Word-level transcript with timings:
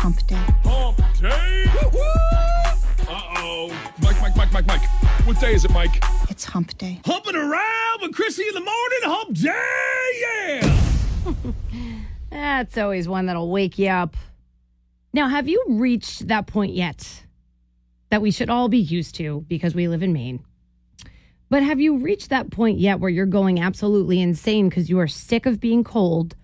It's 0.00 0.04
hump 0.04 0.26
day. 0.28 0.42
Hump 0.64 0.96
day. 1.20 1.64
Uh-oh. 3.06 3.68
Mike, 4.00 4.18
Mike, 4.22 4.34
Mike, 4.34 4.50
Mike, 4.50 4.66
Mike. 4.66 4.80
What 5.26 5.38
day 5.38 5.52
is 5.52 5.66
it, 5.66 5.70
Mike? 5.72 6.02
It's 6.30 6.42
hump 6.42 6.78
day. 6.78 7.02
Humping 7.04 7.36
around 7.36 8.00
with 8.00 8.12
Krissy 8.12 8.48
in 8.48 8.54
the 8.54 8.60
morning. 8.60 8.98
Hump 9.02 9.36
day, 9.36 10.62
yeah. 11.52 11.52
That's 12.30 12.78
always 12.78 13.08
one 13.08 13.26
that'll 13.26 13.50
wake 13.50 13.78
you 13.78 13.88
up. 13.88 14.16
Now, 15.12 15.28
have 15.28 15.48
you 15.48 15.62
reached 15.68 16.28
that 16.28 16.46
point 16.46 16.72
yet 16.72 17.24
that 18.08 18.22
we 18.22 18.30
should 18.30 18.48
all 18.48 18.70
be 18.70 18.78
used 18.78 19.16
to 19.16 19.44
because 19.48 19.74
we 19.74 19.86
live 19.86 20.02
in 20.02 20.14
Maine? 20.14 20.42
But 21.50 21.62
have 21.62 21.78
you 21.78 21.98
reached 21.98 22.30
that 22.30 22.50
point 22.50 22.78
yet 22.78 23.00
where 23.00 23.10
you're 23.10 23.26
going 23.26 23.60
absolutely 23.60 24.22
insane 24.22 24.70
because 24.70 24.88
you 24.88 24.98
are 24.98 25.08
sick 25.08 25.44
of 25.44 25.60
being 25.60 25.84
cold 25.84 26.36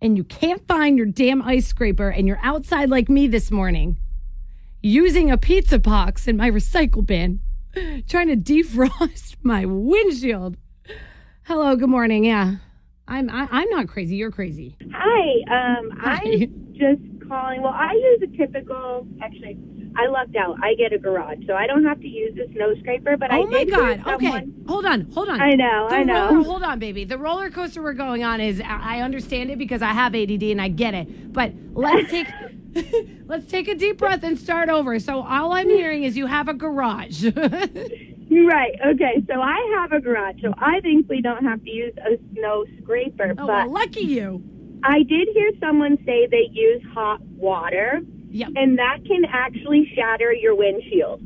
and 0.00 0.16
you 0.16 0.24
can't 0.24 0.66
find 0.66 0.96
your 0.96 1.06
damn 1.06 1.42
ice 1.42 1.66
scraper 1.66 2.08
and 2.08 2.26
you're 2.26 2.40
outside 2.42 2.90
like 2.90 3.08
me 3.08 3.26
this 3.26 3.50
morning 3.50 3.96
using 4.82 5.30
a 5.30 5.38
pizza 5.38 5.78
box 5.78 6.28
in 6.28 6.36
my 6.36 6.50
recycle 6.50 7.04
bin 7.04 7.40
trying 8.08 8.28
to 8.28 8.36
defrost 8.36 9.36
my 9.42 9.64
windshield? 9.64 10.56
Hello, 11.44 11.76
good 11.76 11.88
morning. 11.88 12.24
Yeah. 12.24 12.56
I'm 13.08 13.30
I, 13.30 13.46
I'm 13.50 13.70
not 13.70 13.86
crazy. 13.88 14.16
You're 14.16 14.32
crazy. 14.32 14.76
Hi, 14.92 15.78
um, 15.78 15.90
Hi. 16.00 16.20
I'm 16.24 16.74
just 16.74 17.28
calling. 17.28 17.62
Well, 17.62 17.72
I 17.72 17.92
use 17.92 18.22
a 18.22 18.36
typical. 18.36 19.06
Actually, 19.22 19.56
I 19.98 20.06
lucked 20.08 20.36
out. 20.36 20.56
I 20.62 20.74
get 20.74 20.92
a 20.92 20.98
garage, 20.98 21.38
so 21.46 21.54
I 21.54 21.66
don't 21.66 21.84
have 21.84 22.00
to 22.00 22.08
use 22.08 22.36
a 22.38 22.52
snow 22.52 22.74
scraper. 22.80 23.16
But 23.16 23.30
I 23.32 23.38
Oh 23.38 23.46
my 23.46 23.64
did 23.64 23.68
hear 23.74 23.96
God. 23.96 24.06
Okay. 24.14 24.46
Hold 24.68 24.84
on. 24.86 25.00
Hold 25.12 25.28
on. 25.28 25.40
I 25.40 25.54
know, 25.54 25.86
The 25.88 25.94
I 25.96 26.02
know. 26.04 26.30
roller- 26.30 26.44
hold 26.44 26.62
on, 26.62 26.78
baby. 26.78 27.04
The 27.04 27.18
roller 27.18 27.50
coaster 27.50 27.82
we're 27.82 27.92
going 27.94 28.22
on 28.24 28.40
is, 28.40 28.60
I 28.60 28.98
I 28.98 29.00
understand 29.02 29.50
it 29.50 29.58
because 29.58 29.82
I 29.82 29.92
have 29.92 30.14
ADD 30.14 30.42
and 30.50 30.60
I 30.60 30.68
get 30.68 30.94
it. 30.94 31.32
But 31.32 31.52
let's 31.72 32.10
take. 32.16 32.26
Let's 33.26 33.46
take 33.46 33.68
a 33.68 33.74
deep 33.74 33.96
breath 33.96 34.22
and 34.22 34.38
start 34.38 34.68
over. 34.68 34.98
So 34.98 35.22
all 35.22 35.52
I'm 35.52 35.68
hearing 35.70 36.02
is 36.04 36.14
you 36.16 36.26
have 36.26 36.46
a 36.48 36.54
garage. 36.54 37.24
Right. 38.28 38.72
Okay. 38.84 39.22
So 39.28 39.40
I 39.40 39.76
have 39.80 39.92
a 39.92 40.00
garage, 40.00 40.36
so 40.42 40.52
I 40.58 40.80
think 40.80 41.08
we 41.08 41.20
don't 41.22 41.44
have 41.44 41.62
to 41.62 41.70
use 41.70 41.94
a 41.98 42.18
snow 42.34 42.64
scraper. 42.82 43.30
oh, 43.38 43.46
but 43.46 43.46
well, 43.46 43.70
lucky 43.70 44.00
you. 44.00 44.42
I 44.82 44.98
did 45.04 45.28
hear 45.32 45.50
someone 45.60 45.96
say 46.04 46.26
they 46.30 46.48
use 46.52 46.82
hot 46.92 47.20
water, 47.22 48.00
Yep. 48.30 48.48
and 48.56 48.78
that 48.78 48.98
can 49.06 49.24
actually 49.24 49.90
shatter 49.94 50.32
your 50.32 50.54
windshield. 50.54 51.22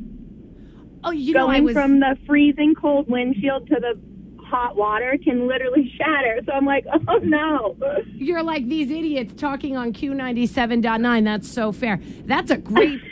Oh, 1.03 1.11
you 1.11 1.33
know 1.33 1.47
I 1.47 1.53
Going 1.55 1.63
was. 1.65 1.73
from 1.73 1.99
the 1.99 2.15
freezing 2.27 2.75
cold 2.75 3.09
windshield 3.09 3.67
to 3.67 3.75
the 3.79 3.99
hot 4.43 4.75
water 4.75 5.17
can 5.23 5.47
literally 5.47 5.91
shatter. 5.97 6.39
So 6.45 6.51
I'm 6.51 6.65
like, 6.65 6.85
oh 7.07 7.17
no. 7.23 7.75
You're 8.15 8.43
like 8.43 8.67
these 8.67 8.91
idiots 8.91 9.33
talking 9.39 9.77
on 9.77 9.93
Q97.9. 9.93 11.23
That's 11.23 11.49
so 11.51 11.71
fair. 11.71 11.99
That's 12.25 12.51
a 12.51 12.57
great. 12.57 13.01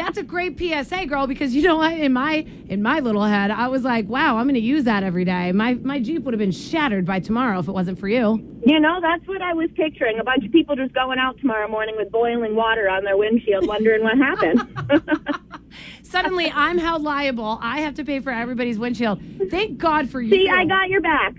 That's 0.00 0.16
a 0.16 0.22
great 0.22 0.58
PSA, 0.58 1.06
girl. 1.06 1.26
Because 1.26 1.54
you 1.54 1.62
know 1.62 1.76
what? 1.76 1.92
In 1.92 2.12
my 2.12 2.46
in 2.68 2.82
my 2.82 3.00
little 3.00 3.24
head, 3.24 3.50
I 3.50 3.68
was 3.68 3.84
like, 3.84 4.08
"Wow, 4.08 4.38
I'm 4.38 4.46
going 4.46 4.54
to 4.54 4.60
use 4.60 4.84
that 4.84 5.02
every 5.02 5.24
day." 5.26 5.52
My 5.52 5.74
my 5.74 6.00
Jeep 6.00 6.24
would 6.24 6.32
have 6.32 6.38
been 6.38 6.50
shattered 6.50 7.04
by 7.04 7.20
tomorrow 7.20 7.58
if 7.58 7.68
it 7.68 7.72
wasn't 7.72 7.98
for 7.98 8.08
you. 8.08 8.42
You 8.64 8.80
know, 8.80 8.98
that's 9.00 9.26
what 9.28 9.42
I 9.42 9.52
was 9.52 9.68
picturing. 9.74 10.18
A 10.18 10.24
bunch 10.24 10.44
of 10.44 10.52
people 10.52 10.74
just 10.74 10.94
going 10.94 11.18
out 11.18 11.38
tomorrow 11.38 11.68
morning 11.68 11.96
with 11.96 12.10
boiling 12.10 12.56
water 12.56 12.88
on 12.88 13.04
their 13.04 13.18
windshield, 13.18 13.66
wondering 13.66 14.02
what 14.02 14.16
happened. 14.16 15.70
Suddenly, 16.02 16.50
I'm 16.54 16.78
held 16.78 17.02
liable. 17.02 17.58
I 17.60 17.80
have 17.80 17.94
to 17.94 18.04
pay 18.04 18.20
for 18.20 18.32
everybody's 18.32 18.78
windshield. 18.78 19.20
Thank 19.50 19.78
God 19.78 20.08
for 20.08 20.20
you. 20.20 20.30
See, 20.30 20.48
I 20.48 20.64
got 20.64 20.88
your 20.88 21.02
back. 21.02 21.34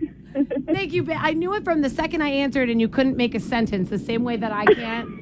Thank 0.67 0.93
you. 0.93 1.05
I 1.11 1.33
knew 1.33 1.53
it 1.55 1.63
from 1.63 1.81
the 1.81 1.89
second 1.89 2.21
I 2.21 2.29
answered, 2.29 2.69
and 2.69 2.79
you 2.79 2.87
couldn't 2.87 3.17
make 3.17 3.35
a 3.35 3.39
sentence 3.39 3.89
the 3.89 3.99
same 3.99 4.23
way 4.23 4.37
that 4.37 4.51
I 4.51 4.65
can't. 4.65 5.20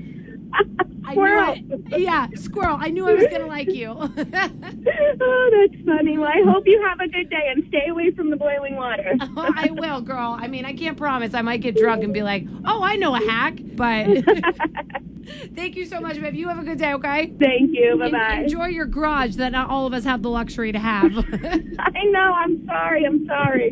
I 1.10 1.14
Squirrel. 1.14 1.56
knew 1.56 1.84
it. 1.92 2.00
Yeah, 2.02 2.28
squirrel. 2.36 2.78
I 2.80 2.90
knew 2.90 3.08
I 3.08 3.14
was 3.14 3.26
gonna 3.32 3.48
like 3.48 3.72
you. 3.72 3.90
oh, 3.92 4.08
that's 4.10 5.76
funny. 5.86 6.18
Well, 6.18 6.28
I 6.30 6.42
hope 6.46 6.64
you 6.68 6.82
have 6.88 7.00
a 7.00 7.08
good 7.08 7.30
day 7.30 7.50
and 7.52 7.64
stay 7.70 7.88
away 7.90 8.12
from 8.12 8.30
the 8.30 8.36
boiling 8.38 8.76
water. 8.76 9.16
Oh, 9.42 9.54
I 9.56 9.70
will, 9.72 10.02
girl. 10.02 10.36
I 10.40 10.48
mean, 10.48 10.66
I 10.66 10.74
can't 10.74 10.98
promise. 10.98 11.34
I 11.34 11.42
might 11.42 11.62
get 11.62 11.76
drunk 11.78 12.04
and 12.04 12.14
be 12.14 12.22
like, 12.24 12.46
"Oh, 12.66 12.84
I 12.84 12.96
know 12.98 13.16
a 13.16 13.20
hack," 13.20 13.58
but 13.76 14.06
thank 15.56 15.76
you 15.76 15.86
so 15.86 16.00
much, 16.02 16.20
babe. 16.20 16.36
You 16.36 16.50
have 16.50 16.60
a 16.60 16.64
good 16.64 16.78
day, 16.78 16.94
okay? 16.94 17.34
Thank 17.40 17.72
you. 17.74 17.96
Bye 17.98 18.06
En- 18.08 18.12
bye. 18.12 18.34
Enjoy 18.44 18.68
your 18.68 18.86
garage 18.86 19.36
that 19.38 19.52
not 19.52 19.70
all 19.70 19.88
of 19.88 19.94
us 19.94 20.04
have 20.04 20.22
the 20.22 20.30
luxury 20.30 20.72
to 20.74 20.80
have. 20.80 21.12
I 21.18 22.04
know. 22.06 22.34
I'm 22.36 22.66
sorry. 22.66 23.06
I'm 23.06 23.26
sorry. 23.26 23.72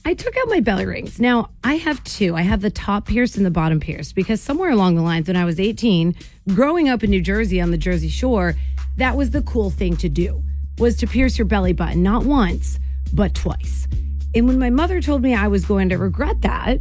I 0.05 0.15
took 0.15 0.37
out 0.37 0.49
my 0.49 0.61
belly 0.61 0.87
rings. 0.87 1.21
Now, 1.21 1.51
I 1.63 1.75
have 1.75 2.03
two. 2.03 2.35
I 2.35 2.43
have 2.43 2.63
the 2.63 2.71
top 2.71 3.07
pierced 3.07 3.37
and 3.37 3.45
the 3.45 3.51
bottom 3.51 3.79
pierced 3.79 4.15
because 4.15 4.41
somewhere 4.41 4.71
along 4.71 4.97
the 4.97 5.03
lines 5.03 5.29
when 5.29 5.37
I 5.37 5.45
was 5.45 5.61
18, 5.61 6.17
growing 6.55 6.89
up 6.89 7.05
in 7.05 7.11
New 7.11 7.21
Jersey 7.21 7.61
on 7.61 7.71
the 7.71 7.79
Jersey 7.79 8.09
Shore, 8.09 8.55
that 8.97 9.17
was 9.17 9.31
the 9.31 9.43
cool 9.43 9.71
thing 9.71 9.97
to 9.99 10.09
do. 10.09 10.43
Was 10.79 10.97
to 10.97 11.07
pierce 11.07 11.39
your 11.39 11.45
belly 11.45 11.73
button 11.73 12.03
not 12.03 12.25
once, 12.25 12.79
but 13.13 13.35
twice. 13.35 13.87
And 14.35 14.47
when 14.47 14.59
my 14.59 14.71
mother 14.71 15.01
told 15.01 15.23
me 15.23 15.35
I 15.35 15.49
was 15.49 15.65
going 15.65 15.89
to 15.89 15.99
regret 15.99 16.43
that, 16.43 16.81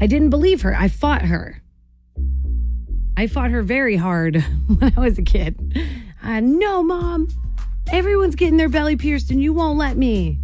I 0.00 0.06
didn't 0.06 0.30
believe 0.30 0.62
her. 0.62 0.74
I 0.74 0.88
fought 0.88 1.22
her. 1.22 1.62
I 3.16 3.26
fought 3.26 3.50
her 3.50 3.62
very 3.62 3.96
hard 3.96 4.36
when 4.66 4.92
I 4.96 5.00
was 5.00 5.18
a 5.18 5.22
kid. 5.22 5.56
I 6.22 6.40
no, 6.40 6.82
mom. 6.82 7.28
Everyone's 7.92 8.34
getting 8.34 8.56
their 8.56 8.68
belly 8.68 8.96
pierced 8.96 9.30
and 9.30 9.42
you 9.42 9.52
won't 9.52 9.78
let 9.78 9.96
me. 9.96 10.38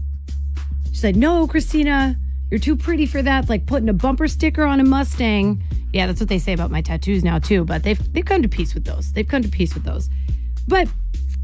She 0.90 0.96
said, 0.96 1.16
No, 1.16 1.46
Christina, 1.46 2.16
you're 2.50 2.60
too 2.60 2.76
pretty 2.76 3.06
for 3.06 3.22
that. 3.22 3.40
It's 3.40 3.50
like 3.50 3.66
putting 3.66 3.88
a 3.88 3.94
bumper 3.94 4.28
sticker 4.28 4.64
on 4.64 4.78
a 4.80 4.84
Mustang. 4.84 5.62
Yeah, 5.92 6.06
that's 6.06 6.20
what 6.20 6.28
they 6.28 6.38
say 6.38 6.52
about 6.52 6.70
my 6.70 6.82
tattoos 6.82 7.24
now, 7.24 7.38
too. 7.38 7.64
But 7.64 7.82
they've, 7.82 8.12
they've 8.12 8.24
come 8.24 8.42
to 8.42 8.48
peace 8.48 8.74
with 8.74 8.84
those. 8.84 9.12
They've 9.12 9.26
come 9.26 9.42
to 9.42 9.48
peace 9.48 9.74
with 9.74 9.84
those. 9.84 10.08
But 10.68 10.88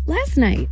last 0.07 0.37
night, 0.37 0.69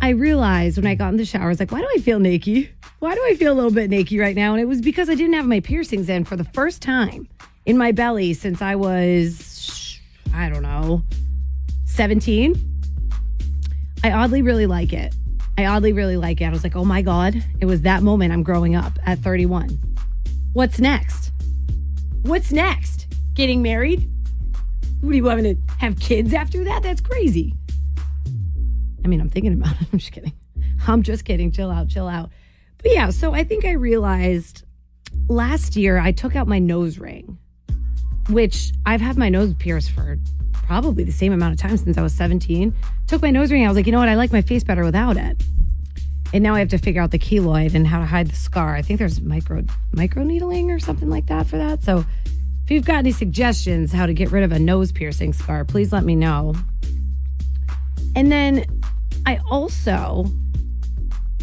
I 0.00 0.10
realized 0.10 0.76
when 0.76 0.86
I 0.86 0.94
got 0.94 1.08
in 1.08 1.16
the 1.16 1.24
shower, 1.24 1.44
I 1.44 1.48
was 1.48 1.60
like, 1.60 1.72
Why 1.72 1.80
do 1.80 1.88
I 1.94 1.98
feel 1.98 2.18
naked? 2.18 2.68
Why 2.98 3.14
do 3.14 3.22
I 3.26 3.34
feel 3.34 3.52
a 3.52 3.54
little 3.54 3.70
bit 3.70 3.90
naked 3.90 4.18
right 4.18 4.36
now? 4.36 4.52
And 4.52 4.60
it 4.60 4.66
was 4.66 4.80
because 4.80 5.08
I 5.08 5.14
didn't 5.14 5.34
have 5.34 5.46
my 5.46 5.60
piercings 5.60 6.08
in 6.08 6.24
for 6.24 6.36
the 6.36 6.44
first 6.44 6.82
time 6.82 7.28
in 7.66 7.76
my 7.76 7.92
belly 7.92 8.32
since 8.32 8.62
I 8.62 8.74
was, 8.74 9.98
I 10.34 10.48
don't 10.48 10.62
know, 10.62 11.02
17. 11.86 12.54
I 14.04 14.12
oddly 14.12 14.42
really 14.42 14.66
like 14.66 14.92
it. 14.92 15.14
I 15.58 15.66
oddly 15.66 15.92
really 15.92 16.16
like 16.16 16.40
it. 16.40 16.44
I 16.44 16.50
was 16.50 16.62
like, 16.62 16.76
oh 16.76 16.84
my 16.84 17.02
God, 17.02 17.42
it 17.60 17.66
was 17.66 17.82
that 17.82 18.02
moment 18.02 18.32
I'm 18.32 18.42
growing 18.42 18.76
up 18.76 18.98
at 19.06 19.18
31. 19.18 19.78
What's 20.52 20.78
next? 20.78 21.32
What's 22.22 22.52
next? 22.52 23.06
Getting 23.34 23.62
married? 23.62 24.10
What 25.00 25.10
do 25.10 25.16
you 25.16 25.24
want 25.24 25.42
to 25.42 25.56
have 25.78 25.98
kids 25.98 26.32
after 26.32 26.64
that? 26.64 26.82
That's 26.82 27.00
crazy. 27.00 27.54
I 29.06 29.08
mean, 29.08 29.20
I'm 29.20 29.30
thinking 29.30 29.52
about 29.52 29.80
it. 29.80 29.86
I'm 29.92 30.00
just 30.00 30.10
kidding. 30.10 30.32
I'm 30.88 31.04
just 31.04 31.24
kidding. 31.24 31.52
Chill 31.52 31.70
out, 31.70 31.88
chill 31.88 32.08
out. 32.08 32.30
But 32.82 32.92
yeah, 32.92 33.10
so 33.10 33.32
I 33.32 33.44
think 33.44 33.64
I 33.64 33.70
realized 33.70 34.64
last 35.28 35.76
year 35.76 35.96
I 35.98 36.10
took 36.10 36.34
out 36.34 36.48
my 36.48 36.58
nose 36.58 36.98
ring, 36.98 37.38
which 38.28 38.72
I've 38.84 39.00
had 39.00 39.16
my 39.16 39.28
nose 39.28 39.54
pierced 39.54 39.92
for 39.92 40.18
probably 40.52 41.04
the 41.04 41.12
same 41.12 41.32
amount 41.32 41.54
of 41.54 41.60
time 41.60 41.76
since 41.76 41.96
I 41.96 42.02
was 42.02 42.14
17. 42.14 42.74
Took 43.06 43.22
my 43.22 43.30
nose 43.30 43.52
ring. 43.52 43.64
I 43.64 43.68
was 43.68 43.76
like, 43.76 43.86
you 43.86 43.92
know 43.92 44.00
what? 44.00 44.08
I 44.08 44.16
like 44.16 44.32
my 44.32 44.42
face 44.42 44.64
better 44.64 44.82
without 44.82 45.16
it. 45.16 45.40
And 46.34 46.42
now 46.42 46.56
I 46.56 46.58
have 46.58 46.68
to 46.70 46.78
figure 46.78 47.00
out 47.00 47.12
the 47.12 47.18
keloid 47.20 47.76
and 47.76 47.86
how 47.86 48.00
to 48.00 48.06
hide 48.06 48.26
the 48.26 48.34
scar. 48.34 48.74
I 48.74 48.82
think 48.82 48.98
there's 48.98 49.20
micro 49.20 49.62
micro 49.92 50.24
needling 50.24 50.72
or 50.72 50.80
something 50.80 51.08
like 51.08 51.26
that 51.26 51.46
for 51.46 51.58
that. 51.58 51.84
So 51.84 52.04
if 52.64 52.72
you've 52.72 52.84
got 52.84 52.96
any 52.96 53.12
suggestions 53.12 53.92
how 53.92 54.06
to 54.06 54.14
get 54.14 54.32
rid 54.32 54.42
of 54.42 54.50
a 54.50 54.58
nose 54.58 54.90
piercing 54.90 55.32
scar, 55.32 55.64
please 55.64 55.92
let 55.92 56.02
me 56.02 56.16
know. 56.16 56.56
And 58.16 58.32
then 58.32 58.64
I 59.26 59.40
also, 59.50 60.26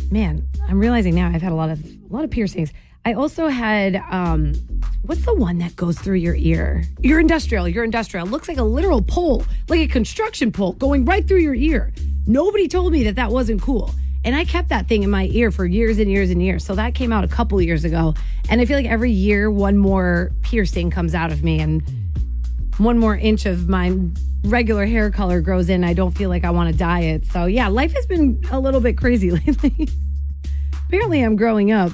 man, 0.09 0.47
I'm 0.69 0.79
realizing 0.79 1.13
now 1.15 1.27
I've 1.27 1.41
had 1.41 1.51
a 1.51 1.55
lot 1.55 1.69
of 1.69 1.83
a 1.85 2.13
lot 2.13 2.23
of 2.23 2.31
piercings. 2.31 2.71
I 3.05 3.13
also 3.13 3.49
had 3.49 3.97
um 4.09 4.53
what's 5.01 5.25
the 5.25 5.33
one 5.33 5.57
that 5.57 5.75
goes 5.75 5.99
through 5.99 6.15
your 6.15 6.35
ear? 6.35 6.85
Your 7.01 7.19
industrial, 7.19 7.67
your 7.67 7.83
industrial. 7.83 8.25
Looks 8.25 8.47
like 8.47 8.57
a 8.57 8.63
literal 8.63 9.01
pole, 9.01 9.45
like 9.67 9.81
a 9.81 9.87
construction 9.87 10.51
pole 10.51 10.73
going 10.73 11.03
right 11.03 11.27
through 11.27 11.39
your 11.39 11.55
ear. 11.55 11.91
Nobody 12.25 12.69
told 12.69 12.93
me 12.93 13.03
that 13.03 13.15
that 13.15 13.31
wasn't 13.31 13.61
cool. 13.61 13.91
And 14.25 14.33
I 14.33 14.45
kept 14.45 14.69
that 14.69 14.87
thing 14.87 15.03
in 15.03 15.09
my 15.09 15.25
ear 15.31 15.51
for 15.51 15.65
years 15.65 15.99
and 15.99 16.09
years 16.09 16.29
and 16.29 16.41
years. 16.41 16.63
So 16.63 16.75
that 16.75 16.95
came 16.95 17.11
out 17.11 17.25
a 17.25 17.27
couple 17.27 17.61
years 17.61 17.83
ago. 17.83 18.13
And 18.49 18.61
I 18.61 18.65
feel 18.65 18.77
like 18.77 18.85
every 18.85 19.11
year 19.11 19.51
one 19.51 19.77
more 19.77 20.31
piercing 20.41 20.89
comes 20.89 21.13
out 21.13 21.33
of 21.33 21.43
me 21.43 21.59
and 21.59 21.83
one 22.77 22.97
more 22.97 23.15
inch 23.15 23.45
of 23.45 23.69
my 23.69 23.97
regular 24.43 24.85
hair 24.85 25.09
color 25.11 25.41
grows 25.41 25.69
in. 25.69 25.83
I 25.83 25.93
don't 25.93 26.11
feel 26.11 26.29
like 26.29 26.43
I 26.43 26.51
want 26.51 26.71
to 26.71 26.77
dye 26.77 27.01
it. 27.01 27.25
So 27.25 27.45
yeah, 27.45 27.67
life 27.67 27.93
has 27.93 28.05
been 28.05 28.43
a 28.51 28.59
little 28.59 28.81
bit 28.81 28.97
crazy 28.97 29.31
lately. 29.45 29.89
Apparently 30.87 31.21
I'm 31.21 31.35
growing 31.35 31.71
up. 31.71 31.91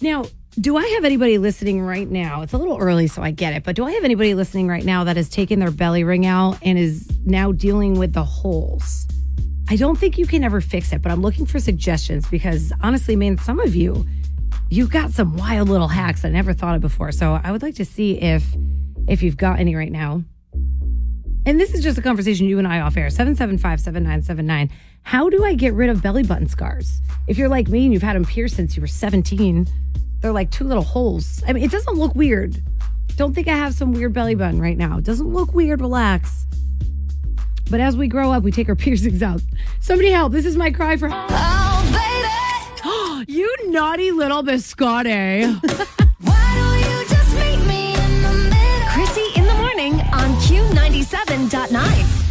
Now, 0.00 0.24
do 0.60 0.76
I 0.76 0.86
have 0.86 1.04
anybody 1.04 1.38
listening 1.38 1.82
right 1.82 2.08
now? 2.08 2.42
It's 2.42 2.52
a 2.52 2.58
little 2.58 2.78
early, 2.78 3.06
so 3.06 3.22
I 3.22 3.30
get 3.30 3.52
it, 3.52 3.62
but 3.62 3.76
do 3.76 3.84
I 3.84 3.92
have 3.92 4.04
anybody 4.04 4.34
listening 4.34 4.66
right 4.66 4.84
now 4.84 5.04
that 5.04 5.16
has 5.16 5.28
taken 5.28 5.60
their 5.60 5.70
belly 5.70 6.02
ring 6.04 6.26
out 6.26 6.58
and 6.62 6.78
is 6.78 7.08
now 7.24 7.52
dealing 7.52 7.98
with 7.98 8.12
the 8.12 8.24
holes? 8.24 9.06
I 9.70 9.76
don't 9.76 9.96
think 9.96 10.18
you 10.18 10.26
can 10.26 10.42
ever 10.42 10.60
fix 10.60 10.92
it, 10.92 11.02
but 11.02 11.12
I'm 11.12 11.20
looking 11.20 11.46
for 11.46 11.60
suggestions 11.60 12.26
because 12.28 12.72
honestly, 12.80 13.16
man, 13.16 13.38
some 13.38 13.60
of 13.60 13.76
you, 13.76 14.06
you've 14.70 14.90
got 14.90 15.10
some 15.12 15.36
wild 15.36 15.68
little 15.68 15.88
hacks 15.88 16.24
I 16.24 16.30
never 16.30 16.52
thought 16.54 16.74
of 16.74 16.80
before. 16.80 17.12
So 17.12 17.38
I 17.42 17.52
would 17.52 17.62
like 17.62 17.74
to 17.76 17.84
see 17.84 18.20
if 18.20 18.44
if 19.08 19.22
you've 19.22 19.36
got 19.36 19.58
any 19.58 19.74
right 19.74 19.90
now. 19.90 20.22
And 21.46 21.58
this 21.58 21.72
is 21.72 21.82
just 21.82 21.96
a 21.96 22.02
conversation 22.02 22.46
you 22.46 22.58
and 22.58 22.68
I 22.68 22.80
off 22.80 22.96
air 22.96 23.08
775 23.08 23.80
7979. 23.80 24.70
How 25.02 25.30
do 25.30 25.44
I 25.44 25.54
get 25.54 25.72
rid 25.72 25.88
of 25.88 26.02
belly 26.02 26.22
button 26.22 26.46
scars? 26.46 27.00
If 27.26 27.38
you're 27.38 27.48
like 27.48 27.68
me 27.68 27.84
and 27.84 27.92
you've 27.92 28.02
had 28.02 28.16
them 28.16 28.24
pierced 28.24 28.56
since 28.56 28.76
you 28.76 28.82
were 28.82 28.86
17, 28.86 29.66
they're 30.20 30.32
like 30.32 30.50
two 30.50 30.64
little 30.64 30.82
holes. 30.82 31.42
I 31.48 31.54
mean, 31.54 31.64
it 31.64 31.70
doesn't 31.70 31.94
look 31.94 32.14
weird. 32.14 32.62
Don't 33.16 33.34
think 33.34 33.48
I 33.48 33.56
have 33.56 33.74
some 33.74 33.92
weird 33.92 34.12
belly 34.12 34.34
button 34.34 34.60
right 34.60 34.76
now. 34.76 34.98
It 34.98 35.04
doesn't 35.04 35.32
look 35.32 35.54
weird. 35.54 35.80
Relax. 35.80 36.44
But 37.70 37.80
as 37.80 37.96
we 37.96 38.08
grow 38.08 38.32
up, 38.32 38.42
we 38.42 38.52
take 38.52 38.68
our 38.68 38.74
piercings 38.76 39.22
out. 39.22 39.40
Somebody 39.80 40.10
help. 40.10 40.32
This 40.32 40.44
is 40.44 40.56
my 40.56 40.70
cry 40.70 40.98
for 40.98 41.08
Oh, 41.10 43.24
baby. 43.24 43.32
you 43.38 43.70
naughty 43.70 44.10
little 44.10 44.42
biscotti. 44.42 45.96
Q97.9. 51.48 52.24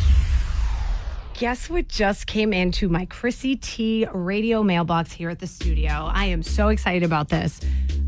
Guess 1.40 1.70
what 1.70 1.88
just 1.88 2.28
came 2.28 2.54
into 2.54 2.88
my 2.88 3.06
Krissy 3.08 3.60
T 3.60 4.06
radio 4.14 4.62
mailbox 4.62 5.12
here 5.12 5.30
at 5.30 5.40
the 5.40 5.48
studio? 5.48 6.10
I 6.12 6.26
am 6.26 6.44
so 6.44 6.68
excited 6.70 7.04
about 7.04 7.30
this. 7.30 7.60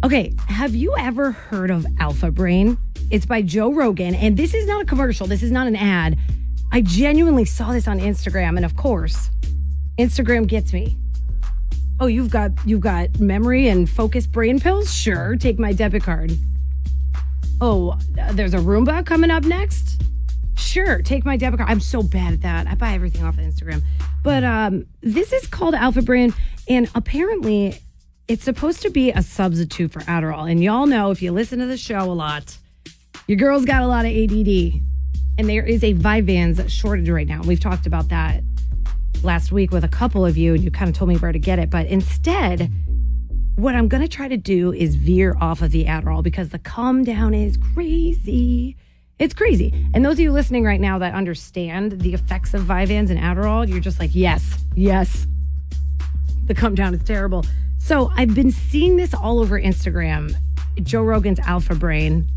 Okay, 0.03 0.33
have 0.47 0.75
you 0.75 0.95
ever 0.97 1.31
heard 1.31 1.71
of 1.71 1.85
Alpha 2.00 2.29
Brain? 2.31 2.77
It's 3.09 3.25
by 3.25 3.41
Joe 3.41 3.73
Rogan, 3.73 4.13
and 4.13 4.38
this 4.38 4.53
is 4.53 4.67
not 4.67 4.83
a 4.83 4.85
commercial, 4.85 5.25
this 5.25 5.41
is 5.41 5.51
not 5.51 5.65
an 5.67 5.75
ad. 5.75 6.17
I 6.71 6.81
genuinely 6.81 7.45
saw 7.45 7.71
this 7.71 7.88
on 7.88 8.00
Instagram, 8.00 8.55
and 8.55 8.65
of 8.65 8.75
course, 8.75 9.31
Instagram 9.97 10.45
gets 10.47 10.73
me. 10.73 10.95
Oh, 12.00 12.07
you've 12.07 12.29
got 12.29 12.51
you've 12.65 12.81
got 12.81 13.19
memory 13.19 13.67
and 13.67 13.89
focus 13.89 14.27
brain 14.27 14.59
pills? 14.59 14.94
Sure, 14.94 15.35
take 15.35 15.57
my 15.57 15.73
debit 15.73 16.03
card. 16.03 16.31
Oh, 17.62 17.97
there's 18.31 18.53
a 18.53 18.59
Roomba 18.59 19.05
coming 19.05 19.31
up 19.31 19.44
next? 19.44 19.99
Sure, 20.69 21.01
take 21.01 21.25
my 21.25 21.36
debit 21.36 21.57
card. 21.57 21.71
I'm 21.71 21.80
so 21.80 22.04
bad 22.04 22.33
at 22.33 22.42
that. 22.42 22.68
I 22.68 22.75
buy 22.75 22.94
everything 22.94 23.24
off 23.24 23.39
of 23.39 23.44
Instagram. 23.44 23.81
But 24.24 24.44
um, 24.44 24.86
this 25.01 25.33
is 25.33 25.48
called 25.48 25.74
Alpha 25.74 26.04
Brain, 26.04 26.31
and 26.68 26.88
apparently 26.94 27.80
it's 28.27 28.44
supposed 28.44 28.83
to 28.83 28.92
be 28.92 29.10
a 29.10 29.24
substitute 29.24 29.92
for 29.92 30.01
Adderall. 30.01 30.50
And 30.50 30.63
y'all 30.63 30.86
know 30.86 31.10
if 31.10 31.24
you 31.24 31.31
listen 31.31 31.57
to 31.57 31.66
the 31.66 31.75
show 31.75 32.01
a 32.01 32.13
lot, 32.13 32.56
your 33.25 33.38
girl's 33.38 33.66
got 33.66 33.81
a 33.81 33.88
lot 33.88 34.06
of 34.06 34.12
ADD. 34.12 34.80
And 35.39 35.50
there 35.50 35.66
is 35.66 35.83
a 35.83 35.95
Vyvanse 35.95 36.69
shortage 36.69 37.10
right 37.10 37.27
now. 37.27 37.42
We've 37.42 37.60
talked 37.60 37.88
about 37.88 38.10
that 38.10 38.44
last 39.24 39.51
week 39.51 39.72
with 39.72 39.83
a 39.83 39.89
couple 39.89 40.24
of 40.24 40.38
you, 40.38 40.54
and 40.54 40.63
you 40.63 40.69
kind 40.69 40.88
of 40.88 40.95
told 40.95 41.10
me 41.10 41.18
where 41.18 41.31
to 41.31 41.39
get 41.39 41.57
it. 41.57 41.72
But 41.72 41.88
instead, 41.88 42.72
what 43.56 43.74
I'm 43.74 43.88
going 43.88 44.04
to 44.04 44.07
try 44.07 44.27
to 44.27 44.38
do 44.38 44.72
is 44.72 44.94
veer 44.94 45.36
off 45.42 45.63
of 45.63 45.72
the 45.72 45.86
Adderall 45.86 46.22
because 46.22 46.50
the 46.50 46.60
calm 46.60 47.04
down 47.04 47.33
is 47.33 47.57
crazy. 47.74 48.77
It's 49.19 49.33
crazy. 49.33 49.74
And 49.94 50.04
those 50.06 50.13
of 50.13 50.19
you 50.21 50.31
listening 50.31 50.63
right 50.63 50.80
now 50.80 50.98
that 51.00 51.13
understand 51.13 52.00
the 52.00 52.13
effects 52.13 52.54
of 52.54 52.63
Vyvanse 52.63 53.10
and 53.10 53.19
Adderall, 53.19 53.68
you're 53.68 53.81
just 53.81 54.00
like, 54.00 54.12
yes, 54.13 54.57
yes. 54.75 55.27
The 56.45 56.56
come 56.56 56.74
down 56.74 56.94
is 56.94 57.04
terrible. 57.04 57.45
So 57.80 58.12
I've 58.16 58.33
been 58.33 58.51
seeing 58.51 58.95
this 58.95 59.13
all 59.13 59.39
over 59.39 59.60
Instagram. 59.60 60.33
Joe 60.83 61.04
Rogan's 61.04 61.39
Alpha 61.39 61.75
Brain, 61.75 62.27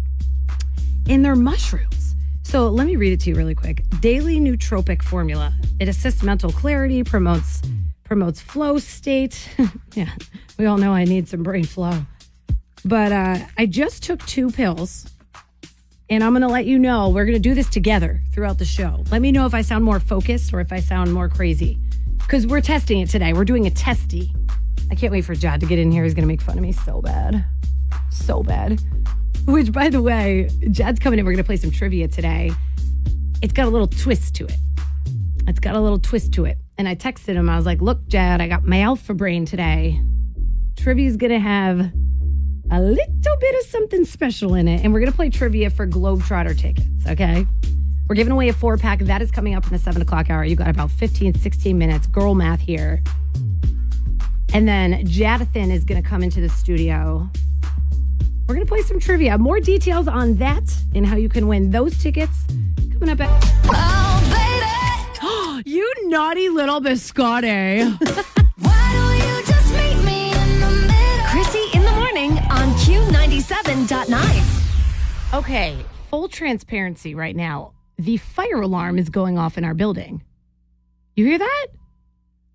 and 1.08 1.24
they're 1.24 1.36
mushrooms. 1.36 2.16
So 2.42 2.68
let 2.68 2.86
me 2.86 2.96
read 2.96 3.12
it 3.12 3.20
to 3.20 3.30
you 3.30 3.36
really 3.36 3.54
quick. 3.54 3.84
Daily 4.00 4.40
nootropic 4.40 5.02
formula. 5.02 5.54
It 5.78 5.88
assists 5.88 6.22
mental 6.22 6.50
clarity, 6.50 7.04
promotes 7.04 7.62
promotes 8.04 8.40
flow 8.40 8.78
state. 8.78 9.48
yeah, 9.94 10.10
we 10.58 10.66
all 10.66 10.76
know 10.78 10.92
I 10.92 11.04
need 11.04 11.28
some 11.28 11.42
brain 11.42 11.64
flow. 11.64 12.02
But 12.84 13.12
uh, 13.12 13.38
I 13.56 13.66
just 13.66 14.02
took 14.02 14.24
two 14.26 14.50
pills 14.50 15.08
and 16.12 16.22
I'm 16.22 16.32
going 16.32 16.42
to 16.42 16.48
let 16.48 16.66
you 16.66 16.78
know 16.78 17.08
we're 17.08 17.24
going 17.24 17.36
to 17.36 17.40
do 17.40 17.54
this 17.54 17.70
together 17.70 18.20
throughout 18.34 18.58
the 18.58 18.66
show. 18.66 19.02
Let 19.10 19.22
me 19.22 19.32
know 19.32 19.46
if 19.46 19.54
I 19.54 19.62
sound 19.62 19.82
more 19.82 19.98
focused 19.98 20.52
or 20.52 20.60
if 20.60 20.70
I 20.70 20.78
sound 20.78 21.10
more 21.10 21.26
crazy 21.26 21.78
because 22.18 22.46
we're 22.46 22.60
testing 22.60 23.00
it 23.00 23.08
today. 23.08 23.32
We're 23.32 23.46
doing 23.46 23.66
a 23.66 23.70
testy. 23.70 24.30
I 24.90 24.94
can't 24.94 25.10
wait 25.10 25.24
for 25.24 25.34
Jad 25.34 25.60
to 25.60 25.66
get 25.66 25.78
in 25.78 25.90
here. 25.90 26.04
He's 26.04 26.12
going 26.12 26.24
to 26.24 26.28
make 26.28 26.42
fun 26.42 26.58
of 26.58 26.62
me 26.62 26.72
so 26.72 27.00
bad. 27.00 27.46
So 28.10 28.42
bad. 28.42 28.78
Which, 29.46 29.72
by 29.72 29.88
the 29.88 30.02
way, 30.02 30.50
Jad's 30.70 31.00
coming 31.00 31.18
in. 31.18 31.24
We're 31.24 31.32
going 31.32 31.44
to 31.44 31.46
play 31.46 31.56
some 31.56 31.70
trivia 31.70 32.08
today. 32.08 32.52
It's 33.40 33.54
got 33.54 33.66
a 33.66 33.70
little 33.70 33.88
twist 33.88 34.34
to 34.34 34.44
it. 34.44 34.56
It's 35.48 35.60
got 35.60 35.76
a 35.76 35.80
little 35.80 35.98
twist 35.98 36.34
to 36.34 36.44
it. 36.44 36.58
And 36.76 36.86
I 36.86 36.94
texted 36.94 37.36
him. 37.36 37.48
I 37.48 37.56
was 37.56 37.64
like, 37.64 37.80
look, 37.80 38.06
Jad, 38.08 38.42
I 38.42 38.48
got 38.48 38.66
my 38.66 38.82
alpha 38.82 39.14
brain 39.14 39.46
today. 39.46 39.98
Trivia's 40.76 41.16
going 41.16 41.32
to 41.32 41.40
have 41.40 41.90
a 42.72 42.80
little 42.80 43.36
bit 43.38 43.54
of 43.62 43.70
something 43.70 44.04
special 44.06 44.54
in 44.54 44.66
it. 44.66 44.82
And 44.82 44.92
we're 44.92 45.00
going 45.00 45.12
to 45.12 45.16
play 45.16 45.28
trivia 45.28 45.68
for 45.68 45.86
Globetrotter 45.86 46.58
tickets, 46.58 47.06
okay? 47.06 47.46
We're 48.08 48.16
giving 48.16 48.32
away 48.32 48.48
a 48.48 48.52
four 48.52 48.78
pack. 48.78 49.00
That 49.00 49.20
is 49.20 49.30
coming 49.30 49.54
up 49.54 49.64
in 49.66 49.72
the 49.72 49.78
seven 49.78 50.00
o'clock 50.00 50.30
hour. 50.30 50.42
You 50.42 50.56
got 50.56 50.68
about 50.68 50.90
15, 50.90 51.34
16 51.34 51.78
minutes. 51.78 52.06
Girl 52.06 52.34
math 52.34 52.60
here. 52.60 53.02
And 54.54 54.66
then 54.66 55.04
Jadathan 55.06 55.70
is 55.70 55.84
going 55.84 56.02
to 56.02 56.08
come 56.08 56.22
into 56.22 56.40
the 56.40 56.48
studio. 56.48 57.28
We're 58.48 58.54
going 58.54 58.66
to 58.66 58.70
play 58.70 58.82
some 58.82 58.98
trivia. 58.98 59.36
More 59.38 59.60
details 59.60 60.08
on 60.08 60.36
that 60.36 60.64
and 60.94 61.06
how 61.06 61.16
you 61.16 61.28
can 61.28 61.48
win 61.48 61.70
those 61.70 61.98
tickets 61.98 62.44
coming 62.92 63.10
up 63.10 63.20
at. 63.20 63.28
Oh, 63.66 65.62
baby! 65.62 65.70
you 65.70 65.92
naughty 66.08 66.48
little 66.48 66.80
biscotti. 66.80 68.28
Q97.9. 74.06 75.38
Okay, 75.38 75.84
full 76.10 76.28
transparency 76.28 77.14
right 77.14 77.34
now. 77.34 77.72
The 77.98 78.16
fire 78.16 78.60
alarm 78.60 78.98
is 78.98 79.08
going 79.08 79.38
off 79.38 79.56
in 79.56 79.64
our 79.64 79.74
building. 79.74 80.22
You 81.14 81.24
hear 81.26 81.38
that? 81.38 81.66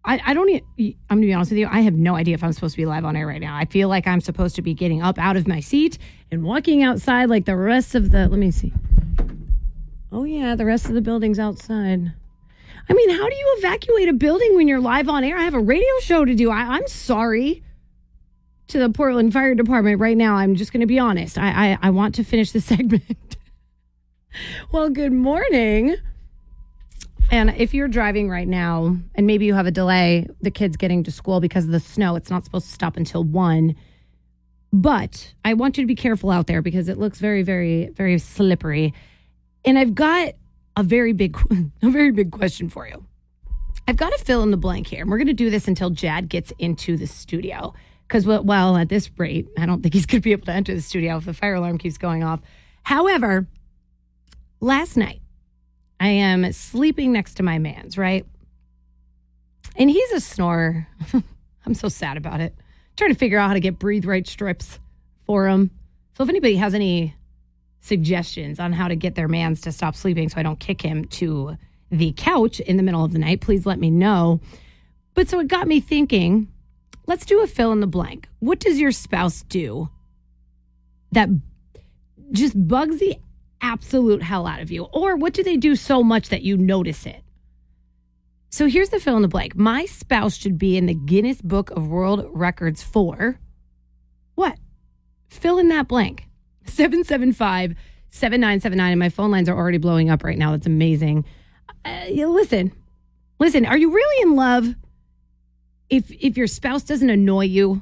I, 0.04 0.22
I 0.26 0.34
don't. 0.34 0.50
I'm 0.50 0.96
gonna 1.10 1.22
be 1.22 1.34
honest 1.34 1.52
with 1.52 1.60
you. 1.60 1.68
I 1.70 1.82
have 1.82 1.94
no 1.94 2.16
idea 2.16 2.34
if 2.34 2.44
I'm 2.44 2.54
supposed 2.54 2.76
to 2.76 2.78
be 2.78 2.86
live 2.86 3.06
on 3.06 3.16
air 3.16 3.28
right 3.28 3.42
now. 3.42 3.56
I 3.56 3.66
feel 3.66 3.90
like 3.90 4.08
I'm 4.08 4.22
supposed 4.22 4.56
to 4.56 4.62
be 4.62 4.74
getting 4.74 5.02
up 5.02 5.18
out 5.18 5.36
of 5.36 5.48
my 5.48 5.60
seat 5.60 5.98
and 6.32 6.44
walking 6.44 6.84
outside 6.84 7.30
like 7.30 7.46
the 7.46 7.56
rest 7.56 7.96
of 7.96 8.12
the. 8.12 8.28
Let 8.28 8.40
me 8.40 8.52
see. 8.52 8.74
Oh 10.12 10.24
yeah, 10.24 10.56
the 10.56 10.66
rest 10.66 10.86
of 10.86 10.94
the 10.94 11.02
building's 11.02 11.40
outside. 11.40 12.14
I 12.90 12.94
mean, 12.94 13.10
how 13.10 13.28
do 13.28 13.36
you 13.36 13.56
evacuate 13.58 14.08
a 14.08 14.14
building 14.14 14.56
when 14.56 14.68
you're 14.68 14.80
live 14.80 15.10
on 15.10 15.24
air? 15.24 15.38
I 15.38 15.44
have 15.44 15.56
a 15.56 15.60
radio 15.60 16.00
show 16.02 16.24
to 16.24 16.36
do. 16.36 16.52
I, 16.52 16.76
I'm 16.76 16.88
sorry 16.88 17.64
to 18.68 18.80
the 18.80 18.90
Portland 18.90 19.34
Fire 19.34 19.56
Department 19.56 20.00
right 20.00 20.18
now. 20.18 20.36
I'm 20.36 20.56
just 20.56 20.74
going 20.74 20.82
to 20.82 20.88
be 20.88 21.00
honest. 21.00 21.38
I, 21.38 21.72
I 21.72 21.78
I 21.84 21.90
want 21.90 22.16
to 22.16 22.24
finish 22.24 22.52
the 22.52 22.62
segment. 22.72 23.38
well, 24.72 24.90
good 24.90 25.14
morning. 25.14 25.96
And 27.30 27.54
if 27.58 27.74
you're 27.74 27.90
driving 27.90 28.30
right 28.30 28.48
now 28.48 28.96
and 29.16 29.28
maybe 29.28 29.46
you 29.46 29.54
have 29.54 29.66
a 29.66 29.72
delay, 29.72 30.28
the 30.42 30.52
kids 30.52 30.78
getting 30.78 31.04
to 31.04 31.12
school 31.12 31.42
because 31.42 31.66
of 31.66 31.72
the 31.72 31.80
snow, 31.80 32.16
it's 32.16 32.30
not 32.30 32.46
supposed 32.46 32.68
to 32.68 32.74
stop 32.74 32.96
until 32.96 33.24
one. 33.24 33.76
But 34.72 35.34
I 35.44 35.54
want 35.54 35.78
you 35.78 35.84
to 35.84 35.88
be 35.88 35.96
careful 35.96 36.30
out 36.30 36.48
there 36.48 36.62
because 36.62 36.88
it 36.88 36.98
looks 36.98 37.20
very, 37.20 37.44
very, 37.44 37.88
very 37.90 38.18
slippery. 38.20 38.94
And 39.66 39.78
I've 39.78 39.94
got 39.96 40.34
a 40.78 40.84
very 40.84 41.12
big, 41.12 41.38
a 41.82 41.90
very 41.90 42.12
big 42.12 42.32
question 42.32 42.70
for 42.70 42.88
you. 42.88 43.04
I've 43.90 43.98
got 43.98 44.12
to 44.18 44.24
fill 44.24 44.44
in 44.44 44.52
the 44.52 44.58
blank 44.58 44.88
here. 44.88 45.02
And 45.02 45.10
we're 45.10 45.18
going 45.18 45.28
to 45.28 45.34
do 45.34 45.50
this 45.50 45.68
until 45.68 45.90
Jad 45.90 46.30
gets 46.30 46.54
into 46.60 46.98
the 46.98 47.08
studio. 47.08 47.74
Because, 48.08 48.26
well, 48.26 48.78
at 48.78 48.88
this 48.88 49.10
rate, 49.18 49.50
I 49.58 49.66
don't 49.66 49.82
think 49.82 49.94
he's 49.94 50.06
going 50.06 50.22
to 50.22 50.24
be 50.24 50.32
able 50.32 50.46
to 50.46 50.54
enter 50.54 50.74
the 50.74 50.82
studio 50.82 51.18
if 51.18 51.26
the 51.26 51.34
fire 51.34 51.56
alarm 51.56 51.78
keeps 51.78 51.98
going 51.98 52.24
off. 52.24 52.40
However, 52.84 53.48
last 54.62 54.96
night, 54.96 55.22
I 56.00 56.10
am 56.10 56.52
sleeping 56.54 57.12
next 57.12 57.36
to 57.36 57.44
my 57.44 57.60
man's, 57.60 57.98
right? 57.98 58.26
And 59.76 59.90
he's 59.90 60.12
a 60.12 60.22
snorer. 60.22 60.88
I'm 61.66 61.74
so 61.74 61.90
sad 61.90 62.18
about 62.18 62.40
it. 62.40 62.56
trying 62.96 63.12
to 63.12 63.18
figure 63.18 63.38
out 63.38 63.50
how 63.50 63.54
to 63.54 63.60
get 63.60 63.78
breathe 63.78 64.06
right 64.06 64.26
strips 64.26 64.80
for 65.26 65.48
him. 65.48 65.72
So 66.16 66.24
if 66.24 66.30
anybody 66.30 66.56
has 66.56 66.74
any 66.74 67.14
suggestions 67.82 68.60
on 68.60 68.74
how 68.74 68.88
to 68.88 68.96
get 68.96 69.16
their 69.16 69.28
mans 69.28 69.62
to 69.62 69.72
stop 69.72 69.96
sleeping 69.96 70.30
so 70.30 70.40
I 70.40 70.44
don't 70.44 70.60
kick 70.60 70.82
him 70.82 71.06
to 71.06 71.58
the 71.92 72.14
couch 72.18 72.60
in 72.60 72.78
the 72.78 72.84
middle 72.84 73.04
of 73.04 73.14
the 73.14 73.20
night, 73.20 73.42
please 73.42 73.66
let 73.66 73.80
me 73.80 73.92
know. 73.92 74.40
But 75.14 75.30
so 75.30 75.40
it 75.40 75.48
got 75.48 75.68
me 75.68 75.80
thinking, 75.80 76.48
let's 77.06 77.26
do 77.26 77.42
a 77.42 77.48
fill 77.48 77.72
in 77.72 77.80
the 77.80 77.88
blank. 77.88 78.28
What 78.40 78.60
does 78.60 78.80
your 78.80 78.92
spouse 78.92 79.44
do 79.44 79.90
that 81.12 81.30
just 82.32 82.68
bugs 82.68 83.00
the 83.00 83.18
absolute 83.62 84.22
hell 84.22 84.46
out 84.46 84.62
of 84.62 84.72
you? 84.72 84.84
Or 84.86 85.16
what 85.16 85.34
do 85.34 85.44
they 85.44 85.58
do 85.58 85.76
so 85.76 86.04
much 86.04 86.30
that 86.30 86.44
you 86.44 86.58
notice 86.58 87.06
it? 87.06 87.24
So 88.50 88.68
here's 88.68 88.90
the 88.90 89.00
fill 89.00 89.18
in 89.18 89.22
the 89.22 89.28
blank. 89.28 89.56
My 89.56 89.86
spouse 89.86 90.36
should 90.36 90.58
be 90.58 90.78
in 90.78 90.86
the 90.86 90.94
Guinness 90.94 91.42
Book 91.42 91.70
of 91.72 91.88
World 91.88 92.28
Records 92.32 92.82
for 92.82 93.40
what? 94.36 94.58
Fill 95.30 95.58
in 95.58 95.68
that 95.70 95.88
blank. 95.88 96.28
775 96.66 97.76
7979. 98.10 98.92
And 98.92 99.00
my 99.00 99.10
phone 99.10 99.32
lines 99.32 99.50
are 99.50 99.58
already 99.58 99.80
blowing 99.80 100.10
up 100.10 100.24
right 100.24 100.38
now. 100.38 100.52
That's 100.52 100.68
amazing. 100.68 101.26
Uh, 101.84 102.06
listen, 102.10 102.72
listen, 103.40 103.66
are 103.66 103.78
you 103.78 103.92
really 103.92 104.24
in 104.24 104.36
love 104.36 104.76
if 105.90 106.12
if 106.12 106.38
your 106.38 106.48
spouse 106.48 106.84
doesn't 106.84 107.10
annoy 107.10 107.46
you 107.46 107.82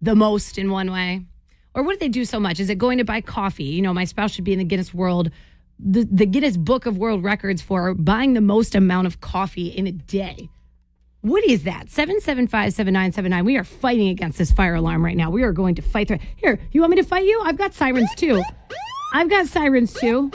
the 0.00 0.14
most 0.14 0.58
in 0.58 0.70
one 0.70 0.90
way? 0.90 1.24
Or 1.74 1.82
what 1.82 1.92
do 1.92 1.98
they 1.98 2.08
do 2.08 2.24
so 2.24 2.40
much? 2.40 2.58
Is 2.58 2.70
it 2.70 2.78
going 2.78 2.98
to 2.98 3.04
buy 3.04 3.20
coffee? 3.20 3.64
You 3.64 3.82
know, 3.82 3.92
my 3.92 4.04
spouse 4.04 4.32
should 4.32 4.44
be 4.44 4.54
in 4.54 4.58
the 4.58 4.64
Guinness 4.64 4.94
World 4.94 5.30
the, 5.78 6.04
the 6.10 6.26
Guinness 6.26 6.56
Book 6.56 6.86
of 6.86 6.98
World 6.98 7.22
Records 7.22 7.62
for 7.62 7.94
buying 7.94 8.34
the 8.34 8.40
most 8.40 8.74
amount 8.74 9.06
of 9.06 9.20
coffee 9.20 9.68
in 9.68 9.86
a 9.86 9.92
day. 9.92 10.48
What 11.20 11.44
is 11.44 11.64
that? 11.64 11.90
775 11.90 12.72
7979. 12.72 13.44
We 13.44 13.56
are 13.56 13.64
fighting 13.64 14.08
against 14.08 14.38
this 14.38 14.52
fire 14.52 14.74
alarm 14.74 15.04
right 15.04 15.16
now. 15.16 15.30
We 15.30 15.42
are 15.42 15.52
going 15.52 15.74
to 15.74 15.82
fight 15.82 16.08
through. 16.08 16.20
Here, 16.36 16.58
you 16.70 16.80
want 16.80 16.92
me 16.92 16.96
to 16.96 17.02
fight 17.02 17.24
you? 17.24 17.40
I've 17.44 17.58
got 17.58 17.74
sirens 17.74 18.10
too. 18.16 18.42
I've 19.12 19.28
got 19.28 19.46
sirens 19.46 19.92
too. 19.92 20.30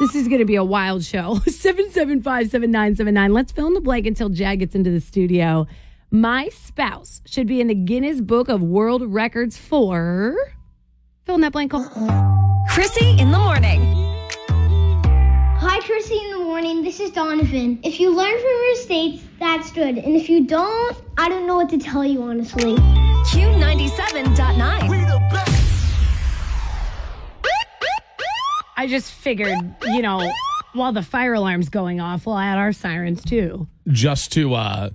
This 0.00 0.14
is 0.14 0.26
going 0.26 0.40
to 0.40 0.44
be 0.44 0.56
a 0.56 0.64
wild 0.64 1.04
show. 1.04 1.38
775 1.46 2.50
7979. 2.50 3.32
Let's 3.32 3.52
fill 3.52 3.66
in 3.66 3.74
the 3.74 3.80
blank 3.80 4.06
until 4.06 4.28
Jad 4.28 4.56
gets 4.56 4.74
into 4.74 4.90
the 4.90 5.00
studio. 5.00 5.66
My 6.14 6.48
spouse 6.50 7.20
should 7.26 7.48
be 7.48 7.60
in 7.60 7.66
the 7.66 7.74
Guinness 7.74 8.20
Book 8.20 8.48
of 8.48 8.62
World 8.62 9.02
Records 9.12 9.58
for. 9.58 10.36
Fill 11.26 11.34
in 11.34 11.40
that 11.40 11.50
blank. 11.50 11.72
Krissy 11.72 13.18
in 13.18 13.32
the 13.32 13.38
morning. 13.38 13.80
Hi, 15.58 15.80
Krissy 15.80 16.24
in 16.24 16.38
the 16.38 16.44
morning. 16.44 16.84
This 16.84 17.00
is 17.00 17.10
Donovan. 17.10 17.80
If 17.82 17.98
you 17.98 18.14
learn 18.14 18.30
from 18.30 18.46
your 18.48 18.70
mistakes, 18.74 19.24
that's 19.40 19.72
good. 19.72 19.98
And 19.98 20.14
if 20.14 20.28
you 20.28 20.46
don't, 20.46 20.96
I 21.18 21.28
don't 21.28 21.48
know 21.48 21.56
what 21.56 21.68
to 21.70 21.78
tell 21.78 22.04
you, 22.04 22.22
honestly. 22.22 22.76
Q97.9. 22.76 24.54
I 28.76 28.86
just 28.86 29.10
figured, 29.10 29.58
you 29.86 30.00
know, 30.00 30.30
while 30.74 30.92
the 30.92 31.02
fire 31.02 31.34
alarm's 31.34 31.68
going 31.68 31.98
off, 31.98 32.24
we'll 32.24 32.38
add 32.38 32.58
our 32.58 32.72
sirens 32.72 33.24
too. 33.24 33.66
Just 33.88 34.30
to, 34.34 34.54
uh, 34.54 34.90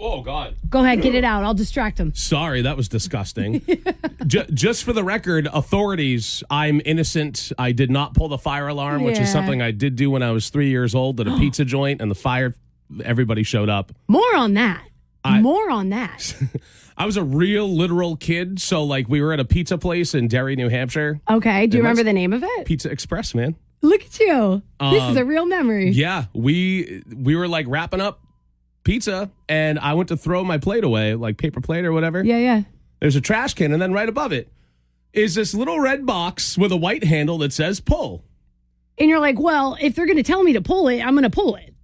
oh, 0.00 0.22
God. 0.22 0.56
Go 0.68 0.84
ahead, 0.84 1.02
get 1.02 1.14
it 1.14 1.24
out. 1.24 1.44
I'll 1.44 1.54
distract 1.54 1.98
him. 1.98 2.14
Sorry, 2.14 2.62
that 2.62 2.76
was 2.76 2.88
disgusting. 2.88 3.62
Ju- 4.26 4.44
just 4.52 4.84
for 4.84 4.92
the 4.92 5.04
record, 5.04 5.48
authorities, 5.52 6.42
I'm 6.50 6.80
innocent. 6.84 7.52
I 7.58 7.72
did 7.72 7.90
not 7.90 8.14
pull 8.14 8.28
the 8.28 8.38
fire 8.38 8.68
alarm, 8.68 9.02
which 9.04 9.16
Yeah. 9.16 9.22
is 9.22 9.32
something 9.32 9.60
I 9.62 9.70
did 9.70 9.96
do 9.96 10.10
when 10.10 10.22
I 10.22 10.30
was 10.30 10.50
three 10.50 10.68
years 10.70 10.94
old 10.94 11.20
at 11.20 11.26
a 11.28 11.36
pizza 11.38 11.64
joint, 11.64 12.00
and 12.00 12.10
the 12.10 12.14
fire, 12.14 12.54
everybody 13.04 13.42
showed 13.42 13.68
up. 13.68 13.92
More 14.08 14.36
on 14.36 14.54
that. 14.54 14.82
I- 15.24 15.40
More 15.40 15.70
on 15.70 15.88
that. 15.90 16.34
I 16.96 17.06
was 17.06 17.16
a 17.16 17.24
real 17.24 17.68
literal 17.68 18.16
kid. 18.16 18.60
So, 18.60 18.84
like, 18.84 19.08
we 19.08 19.20
were 19.20 19.32
at 19.32 19.40
a 19.40 19.44
pizza 19.44 19.76
place 19.78 20.14
in 20.14 20.28
Derry, 20.28 20.54
New 20.54 20.68
Hampshire. 20.68 21.20
Okay. 21.28 21.66
Do 21.66 21.76
you 21.76 21.82
remember 21.82 22.04
the 22.04 22.12
name 22.12 22.32
of 22.32 22.44
it? 22.44 22.66
Pizza 22.66 22.88
Express, 22.90 23.34
man. 23.34 23.56
Look 23.82 24.02
at 24.02 24.18
you. 24.20 24.62
this 24.80 25.02
is 25.02 25.10
Um, 25.10 25.18
a 25.18 25.24
real 25.24 25.44
memory. 25.44 25.90
Yeah, 25.90 26.26
we 26.32 27.02
we 27.14 27.36
were 27.36 27.48
like 27.48 27.66
wrapping 27.68 28.00
up 28.00 28.20
pizza, 28.84 29.30
and 29.48 29.78
I 29.78 29.94
went 29.94 30.08
to 30.10 30.16
throw 30.16 30.44
my 30.44 30.58
plate 30.58 30.84
away, 30.84 31.14
like 31.14 31.36
paper 31.36 31.60
plate 31.60 31.84
or 31.84 31.92
whatever. 31.92 32.22
Yeah, 32.22 32.38
yeah. 32.38 32.62
There's 33.00 33.16
a 33.16 33.20
trash 33.20 33.54
can, 33.54 33.72
and 33.72 33.82
then 33.82 33.92
right 33.92 34.08
above 34.08 34.32
it 34.32 34.50
is 35.12 35.34
this 35.34 35.54
little 35.54 35.80
red 35.80 36.06
box 36.06 36.56
with 36.56 36.72
a 36.72 36.76
white 36.76 37.04
handle 37.04 37.38
that 37.38 37.52
says 37.52 37.80
"pull." 37.80 38.24
And 38.98 39.08
you're 39.10 39.20
like, 39.20 39.40
well, 39.40 39.76
if 39.80 39.96
they're 39.96 40.06
going 40.06 40.18
to 40.18 40.22
tell 40.22 40.42
me 40.44 40.52
to 40.52 40.60
pull 40.60 40.86
it, 40.88 41.00
I'm 41.00 41.14
going 41.14 41.24
to 41.24 41.30
pull 41.30 41.56
it. 41.56 41.74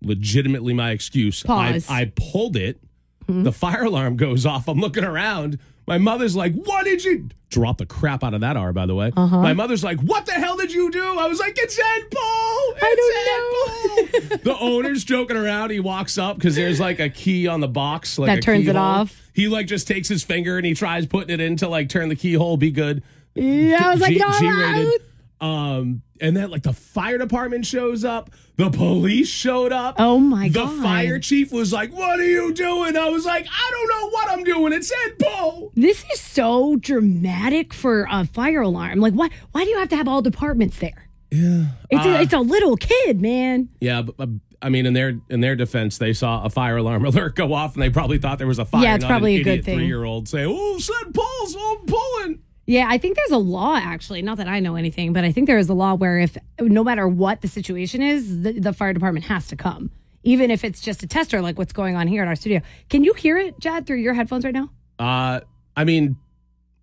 Legitimately, 0.00 0.72
my 0.72 0.92
excuse. 0.92 1.42
Pause. 1.42 1.86
I, 1.90 2.00
I 2.00 2.12
pulled 2.16 2.56
it. 2.56 2.80
The 3.28 3.52
fire 3.52 3.84
alarm 3.84 4.16
goes 4.16 4.44
off. 4.46 4.68
I'm 4.68 4.78
looking 4.80 5.04
around. 5.04 5.58
My 5.86 5.98
mother's 5.98 6.34
like, 6.34 6.54
"What 6.54 6.84
did 6.84 7.04
you?" 7.04 7.28
Drop 7.50 7.76
the 7.78 7.84
crap 7.86 8.24
out 8.24 8.32
of 8.34 8.40
that 8.40 8.56
R, 8.56 8.72
by 8.72 8.86
the 8.86 8.94
way. 8.94 9.12
Uh-huh. 9.16 9.40
My 9.42 9.52
mother's 9.52 9.84
like, 9.84 10.00
"What 10.00 10.24
the 10.26 10.32
hell 10.32 10.56
did 10.56 10.72
you 10.72 10.90
do?" 10.90 11.18
I 11.18 11.26
was 11.26 11.38
like, 11.38 11.58
"It 11.58 11.70
said 11.70 12.10
pull." 12.10 12.74
It 12.76 12.82
I 12.82 14.08
said 14.18 14.40
pull." 14.40 14.54
the 14.54 14.58
owner's 14.60 15.04
joking 15.04 15.36
around. 15.36 15.70
He 15.70 15.80
walks 15.80 16.16
up 16.16 16.36
because 16.36 16.56
there's 16.56 16.80
like 16.80 17.00
a 17.00 17.10
key 17.10 17.46
on 17.46 17.60
the 17.60 17.68
box, 17.68 18.18
like 18.18 18.28
That 18.34 18.42
turns 18.42 18.66
it 18.66 18.76
off. 18.76 19.20
He 19.34 19.48
like 19.48 19.66
just 19.66 19.86
takes 19.86 20.08
his 20.08 20.24
finger 20.24 20.56
and 20.56 20.64
he 20.64 20.74
tries 20.74 21.04
putting 21.06 21.32
it 21.34 21.40
in 21.40 21.56
to 21.58 21.68
like 21.68 21.88
turn 21.90 22.08
the 22.08 22.16
keyhole. 22.16 22.56
Be 22.56 22.70
good. 22.70 23.02
Yeah, 23.34 23.80
I 23.88 23.90
was 23.92 24.00
like, 24.00 24.14
G- 24.14 24.22
"All 24.22 24.38
G-rated. 24.38 24.86
right." 24.88 24.98
Um, 25.40 26.00
and 26.24 26.34
then 26.34 26.50
like 26.50 26.62
the 26.62 26.72
fire 26.72 27.18
department 27.18 27.66
shows 27.66 28.02
up, 28.02 28.30
the 28.56 28.70
police 28.70 29.28
showed 29.28 29.72
up. 29.72 29.96
Oh, 29.98 30.18
my 30.18 30.48
the 30.48 30.54
God. 30.54 30.78
The 30.78 30.82
fire 30.82 31.18
chief 31.18 31.52
was 31.52 31.70
like, 31.70 31.92
"What 31.92 32.18
are 32.18 32.24
you 32.24 32.54
doing?" 32.54 32.96
I 32.96 33.10
was 33.10 33.26
like, 33.26 33.46
"I 33.46 33.70
don't 33.70 33.88
know 34.00 34.08
what 34.10 34.30
I'm 34.30 34.42
doing." 34.42 34.72
It 34.72 34.84
said 34.84 35.18
pull. 35.18 35.70
This 35.74 36.02
is 36.14 36.20
so 36.20 36.76
dramatic 36.76 37.74
for 37.74 38.08
a 38.10 38.24
fire 38.24 38.62
alarm. 38.62 39.00
Like, 39.00 39.12
why? 39.12 39.28
Why 39.52 39.64
do 39.64 39.70
you 39.70 39.78
have 39.78 39.90
to 39.90 39.96
have 39.96 40.08
all 40.08 40.22
departments 40.22 40.78
there? 40.78 41.08
Yeah, 41.30 41.66
it's 41.90 42.06
Uh, 42.06 42.08
a, 42.08 42.22
it's 42.22 42.32
a 42.32 42.38
little 42.40 42.76
kid, 42.76 43.20
man. 43.20 43.68
Yeah, 43.80 44.00
but, 44.02 44.16
but, 44.16 44.28
I 44.62 44.70
mean, 44.70 44.86
in 44.86 44.94
their 44.94 45.18
in 45.28 45.40
their 45.40 45.56
defense, 45.56 45.98
they 45.98 46.14
saw 46.14 46.42
a 46.42 46.48
fire 46.48 46.78
alarm 46.78 47.04
alert 47.10 47.34
go 47.36 47.52
off, 47.52 47.74
and 47.74 47.82
they 47.82 47.90
probably 47.90 48.16
thought 48.16 48.38
there 48.38 48.46
was 48.46 48.58
a 48.58 48.64
fire. 48.64 48.82
Yeah, 48.82 48.94
it's 48.94 49.04
probably 49.04 49.36
a 49.36 49.44
good 49.44 49.62
thing. 49.62 49.76
Three 49.76 49.86
year 49.88 50.04
old 50.04 50.26
say, 50.26 50.46
"Oh, 50.48 50.78
said 50.78 51.12
Paul's, 51.12 51.54
I'm 51.54 51.84
pulling." 51.86 52.38
Yeah, 52.66 52.86
I 52.88 52.96
think 52.98 53.16
there's 53.16 53.30
a 53.30 53.36
law 53.38 53.76
actually. 53.76 54.22
Not 54.22 54.38
that 54.38 54.48
I 54.48 54.60
know 54.60 54.74
anything, 54.76 55.12
but 55.12 55.24
I 55.24 55.32
think 55.32 55.46
there 55.46 55.58
is 55.58 55.68
a 55.68 55.74
law 55.74 55.94
where 55.94 56.18
if 56.18 56.36
no 56.60 56.82
matter 56.82 57.06
what 57.06 57.42
the 57.42 57.48
situation 57.48 58.02
is, 58.02 58.42
the, 58.42 58.52
the 58.58 58.72
fire 58.72 58.92
department 58.92 59.26
has 59.26 59.48
to 59.48 59.56
come, 59.56 59.90
even 60.22 60.50
if 60.50 60.64
it's 60.64 60.80
just 60.80 61.02
a 61.02 61.06
tester, 61.06 61.42
like 61.42 61.58
what's 61.58 61.72
going 61.74 61.94
on 61.96 62.06
here 62.06 62.22
at 62.22 62.28
our 62.28 62.36
studio. 62.36 62.60
Can 62.88 63.04
you 63.04 63.12
hear 63.14 63.36
it, 63.38 63.58
Jad, 63.60 63.86
through 63.86 63.98
your 63.98 64.14
headphones 64.14 64.44
right 64.44 64.54
now, 64.54 64.70
Uh, 64.98 65.40
I 65.76 65.84
mean, 65.84 66.16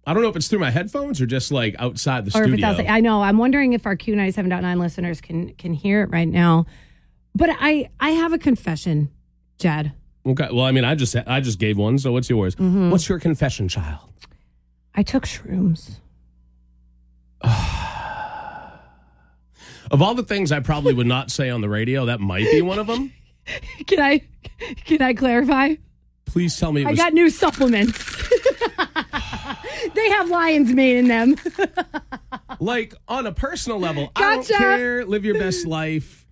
I 0.06 0.14
don't 0.14 0.22
know 0.24 0.30
if 0.30 0.36
it's 0.36 0.48
through 0.48 0.60
my 0.60 0.72
headphones 0.72 1.22
or 1.22 1.26
just 1.26 1.52
like 1.52 1.76
outside 1.80 2.26
the 2.26 2.38
or 2.38 2.44
if 2.44 2.50
studio. 2.50 2.54
it's 2.56 2.64
outside? 2.80 2.88
I 2.88 3.00
know. 3.00 3.22
I'm 3.24 3.38
wondering 3.38 3.74
if 3.74 3.86
our 3.86 3.96
Q97.9 3.96 4.80
listeners 4.80 5.22
can 5.22 5.54
can 5.54 5.74
hear 5.74 6.04
it 6.04 6.10
right 6.12 6.28
now. 6.28 6.66
But 7.36 7.52
I 7.60 7.90
I 8.00 8.10
have 8.12 8.34
a 8.34 8.38
confession, 8.40 9.10
Jad. 9.60 9.94
Okay. 10.26 10.50
Well, 10.52 10.66
I 10.66 10.72
mean, 10.72 10.86
I 10.86 10.96
just 10.96 11.16
I 11.16 11.40
just 11.40 11.60
gave 11.60 11.78
one. 11.78 11.98
So 12.00 12.12
what's 12.12 12.30
yours? 12.30 12.56
Mm-hmm. 12.56 12.90
What's 12.92 13.08
your 13.10 13.20
confession, 13.20 13.68
child? 13.68 14.00
I 14.96 15.04
took 15.04 15.26
shrooms. 15.26 16.00
Of 19.92 20.02
all 20.02 20.16
the 20.16 20.24
things 20.24 20.52
I 20.52 20.62
probably 20.62 20.94
would 20.94 21.08
not 21.08 21.32
say 21.32 21.50
on 21.50 21.60
the 21.60 21.68
radio, 21.70 22.06
that 22.06 22.22
might 22.22 22.50
be 22.50 22.62
one 22.62 22.80
of 22.80 22.88
them. 22.88 23.12
Can 23.88 24.00
I 24.00 24.22
can 24.86 25.02
I 25.02 25.14
clarify? 25.14 25.76
Please 26.26 26.58
tell 26.58 26.72
me 26.72 26.82
it 26.82 26.88
I 26.88 26.92
was. 26.92 27.00
got 27.00 27.14
new 27.14 27.30
supplements. 27.30 28.30
they 29.96 30.10
have 30.12 30.30
lion's 30.30 30.72
mane 30.74 30.98
in 30.98 31.08
them. 31.08 31.36
like 32.60 32.94
on 33.08 33.26
a 33.26 33.32
personal 33.32 33.80
level, 33.80 34.12
I 34.16 34.36
don't 34.36 34.48
care. 34.48 35.04
Live 35.06 35.26
your 35.26 35.40
best 35.40 35.66
life. 35.66 36.28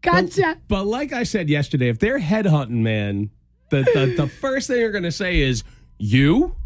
Gotcha. 0.00 0.56
But 0.68 0.86
like 0.86 1.12
I 1.12 1.24
said 1.24 1.50
yesterday, 1.50 1.88
if 1.88 1.98
they're 1.98 2.18
headhunting, 2.18 2.70
man, 2.70 3.30
the 3.70 3.82
the, 3.82 4.14
the 4.16 4.28
first 4.28 4.68
thing 4.68 4.76
they're 4.76 4.90
going 4.90 5.04
to 5.04 5.12
say 5.12 5.40
is 5.40 5.62
you 5.98 6.56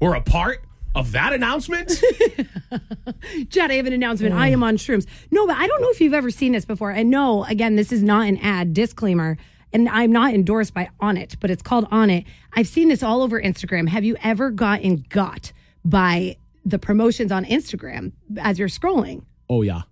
were 0.00 0.14
a 0.14 0.20
part 0.20 0.62
of 0.94 1.12
that 1.12 1.32
announcement. 1.32 1.90
Jad, 3.48 3.70
I 3.70 3.74
have 3.74 3.86
an 3.86 3.92
announcement. 3.92 4.34
I 4.34 4.48
am 4.48 4.62
on 4.62 4.76
shrooms. 4.76 5.06
No, 5.30 5.46
but 5.46 5.56
I 5.56 5.66
don't 5.66 5.80
know 5.82 5.90
if 5.90 6.00
you've 6.00 6.14
ever 6.14 6.30
seen 6.30 6.52
this 6.52 6.64
before. 6.64 6.90
And 6.90 7.10
no, 7.10 7.44
again, 7.44 7.76
this 7.76 7.92
is 7.92 8.02
not 8.02 8.26
an 8.28 8.38
ad 8.38 8.72
disclaimer. 8.74 9.36
And 9.72 9.88
I'm 9.88 10.12
not 10.12 10.32
endorsed 10.32 10.72
by 10.72 10.88
Onnit, 11.02 11.36
but 11.40 11.50
it's 11.50 11.62
called 11.62 11.90
Onnit. 11.90 12.24
I've 12.54 12.68
seen 12.68 12.88
this 12.88 13.02
all 13.02 13.22
over 13.22 13.40
Instagram. 13.40 13.88
Have 13.88 14.04
you 14.04 14.16
ever 14.22 14.50
gotten 14.50 15.04
got 15.08 15.52
by 15.84 16.36
the 16.64 16.78
promotions 16.78 17.30
on 17.30 17.44
Instagram 17.44 18.12
as 18.38 18.58
you're 18.58 18.68
scrolling 18.68 19.22
Oh 19.48 19.62
yeah. 19.62 19.82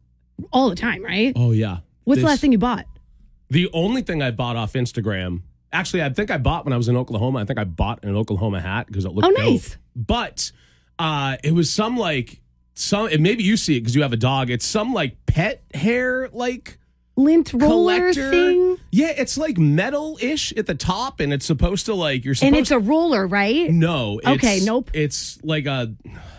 all 0.52 0.70
the 0.70 0.74
time, 0.76 1.04
right? 1.04 1.32
Oh 1.36 1.52
yeah. 1.52 1.78
What's 2.04 2.20
the 2.20 2.26
last 2.26 2.40
thing 2.40 2.52
you 2.52 2.58
bought? 2.58 2.86
The 3.50 3.68
only 3.72 4.02
thing 4.02 4.22
I 4.22 4.30
bought 4.30 4.56
off 4.56 4.72
Instagram, 4.72 5.42
actually, 5.74 6.02
I 6.02 6.08
think 6.10 6.30
I 6.30 6.38
bought 6.38 6.64
when 6.64 6.72
I 6.72 6.76
was 6.78 6.88
in 6.88 6.96
Oklahoma. 6.96 7.40
I 7.40 7.44
think 7.44 7.58
I 7.58 7.64
bought 7.64 8.02
an 8.04 8.16
Oklahoma 8.16 8.60
hat 8.60 8.86
because 8.86 9.04
it 9.04 9.10
looked 9.10 9.26
Oh, 9.26 9.30
dope. 9.30 9.38
nice. 9.38 9.76
But 9.94 10.50
uh, 10.98 11.36
it 11.44 11.52
was 11.52 11.70
some 11.70 11.96
like 11.98 12.40
some. 12.74 13.06
And 13.08 13.22
maybe 13.22 13.42
you 13.42 13.56
see 13.56 13.76
it 13.76 13.80
because 13.80 13.94
you 13.94 14.02
have 14.02 14.12
a 14.12 14.16
dog. 14.16 14.48
It's 14.50 14.64
some 14.64 14.94
like 14.94 15.16
pet 15.26 15.62
hair 15.74 16.28
like 16.32 16.78
Lint 17.16 17.52
roller 17.52 17.98
collector. 18.12 18.30
thing? 18.30 18.76
Yeah, 18.90 19.12
it's 19.16 19.36
like 19.38 19.56
metal 19.58 20.18
ish 20.20 20.52
at 20.54 20.66
the 20.66 20.74
top, 20.74 21.20
and 21.20 21.32
it's 21.32 21.46
supposed 21.46 21.86
to 21.86 21.94
like 21.94 22.24
you're 22.24 22.34
supposed. 22.34 22.48
And 22.54 22.56
it's 22.60 22.70
a 22.72 22.78
roller, 22.78 23.26
right? 23.26 23.70
no. 23.70 24.18
It's, 24.18 24.28
Okay, 24.28 24.60
nope. 24.64 24.90
It's 24.94 25.38
like 25.44 25.66
a. 25.66 25.94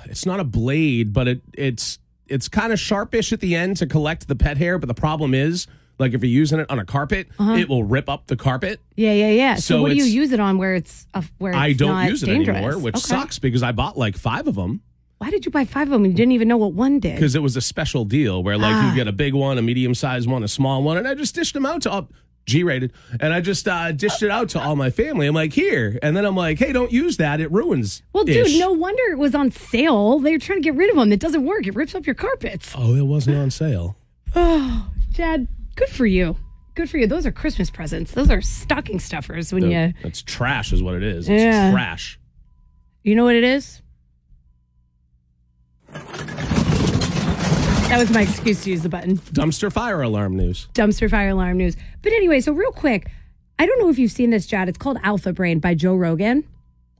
It's 0.05 0.25
not 0.25 0.39
a 0.39 0.43
blade, 0.43 1.13
but 1.13 1.27
it 1.27 1.41
it's 1.53 1.99
it's 2.27 2.47
kind 2.49 2.73
of 2.73 2.79
sharpish 2.79 3.31
at 3.31 3.39
the 3.39 3.55
end 3.55 3.77
to 3.77 3.87
collect 3.87 4.27
the 4.27 4.35
pet 4.35 4.57
hair. 4.57 4.77
But 4.79 4.87
the 4.87 4.93
problem 4.93 5.33
is. 5.33 5.67
Like 5.97 6.13
if 6.13 6.21
you're 6.23 6.29
using 6.31 6.59
it 6.59 6.69
on 6.69 6.79
a 6.79 6.85
carpet, 6.85 7.27
it 7.39 7.69
will 7.69 7.83
rip 7.83 8.09
up 8.09 8.27
the 8.27 8.35
carpet. 8.35 8.81
Yeah, 8.95 9.13
yeah, 9.13 9.29
yeah. 9.29 9.55
So, 9.55 9.61
So 9.77 9.81
what 9.81 9.89
do 9.89 9.95
you 9.95 10.03
use 10.03 10.31
it 10.31 10.39
on 10.39 10.57
where 10.57 10.75
it's 10.75 11.07
uh, 11.13 11.21
where 11.37 11.51
it's 11.53 11.59
I 11.59 11.73
don't 11.73 11.89
not 11.89 12.09
use 12.09 12.23
it 12.23 12.27
dangerous? 12.27 12.57
anymore, 12.57 12.77
which 12.79 12.95
Okay. 12.95 13.01
sucks 13.01 13.39
because 13.39 13.63
I 13.63 13.71
bought 13.71 13.97
like 13.97 14.17
five 14.17 14.47
of 14.47 14.55
them 14.55 14.81
Why 15.19 15.29
did 15.29 15.45
you 15.45 15.51
buy 15.51 15.63
five 15.65 15.87
of 15.87 15.91
them? 15.91 16.03
and 16.03 16.11
You 16.13 16.17
didn't 16.17 16.33
even 16.33 16.47
know 16.49 16.57
what 16.57 16.73
one 16.73 16.99
did. 16.99 17.15
because 17.15 17.35
it 17.35 17.41
was 17.41 17.55
a 17.55 17.61
special 17.61 18.03
deal 18.05 18.43
where 18.43 18.57
like 18.57 18.75
Ah. 18.75 18.89
you 18.89 18.95
get 18.95 19.07
a 19.07 19.13
big 19.13 19.33
one, 19.33 19.57
a 19.57 19.61
medium 19.61 19.95
sized 19.95 20.29
one, 20.29 20.43
a 20.43 20.47
small 20.49 20.83
one, 20.83 20.97
and 20.97 21.07
I 21.07 21.13
just 21.15 21.33
dished 21.35 21.53
them 21.53 21.65
out 21.65 21.81
to 21.83 21.89
all 21.91 22.09
G 22.45 22.61
rated, 22.61 22.91
and 23.19 23.33
I 23.33 23.41
just 23.41 23.67
uh, 23.67 23.91
dished 23.91 24.21
it 24.21 24.29
out 24.29 24.49
to 24.49 24.61
all 24.61 24.75
my 24.75 24.91
family. 24.91 25.25
I'm 25.25 25.33
like, 25.33 25.51
here, 25.53 25.97
and 26.03 26.15
then 26.15 26.25
I'm 26.25 26.35
like, 26.35 26.59
hey, 26.59 26.71
don't 26.73 26.91
use 26.91 27.17
that; 27.17 27.39
it 27.41 27.51
ruins. 27.51 28.03
Well, 28.13 28.23
dude, 28.23 28.59
no 28.59 28.71
wonder 28.71 29.01
it 29.11 29.17
was 29.17 29.33
on 29.33 29.49
sale. 29.49 30.19
They 30.19 30.31
were 30.33 30.37
trying 30.37 30.59
to 30.61 30.63
get 30.63 30.75
rid 30.75 30.91
of 30.91 30.95
them. 30.95 31.11
It 31.11 31.19
doesn't 31.19 31.43
work. 31.43 31.65
It 31.65 31.73
rips 31.73 31.95
up 31.95 32.05
your 32.05 32.13
carpets. 32.13 32.71
Oh, 32.77 32.93
it 32.95 33.07
wasn't 33.07 33.37
on 33.37 33.49
sale. 33.49 33.95
Oh, 34.35 34.89
Jad, 35.11 35.47
good 35.75 35.89
for 35.89 36.05
you. 36.05 36.35
Good 36.75 36.89
for 36.89 36.97
you. 36.97 37.07
Those 37.07 37.25
are 37.25 37.31
Christmas 37.31 37.69
presents. 37.69 38.11
Those 38.11 38.29
are 38.29 38.41
stocking 38.41 38.99
stuffers 38.99 39.53
when 39.53 39.69
you 39.69 39.93
That's 40.03 40.21
trash, 40.21 40.73
is 40.73 40.83
what 40.83 40.95
it 40.95 41.03
is. 41.03 41.29
It's 41.29 41.41
Yeah. 41.43 41.71
trash. 41.71 42.19
you 43.03 43.15
know 43.15 43.23
what 43.23 43.35
it 43.35 43.43
is? 43.43 43.81
That 47.89 47.99
was 47.99 48.09
my 48.11 48.23
excuse 48.23 48.63
to 48.63 48.71
use 48.71 48.81
the 48.81 48.89
button. 48.89 49.17
Dumpster 49.17 49.71
fire 49.71 50.01
alarm 50.01 50.35
news. 50.35 50.67
Dumpster 50.73 51.09
fire 51.09 51.29
alarm 51.29 51.57
news. 51.57 51.77
But 52.01 52.11
anyway, 52.13 52.41
so 52.41 52.51
real 52.51 52.71
quick, 52.71 53.09
I 53.59 53.65
don't 53.65 53.79
know 53.79 53.89
if 53.89 53.97
you've 53.99 54.11
seen 54.11 54.31
this, 54.31 54.47
Jad. 54.47 54.67
It's 54.67 54.77
called 54.77 54.97
Alpha 55.03 55.31
Brain 55.31 55.59
by 55.59 55.75
Joe 55.75 55.95
Rogan. 55.95 56.43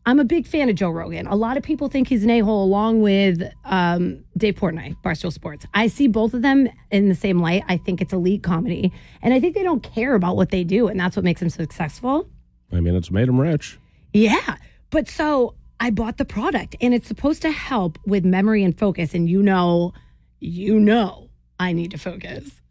I'm 0.07 0.19
a 0.19 0.23
big 0.23 0.45
fan 0.45 0.69
of 0.69 0.75
Joe 0.75 0.89
Rogan. 0.91 1.25
A 1.27 1.35
lot 1.35 1.57
of 1.57 1.63
people 1.63 1.89
think 1.89 2.07
he's 2.07 2.23
an 2.23 2.29
a 2.29 2.39
hole, 2.39 2.63
along 2.63 3.01
with 3.01 3.41
um, 3.63 4.23
Dave 4.37 4.55
Portnoy, 4.55 4.95
Barstool 5.03 5.33
Sports. 5.33 5.65
I 5.73 5.87
see 5.87 6.07
both 6.07 6.33
of 6.35 6.43
them 6.43 6.67
in 6.91 7.09
the 7.09 7.15
same 7.15 7.39
light. 7.39 7.63
I 7.67 7.77
think 7.77 8.01
it's 8.01 8.13
elite 8.13 8.43
comedy, 8.43 8.91
and 9.23 9.33
I 9.33 9.39
think 9.39 9.55
they 9.55 9.63
don't 9.63 9.81
care 9.81 10.13
about 10.13 10.35
what 10.35 10.51
they 10.51 10.63
do, 10.63 10.87
and 10.87 10.99
that's 10.99 11.15
what 11.15 11.25
makes 11.25 11.39
them 11.39 11.49
successful. 11.49 12.29
I 12.71 12.81
mean, 12.81 12.95
it's 12.95 13.09
made 13.09 13.27
them 13.27 13.39
rich. 13.41 13.79
Yeah. 14.13 14.57
But 14.91 15.07
so 15.09 15.55
I 15.79 15.89
bought 15.89 16.17
the 16.17 16.25
product 16.25 16.75
and 16.81 16.93
it's 16.93 17.07
supposed 17.07 17.41
to 17.41 17.51
help 17.51 17.99
with 18.05 18.23
memory 18.25 18.63
and 18.63 18.77
focus. 18.77 19.13
And 19.13 19.29
you 19.29 19.43
know, 19.43 19.93
you 20.39 20.79
know, 20.79 21.29
I 21.59 21.73
need 21.73 21.91
to 21.91 21.97
focus. 21.97 22.61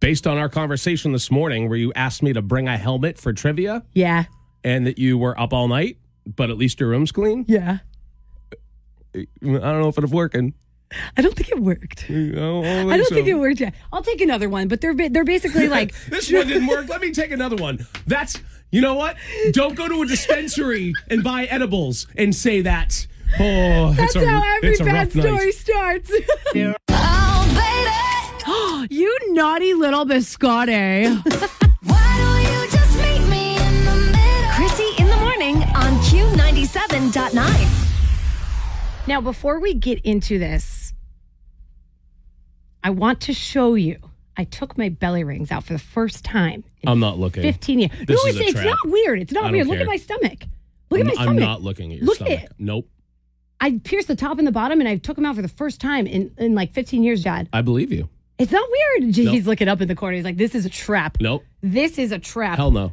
Based 0.00 0.26
on 0.26 0.36
our 0.36 0.48
conversation 0.48 1.12
this 1.12 1.30
morning, 1.30 1.68
where 1.68 1.78
you 1.78 1.92
asked 1.94 2.22
me 2.22 2.32
to 2.32 2.42
bring 2.42 2.68
a 2.68 2.76
helmet 2.76 3.18
for 3.18 3.32
trivia 3.32 3.84
Yeah. 3.94 4.24
and 4.64 4.86
that 4.86 4.98
you 4.98 5.16
were 5.18 5.38
up 5.40 5.52
all 5.52 5.68
night, 5.68 5.96
but 6.36 6.50
at 6.50 6.58
least 6.58 6.80
your 6.80 6.90
room's 6.90 7.12
clean. 7.12 7.44
Yeah. 7.48 7.78
I 9.14 9.26
don't 9.42 9.62
know 9.80 9.88
if 9.88 9.98
it's 9.98 10.12
working. 10.12 10.54
I 11.16 11.22
don't 11.22 11.34
think 11.34 11.50
it 11.50 11.60
worked. 11.60 12.06
I 12.08 12.12
don't, 12.12 12.90
I 12.90 12.96
don't 12.96 13.08
think 13.08 13.26
it 13.26 13.34
worked 13.34 13.60
yet. 13.60 13.74
I'll 13.92 14.02
take 14.02 14.20
another 14.20 14.48
one, 14.48 14.68
but 14.68 14.80
they're 14.80 14.94
ba- 14.94 15.10
they're 15.10 15.24
basically 15.24 15.68
like 15.68 15.94
this 16.06 16.32
one 16.32 16.46
didn't 16.46 16.68
work. 16.68 16.88
Let 16.88 17.00
me 17.00 17.12
take 17.12 17.30
another 17.30 17.56
one. 17.56 17.86
That's 18.06 18.40
you 18.70 18.80
know 18.80 18.94
what? 18.94 19.16
Don't 19.52 19.74
go 19.74 19.88
to 19.88 20.02
a 20.02 20.06
dispensary 20.06 20.92
and 21.10 21.22
buy 21.22 21.44
edibles 21.44 22.06
and 22.16 22.34
say 22.34 22.62
that. 22.62 23.06
Oh, 23.38 23.92
that's 23.92 24.16
it's 24.16 24.24
a, 24.24 24.28
how 24.28 24.56
every 24.56 24.70
it's 24.70 24.80
a 24.80 24.84
bad 24.84 25.10
story 25.10 25.30
night. 25.30 25.54
starts. 25.54 26.10
you 28.90 29.18
naughty 29.32 29.74
little 29.74 30.06
biscotti. 30.06 31.22
Q97.9. 36.98 39.06
Now, 39.06 39.20
before 39.20 39.60
we 39.60 39.72
get 39.72 40.00
into 40.00 40.40
this, 40.40 40.92
I 42.82 42.90
want 42.90 43.20
to 43.22 43.32
show 43.32 43.74
you. 43.74 43.98
I 44.36 44.44
took 44.44 44.76
my 44.76 44.88
belly 44.88 45.22
rings 45.22 45.52
out 45.52 45.64
for 45.64 45.74
the 45.74 45.78
first 45.78 46.24
time 46.24 46.64
in 46.80 46.88
I'm 46.88 46.98
not 46.98 47.18
looking. 47.18 47.42
15 47.42 47.78
years. 47.78 47.92
This 48.06 48.24
no, 48.24 48.28
is 48.28 48.36
it's, 48.36 48.40
a 48.40 48.48
it's 48.48 48.64
not 48.64 48.78
weird. 48.84 49.20
It's 49.20 49.32
not 49.32 49.52
weird. 49.52 49.68
Look 49.68 49.78
at 49.78 49.86
my 49.86 49.96
stomach. 49.96 50.44
Look 50.90 51.00
I'm, 51.00 51.00
at 51.00 51.06
my 51.06 51.12
stomach. 51.12 51.28
I'm 51.28 51.36
not 51.36 51.62
looking 51.62 51.92
at 51.92 51.98
your 51.98 52.06
Look 52.06 52.20
at 52.20 52.26
stomach. 52.26 52.44
it. 52.44 52.52
Nope. 52.58 52.88
I 53.60 53.80
pierced 53.82 54.08
the 54.08 54.16
top 54.16 54.38
and 54.38 54.46
the 54.46 54.52
bottom, 54.52 54.80
and 54.80 54.88
I 54.88 54.96
took 54.96 55.16
them 55.16 55.24
out 55.24 55.36
for 55.36 55.42
the 55.42 55.48
first 55.48 55.80
time 55.80 56.06
in, 56.06 56.32
in 56.36 56.54
like 56.56 56.72
15 56.72 57.04
years, 57.04 57.22
Jad. 57.22 57.48
I 57.52 57.62
believe 57.62 57.92
you. 57.92 58.08
It's 58.38 58.52
not 58.52 58.68
weird. 58.68 59.16
Nope. 59.16 59.34
He's 59.34 59.46
looking 59.46 59.68
up 59.68 59.80
in 59.80 59.88
the 59.88 59.96
corner. 59.96 60.16
He's 60.16 60.24
like, 60.24 60.36
"This 60.36 60.54
is 60.54 60.64
a 60.64 60.70
trap. 60.70 61.18
Nope. 61.20 61.44
This 61.60 61.98
is 61.98 62.12
a 62.12 62.18
trap." 62.18 62.56
Hell 62.56 62.70
no. 62.70 62.92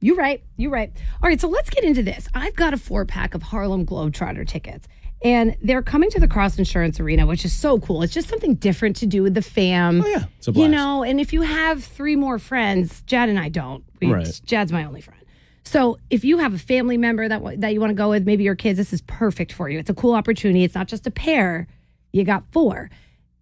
You 0.00 0.16
right. 0.16 0.42
You 0.56 0.70
right. 0.70 0.92
All 1.22 1.28
right. 1.28 1.40
So 1.40 1.48
let's 1.48 1.70
get 1.70 1.84
into 1.84 2.02
this. 2.02 2.28
I've 2.34 2.54
got 2.54 2.74
a 2.74 2.76
four 2.76 3.04
pack 3.04 3.34
of 3.34 3.42
Harlem 3.42 3.86
Globetrotter 3.86 4.46
tickets, 4.46 4.86
and 5.22 5.56
they're 5.62 5.82
coming 5.82 6.10
to 6.10 6.20
the 6.20 6.28
Cross 6.28 6.58
Insurance 6.58 7.00
Arena, 7.00 7.26
which 7.26 7.44
is 7.44 7.52
so 7.52 7.78
cool. 7.80 8.02
It's 8.02 8.12
just 8.12 8.28
something 8.28 8.54
different 8.56 8.96
to 8.96 9.06
do 9.06 9.22
with 9.22 9.34
the 9.34 9.42
fam. 9.42 10.02
Oh, 10.02 10.06
yeah. 10.06 10.24
It's 10.38 10.48
a 10.48 10.52
You 10.52 10.68
know, 10.68 11.02
and 11.02 11.20
if 11.20 11.32
you 11.32 11.42
have 11.42 11.82
three 11.82 12.16
more 12.16 12.38
friends, 12.38 13.02
Jad 13.02 13.28
and 13.28 13.38
I 13.38 13.48
don't. 13.48 13.84
We, 14.00 14.12
Right. 14.12 14.40
Jad's 14.44 14.72
my 14.72 14.84
only 14.84 15.00
friend. 15.00 15.20
So 15.64 15.98
if 16.10 16.24
you 16.24 16.38
have 16.38 16.54
a 16.54 16.58
family 16.58 16.96
member 16.96 17.28
that 17.28 17.60
that 17.60 17.72
you 17.72 17.80
want 17.80 17.90
to 17.90 17.94
go 17.94 18.10
with, 18.10 18.24
maybe 18.24 18.44
your 18.44 18.54
kids, 18.54 18.76
this 18.76 18.92
is 18.92 19.00
perfect 19.02 19.52
for 19.52 19.68
you. 19.68 19.78
It's 19.78 19.90
a 19.90 19.94
cool 19.94 20.14
opportunity. 20.14 20.62
It's 20.62 20.74
not 20.74 20.86
just 20.86 21.06
a 21.06 21.10
pair; 21.10 21.66
you 22.12 22.22
got 22.22 22.44
four. 22.52 22.90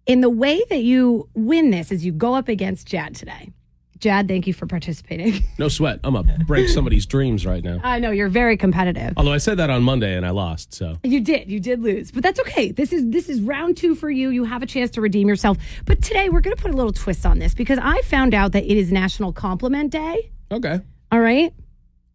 And 0.07 0.23
the 0.23 0.29
way 0.29 0.63
that 0.69 0.83
you 0.83 1.29
win 1.33 1.71
this 1.71 1.91
is 1.91 2.05
you 2.05 2.11
go 2.11 2.35
up 2.35 2.47
against 2.47 2.87
Jad 2.87 3.15
today. 3.15 3.51
Jad, 3.99 4.27
thank 4.27 4.45
you 4.45 4.53
for 4.53 4.65
participating. 4.67 5.43
No 5.57 5.67
sweat. 5.69 5.99
I'm 6.03 6.13
gonna 6.15 6.37
break 6.45 6.67
somebody's 6.69 7.05
dreams 7.05 7.45
right 7.45 7.63
now. 7.63 7.79
I 7.83 7.99
know 7.99 8.11
you're 8.11 8.27
very 8.29 8.57
competitive. 8.57 9.13
Although 9.17 9.31
I 9.33 9.37
said 9.37 9.57
that 9.57 9.69
on 9.69 9.83
Monday 9.83 10.15
and 10.17 10.25
I 10.25 10.31
lost. 10.31 10.73
So 10.73 10.97
You 11.03 11.21
did, 11.21 11.49
you 11.49 11.59
did 11.61 11.81
lose, 11.81 12.11
but 12.11 12.21
that's 12.23 12.39
okay. 12.41 12.71
This 12.71 12.91
is 12.91 13.09
this 13.09 13.29
is 13.29 13.39
round 13.41 13.77
two 13.77 13.95
for 13.95 14.09
you. 14.09 14.29
You 14.29 14.43
have 14.43 14.61
a 14.61 14.65
chance 14.65 14.91
to 14.91 15.01
redeem 15.01 15.27
yourself. 15.29 15.57
But 15.85 16.01
today 16.01 16.27
we're 16.29 16.41
going 16.41 16.55
to 16.55 16.61
put 16.61 16.71
a 16.71 16.75
little 16.75 16.91
twist 16.91 17.25
on 17.25 17.39
this 17.39 17.53
because 17.53 17.79
I 17.81 18.01
found 18.01 18.33
out 18.33 18.51
that 18.51 18.65
it 18.65 18.77
is 18.77 18.91
National 18.91 19.31
Compliment 19.31 19.91
Day. 19.91 20.31
okay. 20.51 20.81
All 21.11 21.19
right, 21.21 21.53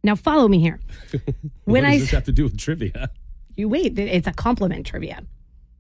now 0.03 0.15
follow 0.17 0.49
me 0.49 0.61
here. 0.61 0.81
When 1.65 1.85
what 1.85 1.85
I 1.85 1.93
does 1.93 2.01
this 2.03 2.11
have 2.11 2.25
to 2.25 2.33
do 2.33 2.45
with 2.45 2.59
trivia? 2.59 3.09
you 3.55 3.69
wait, 3.69 3.99
it's 3.99 4.27
a 4.27 4.33
compliment 4.33 4.87
trivia. 4.87 5.23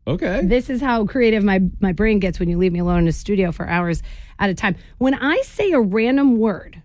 Okay. 0.07 0.41
This 0.45 0.71
is 0.71 0.81
how 0.81 1.05
creative 1.07 1.45
my 1.45 1.61
my 1.81 1.93
brain 1.93 2.19
gets 2.19 2.41
when 2.41 2.49
you 2.49 2.59
leave 2.59 2.73
me 2.73 2.79
alone 2.81 3.01
in 3.01 3.09
a 3.09 3.13
studio 3.13 3.53
for 3.53 3.69
hours 3.69 4.03
at 4.39 4.51
a 4.51 4.55
time. 4.55 4.75
When 4.99 5.15
I 5.15 5.41
say 5.43 5.71
a 5.73 5.81
random 5.81 6.39
word, 6.39 6.83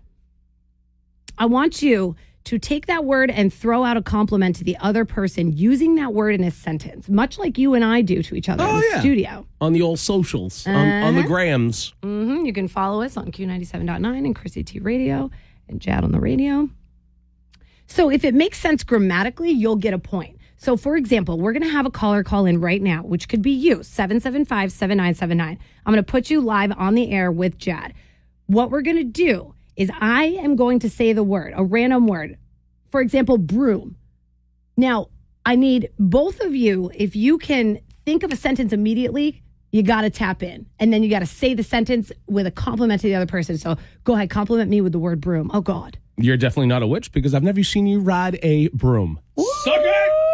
I 1.38 1.46
want 1.46 1.82
you 1.82 2.14
to 2.44 2.58
take 2.60 2.86
that 2.86 3.04
word 3.04 3.28
and 3.30 3.52
throw 3.52 3.82
out 3.82 3.96
a 3.96 4.02
compliment 4.02 4.54
to 4.56 4.62
the 4.64 4.76
other 4.78 5.04
person 5.04 5.52
using 5.52 5.96
that 5.96 6.14
word 6.14 6.32
in 6.34 6.44
a 6.44 6.50
sentence, 6.50 7.08
much 7.08 7.38
like 7.38 7.58
you 7.58 7.74
and 7.74 7.84
I 7.84 8.02
do 8.02 8.22
to 8.22 8.36
each 8.36 8.48
other 8.48 8.62
in 8.62 8.70
Oh, 8.70 8.78
the 8.78 8.86
yeah. 8.92 9.00
studio. 9.00 9.46
On 9.60 9.72
the 9.72 9.82
old 9.82 9.98
socials, 9.98 10.64
on, 10.66 10.74
on 10.76 11.14
the 11.16 11.20
Uh-huh. 11.22 11.26
grams. 11.26 11.92
hmm 12.04 12.44
You 12.44 12.52
can 12.52 12.68
follow 12.68 13.02
us 13.02 13.16
on 13.16 13.32
Q97.9 13.32 14.24
and 14.24 14.36
Krissy 14.36 14.64
T 14.64 14.78
Radio 14.78 15.28
and 15.68 15.80
Jad 15.80 16.04
on 16.04 16.12
the 16.12 16.20
radio. 16.20 16.70
So 17.88 18.10
if 18.10 18.24
it 18.24 18.34
makes 18.34 18.60
sense 18.60 18.84
grammatically, 18.84 19.50
you'll 19.50 19.76
get 19.76 19.92
a 19.92 19.98
point. 19.98 20.35
So, 20.56 20.76
for 20.76 20.96
example, 20.96 21.38
we're 21.38 21.52
going 21.52 21.62
to 21.62 21.68
have 21.68 21.86
a 21.86 21.90
caller 21.90 22.22
call 22.22 22.46
in 22.46 22.60
right 22.60 22.80
now, 22.80 23.02
which 23.02 23.28
could 23.28 23.42
be 23.42 23.50
you, 23.50 23.82
775 23.82 24.72
7979. 24.72 25.58
I'm 25.84 25.92
going 25.92 26.02
to 26.04 26.10
put 26.10 26.30
you 26.30 26.40
live 26.40 26.72
on 26.76 26.94
the 26.94 27.10
air 27.10 27.30
with 27.30 27.58
Jad. 27.58 27.92
What 28.46 28.70
we're 28.70 28.82
going 28.82 28.96
to 28.96 29.04
do 29.04 29.54
is 29.76 29.90
I 30.00 30.24
am 30.24 30.56
going 30.56 30.78
to 30.80 30.90
say 30.90 31.12
the 31.12 31.22
word, 31.22 31.52
a 31.56 31.62
random 31.62 32.06
word. 32.06 32.38
For 32.90 33.00
example, 33.00 33.36
broom. 33.36 33.96
Now, 34.76 35.08
I 35.44 35.56
need 35.56 35.90
both 35.98 36.40
of 36.40 36.54
you, 36.54 36.90
if 36.94 37.14
you 37.14 37.38
can 37.38 37.80
think 38.04 38.22
of 38.22 38.32
a 38.32 38.36
sentence 38.36 38.72
immediately, 38.72 39.42
you 39.72 39.82
got 39.82 40.02
to 40.02 40.10
tap 40.10 40.42
in. 40.42 40.66
And 40.78 40.92
then 40.92 41.02
you 41.02 41.10
got 41.10 41.18
to 41.18 41.26
say 41.26 41.52
the 41.52 41.62
sentence 41.62 42.10
with 42.26 42.46
a 42.46 42.50
compliment 42.50 43.02
to 43.02 43.08
the 43.08 43.14
other 43.14 43.26
person. 43.26 43.58
So 43.58 43.76
go 44.04 44.14
ahead, 44.14 44.30
compliment 44.30 44.70
me 44.70 44.80
with 44.80 44.92
the 44.92 44.98
word 44.98 45.20
broom. 45.20 45.50
Oh, 45.52 45.60
God. 45.60 45.98
You're 46.16 46.38
definitely 46.38 46.68
not 46.68 46.82
a 46.82 46.86
witch 46.86 47.12
because 47.12 47.34
I've 47.34 47.42
never 47.42 47.62
seen 47.62 47.86
you 47.86 48.00
ride 48.00 48.38
a 48.42 48.68
broom. 48.68 49.20
Suck 49.36 49.80
it! 49.80 50.25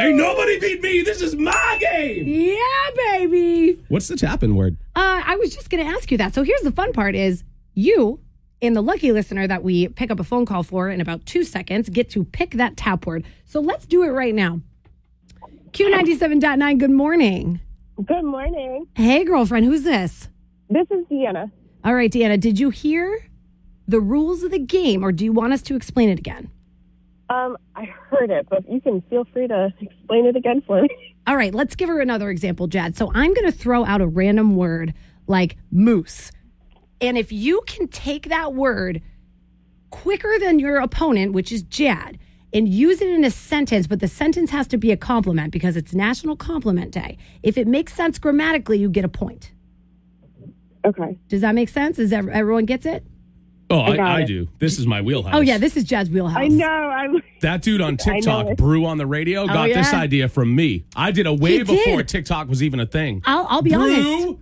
Ain't 0.00 0.16
nobody 0.16 0.58
beat 0.58 0.82
me. 0.82 1.02
This 1.02 1.20
is 1.20 1.36
my 1.36 1.76
game. 1.78 2.26
Yeah, 2.26 3.18
baby. 3.18 3.78
What's 3.88 4.08
the 4.08 4.16
tapping 4.16 4.54
word? 4.54 4.78
Uh, 4.96 5.20
I 5.26 5.36
was 5.36 5.54
just 5.54 5.68
going 5.68 5.84
to 5.84 5.90
ask 5.90 6.10
you 6.10 6.16
that. 6.16 6.32
So 6.32 6.42
here's 6.42 6.62
the 6.62 6.72
fun 6.72 6.94
part 6.94 7.14
is 7.14 7.44
you 7.74 8.18
and 8.62 8.74
the 8.74 8.80
lucky 8.80 9.12
listener 9.12 9.46
that 9.46 9.62
we 9.62 9.88
pick 9.88 10.10
up 10.10 10.18
a 10.18 10.24
phone 10.24 10.46
call 10.46 10.62
for 10.62 10.88
in 10.88 11.02
about 11.02 11.26
two 11.26 11.44
seconds 11.44 11.90
get 11.90 12.08
to 12.10 12.24
pick 12.24 12.52
that 12.52 12.78
tap 12.78 13.04
word. 13.04 13.26
So 13.44 13.60
let's 13.60 13.84
do 13.84 14.02
it 14.02 14.08
right 14.08 14.34
now. 14.34 14.62
Q97.9, 15.72 16.78
good 16.78 16.90
morning. 16.90 17.60
Good 18.02 18.24
morning. 18.24 18.86
Hey, 18.94 19.24
girlfriend, 19.24 19.66
who's 19.66 19.82
this? 19.82 20.28
This 20.70 20.86
is 20.90 21.04
Deanna. 21.10 21.50
All 21.84 21.94
right, 21.94 22.10
Deanna, 22.10 22.40
did 22.40 22.58
you 22.58 22.70
hear 22.70 23.26
the 23.86 24.00
rules 24.00 24.42
of 24.44 24.50
the 24.50 24.58
game 24.58 25.04
or 25.04 25.12
do 25.12 25.26
you 25.26 25.32
want 25.32 25.52
us 25.52 25.60
to 25.62 25.76
explain 25.76 26.08
it 26.08 26.18
again? 26.18 26.50
Um, 27.30 27.56
I 27.76 27.84
heard 27.84 28.30
it, 28.30 28.48
but 28.50 28.68
you 28.68 28.80
can 28.80 29.02
feel 29.02 29.24
free 29.32 29.46
to 29.46 29.72
explain 29.80 30.26
it 30.26 30.34
again 30.34 30.62
for 30.66 30.82
me. 30.82 30.88
All 31.28 31.36
right, 31.36 31.54
let's 31.54 31.76
give 31.76 31.88
her 31.88 32.00
another 32.00 32.28
example, 32.28 32.66
Jad. 32.66 32.96
So 32.96 33.10
I'm 33.14 33.32
going 33.32 33.50
to 33.50 33.56
throw 33.56 33.84
out 33.84 34.00
a 34.00 34.06
random 34.06 34.56
word 34.56 34.94
like 35.28 35.56
moose. 35.70 36.32
And 37.00 37.16
if 37.16 37.30
you 37.30 37.62
can 37.68 37.86
take 37.86 38.28
that 38.28 38.52
word 38.52 39.00
quicker 39.90 40.38
than 40.40 40.58
your 40.58 40.78
opponent, 40.78 41.32
which 41.32 41.52
is 41.52 41.62
Jad, 41.62 42.18
and 42.52 42.68
use 42.68 43.00
it 43.00 43.08
in 43.08 43.22
a 43.22 43.30
sentence, 43.30 43.86
but 43.86 44.00
the 44.00 44.08
sentence 44.08 44.50
has 44.50 44.66
to 44.66 44.76
be 44.76 44.90
a 44.90 44.96
compliment 44.96 45.52
because 45.52 45.76
it's 45.76 45.94
National 45.94 46.34
Compliment 46.34 46.90
Day. 46.90 47.16
If 47.44 47.56
it 47.56 47.68
makes 47.68 47.94
sense 47.94 48.18
grammatically, 48.18 48.78
you 48.78 48.90
get 48.90 49.04
a 49.04 49.08
point. 49.08 49.52
Okay. 50.84 51.16
Does 51.28 51.42
that 51.42 51.54
make 51.54 51.68
sense? 51.68 51.98
Is 52.00 52.12
ev- 52.12 52.28
everyone 52.28 52.64
gets 52.64 52.86
it? 52.86 53.04
Oh, 53.70 53.80
I 53.80 53.96
I, 53.96 54.14
I 54.16 54.24
do. 54.24 54.48
This 54.58 54.78
is 54.78 54.86
my 54.86 55.00
wheelhouse. 55.00 55.34
Oh 55.34 55.40
yeah, 55.40 55.58
this 55.58 55.76
is 55.76 55.84
Jad's 55.84 56.10
wheelhouse. 56.10 56.36
I 56.36 56.48
know. 56.48 56.66
I'm. 56.66 57.22
That 57.40 57.62
dude 57.62 57.80
on 57.80 57.96
TikTok. 57.98 58.56
Brew 58.56 58.84
on 58.84 58.98
the 58.98 59.06
radio, 59.06 59.42
oh, 59.42 59.46
got 59.46 59.68
this 59.68 59.92
yeah? 59.92 60.00
idea 60.00 60.28
from 60.28 60.54
me. 60.54 60.84
I 60.96 61.12
did 61.12 61.26
a 61.26 61.32
way 61.34 61.58
He 61.58 61.62
before 61.62 61.98
did. 61.98 62.08
TikTok 62.08 62.48
was 62.48 62.62
even 62.62 62.80
a 62.80 62.86
thing. 62.86 63.22
I'll, 63.24 63.46
I'll 63.48 63.62
be 63.62 63.74
honest. 63.74 64.02
Brew, 64.02 64.38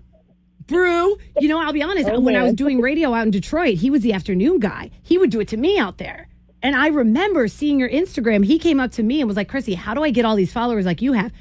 Brew, 0.66 1.18
you 1.40 1.48
know, 1.48 1.60
I'll 1.60 1.72
be 1.72 1.82
honest. 1.82 2.10
When 2.20 2.36
I 2.36 2.42
was 2.42 2.54
doing 2.54 2.80
radio 2.80 3.12
out 3.14 3.24
in 3.26 3.30
Detroit, 3.30 3.76
he 3.78 3.90
was 3.90 4.02
the 4.02 4.12
afternoon 4.12 4.58
guy. 4.58 4.90
He 5.02 5.18
would 5.18 5.30
do 5.30 5.40
it 5.40 5.48
to 5.48 5.56
me 5.56 5.78
out 5.78 5.98
there. 5.98 6.28
And 6.62 6.74
I 6.74 6.88
remember 6.88 7.48
seeing 7.48 7.78
your 7.78 7.88
Instagram. 7.88 8.44
He 8.44 8.58
came 8.58 8.80
up 8.80 8.92
to 8.92 9.02
me 9.02 9.20
and 9.20 9.28
was 9.28 9.36
like, 9.36 9.48
Krissy, 9.48 9.74
how 9.76 9.94
do 9.94 10.02
I 10.02 10.10
get 10.10 10.24
all 10.24 10.36
these 10.36 10.52
followers 10.52 10.84
like 10.86 11.00
you 11.00 11.12
have? 11.12 11.32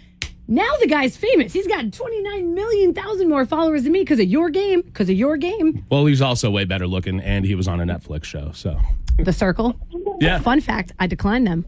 Now 0.48 0.70
the 0.80 0.88
guy's 0.88 1.18
famous. 1.18 1.52
He's 1.52 1.68
got 1.68 1.92
29 1.92 2.54
million 2.54 2.94
thousand 2.94 3.28
more 3.30 3.46
followers 3.46 3.84
than 3.84 3.92
me 3.92 4.00
because 4.00 4.20
of 4.20 4.28
your 4.28 4.50
game, 4.50 4.82
because 4.82 5.10
of 5.10 5.16
your 5.18 5.36
game. 5.38 5.86
Well, 5.90 6.06
he's 6.06 6.22
also 6.22 6.50
way 6.50 6.64
better 6.64 6.88
looking, 6.88 7.20
and 7.20 7.44
he 7.46 7.54
was 7.56 7.68
on 7.68 7.82
a 7.82 7.86
Netflix 7.86 8.24
show. 8.26 8.52
So, 8.54 8.80
The 9.20 9.34
Circle. 9.34 9.76
yeah. 10.22 10.40
Fun 10.40 10.62
fact, 10.62 10.94
I 11.00 11.08
declined 11.08 11.48
them. 11.48 11.66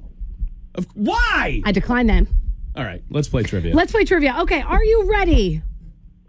Of- 0.76 0.88
Why? 0.94 1.62
I 1.66 1.72
declined 1.74 2.10
them. 2.10 2.28
All 2.76 2.84
right, 2.86 3.04
let's 3.10 3.28
play 3.28 3.44
trivia. 3.44 3.76
Let's 3.76 3.92
play 3.92 4.06
trivia. 4.06 4.36
Okay, 4.42 4.62
are 4.62 4.84
you 4.84 5.10
ready? 5.12 5.62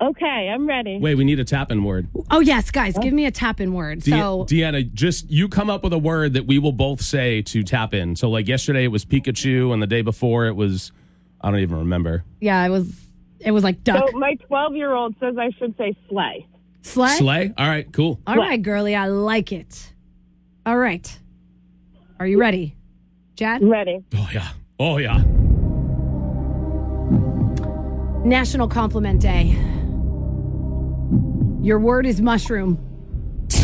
Okay, 0.00 0.48
I'm 0.52 0.66
ready. 0.66 0.98
Wait, 0.98 1.14
we 1.16 1.24
need 1.24 1.38
a 1.38 1.44
tap 1.44 1.70
in 1.70 1.84
word. 1.84 2.08
Oh, 2.30 2.40
yes, 2.40 2.70
guys, 2.70 2.96
give 2.98 3.12
me 3.12 3.26
a 3.26 3.30
tap 3.30 3.60
in 3.60 3.74
word. 3.74 4.00
De- 4.00 4.10
So, 4.12 4.46
Deanna, 4.48 4.90
just 4.94 5.30
you 5.30 5.46
come 5.46 5.68
up 5.68 5.84
with 5.84 5.92
a 5.92 5.98
word 5.98 6.32
that 6.32 6.46
we 6.46 6.58
will 6.58 6.72
both 6.72 7.02
say 7.02 7.42
to 7.42 7.62
tap 7.62 7.92
in. 7.92 8.16
So, 8.16 8.30
like 8.30 8.48
yesterday, 8.48 8.84
it 8.84 8.88
was 8.88 9.04
Pikachu, 9.04 9.72
and 9.74 9.82
the 9.82 9.86
day 9.86 10.00
before, 10.00 10.46
it 10.46 10.56
was 10.56 10.90
I 11.40 11.50
don't 11.50 11.60
even 11.60 11.78
remember. 11.78 12.24
yeah, 12.40 12.64
it 12.64 12.68
was 12.70 12.92
it 13.40 13.50
was 13.52 13.64
like 13.64 13.82
duck. 13.84 14.10
So 14.10 14.18
my 14.18 14.34
12 14.46 14.76
year 14.76 14.92
old 14.92 15.14
says 15.20 15.36
I 15.38 15.50
should 15.58 15.74
say 15.78 15.96
sleigh. 16.08 16.46
Slay? 16.82 17.16
Slay. 17.16 17.54
All 17.58 17.68
right, 17.68 17.90
cool. 17.92 18.20
All 18.26 18.36
right, 18.36 18.60
girly, 18.60 18.94
I 18.94 19.06
like 19.06 19.52
it. 19.52 19.92
All 20.66 20.76
right. 20.76 21.18
Are 22.18 22.26
you 22.26 22.38
ready? 22.38 22.76
Jad? 23.34 23.62
Ready. 23.62 24.04
Oh 24.14 24.28
yeah. 24.32 24.48
Oh 24.78 24.98
yeah. 24.98 25.22
National 28.24 28.68
Compliment 28.68 29.20
Day. 29.20 29.56
Your 31.62 31.78
word 31.78 32.04
is 32.06 32.20
mushroom. 32.20 32.78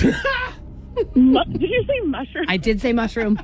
Mu- 1.14 1.44
Did 1.44 1.62
you 1.70 1.84
say 1.86 2.00
mushroom? 2.06 2.46
I 2.48 2.56
did 2.56 2.80
say 2.80 2.92
mushroom. 2.94 3.38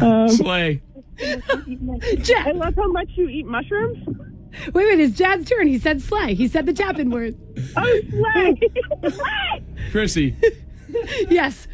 Um, 0.00 0.28
slay. 0.28 0.82
I 1.20 2.52
love 2.54 2.74
how 2.76 2.90
much 2.90 3.08
you 3.14 3.28
eat 3.28 3.46
mushrooms. 3.46 3.98
wait 4.72 4.84
a 4.84 4.96
minute, 4.96 5.08
it's 5.10 5.18
Jad's 5.18 5.48
turn. 5.48 5.66
He 5.66 5.78
said 5.78 6.00
slay. 6.00 6.34
He 6.34 6.48
said 6.48 6.66
the 6.66 6.72
tap 6.72 6.98
word. 6.98 7.36
Oh, 7.76 8.00
sleigh. 8.10 8.60
Sleigh. 9.10 9.64
Krissy. 9.90 10.34
Yes. 11.30 11.68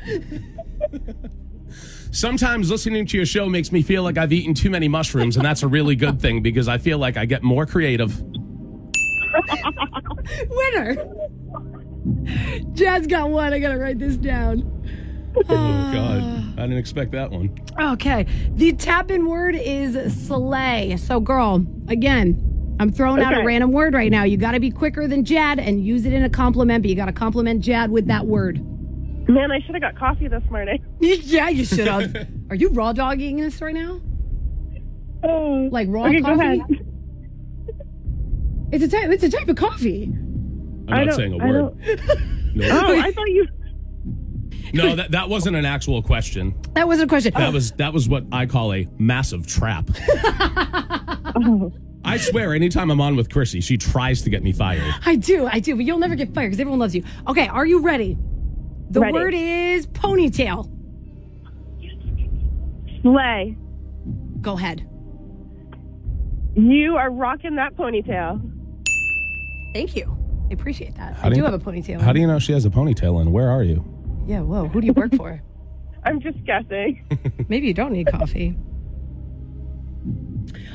Sometimes 2.10 2.70
listening 2.70 3.06
to 3.06 3.16
your 3.16 3.26
show 3.26 3.48
makes 3.48 3.72
me 3.72 3.82
feel 3.82 4.02
like 4.02 4.18
I've 4.18 4.32
eaten 4.32 4.54
too 4.54 4.70
many 4.70 4.86
mushrooms, 4.88 5.36
and 5.36 5.44
that's 5.44 5.62
a 5.62 5.68
really 5.68 5.96
good 5.96 6.20
thing 6.20 6.42
because 6.42 6.68
I 6.68 6.78
feel 6.78 6.98
like 6.98 7.16
I 7.16 7.24
get 7.24 7.42
more 7.42 7.66
creative. 7.66 8.22
Winner. 10.48 10.96
Jad's 12.72 13.06
got 13.06 13.30
one. 13.30 13.52
I 13.52 13.58
got 13.58 13.72
to 13.72 13.78
write 13.78 13.98
this 13.98 14.16
down. 14.16 14.70
Oh 15.36 15.42
God, 15.46 16.20
ah. 16.24 16.52
I 16.58 16.62
didn't 16.62 16.78
expect 16.78 17.12
that 17.12 17.30
one. 17.30 17.54
Okay. 17.80 18.26
The 18.52 18.72
tap 18.72 19.10
in 19.10 19.26
word 19.26 19.54
is 19.56 20.26
sleigh. 20.26 20.96
So, 20.96 21.18
girl, 21.20 21.64
again, 21.88 22.76
I'm 22.80 22.92
throwing 22.92 23.22
out 23.22 23.34
a 23.36 23.44
random 23.44 23.72
word 23.72 23.94
right 23.94 24.10
now. 24.10 24.24
You 24.24 24.36
got 24.36 24.52
to 24.52 24.60
be 24.60 24.70
quicker 24.70 25.06
than 25.08 25.24
Jad 25.24 25.58
and 25.58 25.84
use 25.84 26.04
it 26.06 26.12
in 26.12 26.22
a 26.24 26.30
compliment, 26.30 26.82
but 26.82 26.90
you 26.90 26.96
got 26.96 27.06
to 27.06 27.12
compliment 27.12 27.60
Jad 27.62 27.90
with 27.90 28.06
that 28.06 28.26
word. 28.26 28.60
Man, 29.28 29.50
I 29.50 29.60
should 29.60 29.74
have 29.74 29.80
got 29.82 29.96
coffee 29.98 30.28
this 30.28 30.42
morning. 30.50 30.84
yeah, 31.00 31.48
you 31.48 31.64
should 31.64 31.86
have. 31.88 32.14
Are 32.50 32.56
you 32.56 32.68
raw 32.70 32.92
dogging 32.92 33.38
this 33.38 33.60
right 33.62 33.74
now? 33.74 34.00
Oh. 35.24 35.68
Like 35.72 35.88
raw 35.90 36.04
Okay, 36.06 36.20
go 36.20 36.34
coffee? 36.36 36.60
ahead. 36.60 36.86
It's 38.72 38.84
a 38.84 38.88
type. 38.88 39.10
It's 39.10 39.22
a 39.22 39.30
type 39.30 39.48
of 39.48 39.56
coffee. 39.56 40.04
I'm 40.12 40.86
I 40.88 40.98
not 40.98 41.06
don't- 41.06 41.16
saying 41.16 41.32
a 41.32 41.36
word. 41.38 41.78
No, 42.56 42.68
Oh, 42.70 43.00
I 43.00 43.10
thought 43.12 43.30
you. 43.30 43.46
No, 44.74 44.96
that, 44.96 45.12
that 45.12 45.28
wasn't 45.28 45.56
an 45.56 45.64
actual 45.64 46.02
question. 46.02 46.54
That 46.74 46.86
wasn't 46.86 47.08
a 47.08 47.08
question. 47.08 47.32
That 47.34 47.52
was 47.52 47.72
that 47.72 47.92
was 47.92 48.08
what 48.08 48.24
I 48.32 48.46
call 48.46 48.72
a 48.74 48.86
massive 48.98 49.46
trap. 49.46 49.88
I 52.06 52.16
swear, 52.18 52.52
anytime 52.54 52.90
I'm 52.90 53.00
on 53.00 53.16
with 53.16 53.28
Krissy, 53.30 53.62
she 53.62 53.78
tries 53.78 54.22
to 54.22 54.30
get 54.30 54.42
me 54.42 54.52
fired. 54.52 54.82
I 55.06 55.16
do. 55.16 55.46
I 55.46 55.58
do. 55.60 55.74
But 55.76 55.84
you'll 55.86 55.98
never 55.98 56.14
get 56.16 56.34
fired 56.34 56.48
because 56.48 56.60
everyone 56.60 56.78
loves 56.80 56.94
you. 56.94 57.02
Okay. 57.28 57.48
Are 57.48 57.64
you 57.64 57.80
ready? 57.80 58.18
The 58.90 59.00
Ready. 59.00 59.12
word 59.14 59.34
is 59.34 59.86
ponytail. 59.86 60.70
Sleigh. 63.02 63.56
Go 64.40 64.52
ahead. 64.56 64.86
You 66.56 66.96
are 66.96 67.10
rocking 67.10 67.56
that 67.56 67.74
ponytail. 67.74 68.40
Thank 69.72 69.96
you. 69.96 70.16
I 70.50 70.54
appreciate 70.54 70.94
that. 70.96 71.14
How 71.14 71.26
I 71.26 71.28
do 71.30 71.34
do 71.36 71.40
you- 71.40 71.44
have 71.44 71.54
a 71.54 71.58
ponytail. 71.58 72.00
How 72.00 72.12
do 72.12 72.20
you 72.20 72.26
know 72.26 72.38
she 72.38 72.52
has 72.52 72.64
a 72.66 72.70
ponytail 72.70 73.20
and 73.20 73.32
where 73.32 73.50
are 73.50 73.62
you? 73.62 73.82
Yeah. 74.26 74.40
Whoa. 74.40 74.68
Who 74.68 74.80
do 74.80 74.86
you 74.86 74.92
work 74.92 75.14
for? 75.14 75.42
I'm 76.04 76.20
just 76.20 76.42
guessing. 76.44 77.04
Maybe 77.48 77.66
you 77.66 77.74
don't 77.74 77.92
need 77.92 78.06
coffee. 78.06 78.56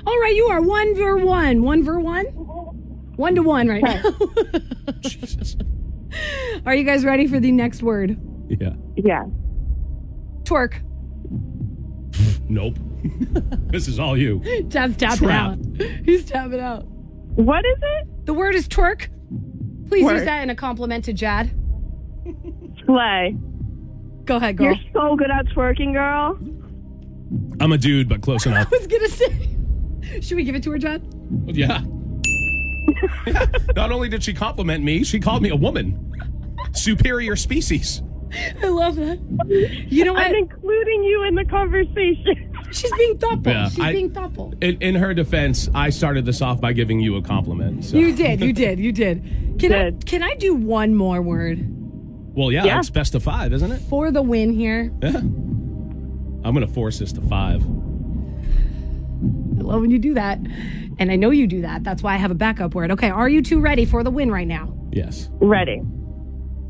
All 0.07 0.19
right, 0.19 0.33
you 0.35 0.45
are 0.45 0.61
one 0.61 0.95
ver 0.95 1.17
one. 1.17 1.61
One 1.61 1.83
ver 1.83 1.99
one? 1.99 2.25
One 2.25 3.35
to 3.35 3.43
one 3.43 3.67
right 3.67 3.83
now. 3.83 4.01
Jesus. 5.01 5.55
are 6.65 6.73
you 6.73 6.83
guys 6.83 7.03
ready 7.05 7.27
for 7.27 7.39
the 7.39 7.51
next 7.51 7.83
word? 7.83 8.17
Yeah. 8.47 8.73
yeah. 8.95 9.25
Twerk. 10.43 10.81
Nope. 12.49 12.77
this 13.71 13.87
is 13.87 13.99
all 13.99 14.17
you. 14.17 14.39
Jad's 14.69 14.97
tapping 14.97 15.27
Trap. 15.27 15.51
out. 15.51 15.59
He's 16.05 16.25
tapping 16.25 16.59
out. 16.59 16.85
What 16.87 17.65
is 17.65 17.77
it? 17.81 18.25
The 18.25 18.33
word 18.33 18.55
is 18.55 18.67
twerk. 18.67 19.09
Please 19.87 20.09
use 20.09 20.25
that 20.25 20.41
in 20.41 20.49
a 20.49 20.55
compliment 20.55 21.05
to 21.05 21.13
Jad. 21.13 21.51
Sleigh. 22.89 23.37
Go 24.25 24.37
ahead, 24.37 24.57
girl. 24.57 24.67
You're 24.73 24.75
so 24.93 25.15
good 25.15 25.29
at 25.29 25.45
twerking, 25.47 25.93
girl. 25.93 26.37
I'm 27.61 27.71
a 27.71 27.77
dude, 27.77 28.09
but 28.09 28.21
close 28.21 28.45
enough. 28.47 28.67
I 28.73 28.77
was 28.77 28.87
gonna 28.87 29.07
say. 29.09 30.21
Should 30.21 30.37
we 30.37 30.43
give 30.43 30.55
it 30.55 30.63
to 30.63 30.71
her, 30.71 30.79
Jad? 30.79 31.03
Yeah. 31.47 31.81
Not 33.75 33.91
only 33.91 34.09
did 34.09 34.23
she 34.23 34.33
compliment 34.33 34.83
me, 34.83 35.03
she 35.03 35.19
called 35.19 35.43
me 35.43 35.49
a 35.49 35.55
woman. 35.55 36.05
Superior 36.73 37.35
species. 37.35 38.01
I 38.61 38.67
love 38.67 38.95
that. 38.95 39.19
You 39.89 40.05
know 40.05 40.13
what? 40.13 40.25
I'm 40.27 40.35
including 40.35 41.03
you 41.03 41.23
in 41.23 41.35
the 41.35 41.45
conversation. 41.45 42.51
She's 42.71 42.91
being 42.93 43.17
thoughtful. 43.17 43.51
Yeah, 43.51 43.69
She's 43.69 43.79
I- 43.79 43.91
being 43.91 44.11
thoughtful. 44.13 44.53
In, 44.61 44.79
in 44.81 44.95
her 44.95 45.13
defense, 45.13 45.69
I 45.75 45.89
started 45.91 46.25
this 46.25 46.41
off 46.41 46.59
by 46.61 46.73
giving 46.73 46.99
you 46.99 47.15
a 47.17 47.21
compliment. 47.21 47.85
So. 47.85 47.97
You 47.97 48.15
did. 48.15 48.41
You 48.41 48.53
did. 48.53 48.79
You 48.79 48.91
did. 48.91 49.23
Can 49.59 49.73
I 49.73 49.89
Good. 49.91 50.05
can 50.05 50.23
I 50.23 50.35
do 50.35 50.53
one 50.55 50.95
more 50.95 51.21
word 51.21 51.59
Well, 52.39 52.51
yeah, 52.53 52.63
Yeah. 52.63 52.79
it's 52.79 52.89
best 52.89 53.15
of 53.15 53.23
five, 53.23 53.51
isn't 53.51 53.69
it? 53.69 53.81
for 53.89 54.11
the 54.11 54.21
win 54.21 54.53
here? 54.53 54.93
Yeah. 55.03 55.17
I'm 55.17 56.41
going 56.53 56.65
to 56.65 56.73
force 56.73 56.99
this 56.99 57.11
to 57.11 57.21
five. 57.21 57.61
I 57.61 59.61
love 59.61 59.81
when 59.81 59.91
you 59.91 59.99
do 59.99 60.13
that. 60.13 60.39
And 60.99 61.11
I 61.11 61.17
know 61.17 61.31
you 61.31 61.47
do 61.47 61.63
that. 61.63 61.83
That's 61.83 62.01
why 62.01 62.13
I 62.13 62.17
have 62.17 62.31
a 62.31 62.35
backup 62.35 62.73
word. 62.73 62.91
Okay, 62.91 63.09
are 63.09 63.27
you 63.27 63.41
two 63.41 63.59
ready 63.59 63.83
for 63.83 64.05
the 64.05 64.09
win 64.09 64.31
right 64.31 64.47
now? 64.47 64.73
Yes. 64.93 65.27
Ready. 65.41 65.81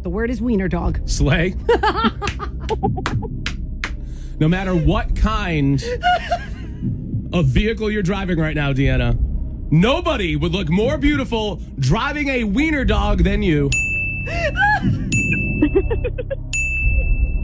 The 0.01 0.09
word 0.09 0.31
is 0.31 0.41
wiener 0.41 0.67
dog. 0.67 1.07
Slay. 1.07 1.53
no 4.39 4.47
matter 4.47 4.75
what 4.75 5.15
kind 5.15 5.83
of 7.31 7.45
vehicle 7.45 7.91
you're 7.91 8.01
driving 8.01 8.39
right 8.39 8.55
now, 8.55 8.73
Deanna, 8.73 9.19
nobody 9.71 10.35
would 10.35 10.51
look 10.51 10.69
more 10.69 10.97
beautiful 10.97 11.57
driving 11.77 12.29
a 12.29 12.43
wiener 12.43 12.85
dog 12.85 13.23
than 13.23 13.43
you. 13.43 13.69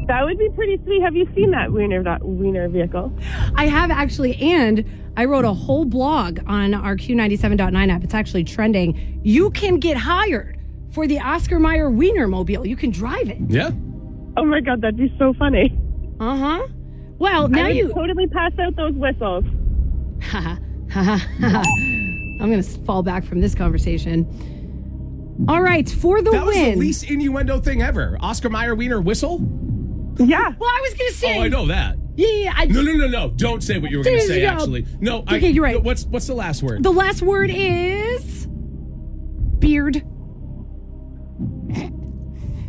That 0.07 0.23
would 0.23 0.37
be 0.37 0.49
pretty 0.49 0.79
sweet. 0.83 1.01
Have 1.01 1.15
you 1.15 1.27
seen 1.33 1.49
that 1.51 1.71
wiener 1.71 2.03
that 2.03 2.23
wiener 2.23 2.69
vehicle? 2.69 3.11
I 3.55 3.65
have 3.65 3.89
actually, 3.89 4.35
and 4.35 4.85
I 5.17 5.25
wrote 5.25 5.45
a 5.45 5.53
whole 5.53 5.85
blog 5.85 6.39
on 6.45 6.75
our 6.75 6.95
Q97.9 6.95 7.91
app. 7.91 8.03
It's 8.03 8.13
actually 8.13 8.43
trending. 8.43 9.19
You 9.23 9.49
can 9.51 9.79
get 9.79 9.97
hired 9.97 10.59
for 10.91 11.07
the 11.07 11.19
Oscar 11.19 11.59
Mayer 11.59 11.89
Wiener 11.89 12.27
Mobile. 12.27 12.67
You 12.67 12.75
can 12.75 12.91
drive 12.91 13.29
it. 13.29 13.39
Yeah. 13.47 13.71
Oh 14.37 14.45
my 14.45 14.61
god, 14.61 14.81
that'd 14.81 14.97
be 14.97 15.13
so 15.17 15.33
funny. 15.39 15.75
Uh 16.19 16.37
huh. 16.37 16.67
Well, 17.17 17.47
now 17.47 17.63
I 17.63 17.67
would 17.69 17.75
you. 17.77 17.93
totally 17.93 18.27
pass 18.27 18.51
out 18.59 18.75
those 18.75 18.93
whistles. 18.93 19.43
Ha 20.21 20.39
ha 20.39 20.59
ha 20.91 21.27
ha. 21.39 21.63
I'm 22.41 22.51
going 22.51 22.61
to 22.61 22.79
fall 22.81 23.01
back 23.01 23.23
from 23.23 23.41
this 23.41 23.55
conversation. 23.55 24.27
All 25.47 25.61
right, 25.61 25.87
for 25.89 26.21
the 26.21 26.31
That 26.31 26.45
was 26.45 26.55
the 26.55 26.75
least 26.75 27.03
innuendo 27.09 27.59
thing 27.59 27.81
ever. 27.81 28.17
Oscar 28.21 28.49
Mayer 28.49 28.73
Wiener 28.75 29.01
whistle? 29.01 29.39
Yeah. 30.17 30.53
well, 30.57 30.69
I 30.69 30.79
was 30.81 30.93
going 30.97 31.11
to 31.11 31.17
say. 31.17 31.37
Oh, 31.37 31.41
I 31.41 31.47
know 31.49 31.67
that. 31.67 31.97
Yeah, 32.15 32.27
yeah, 32.29 32.53
I, 32.55 32.65
No, 32.65 32.81
no, 32.81 32.93
no, 32.93 33.07
no. 33.07 33.29
Don't 33.31 33.61
say 33.61 33.77
what 33.77 33.91
you 33.91 33.97
were 33.97 34.03
going 34.05 34.17
to 34.19 34.25
say, 34.25 34.41
go. 34.41 34.47
actually. 34.47 34.85
No, 35.01 35.25
I, 35.27 35.35
Okay, 35.37 35.49
you're 35.49 35.63
right. 35.65 35.75
no, 35.75 35.81
What's, 35.81 36.05
what's 36.05 36.27
the 36.27 36.33
last 36.33 36.63
word? 36.63 36.81
The 36.83 36.91
last 36.91 37.21
word 37.21 37.49
is 37.53 38.47
beard. 39.59 40.01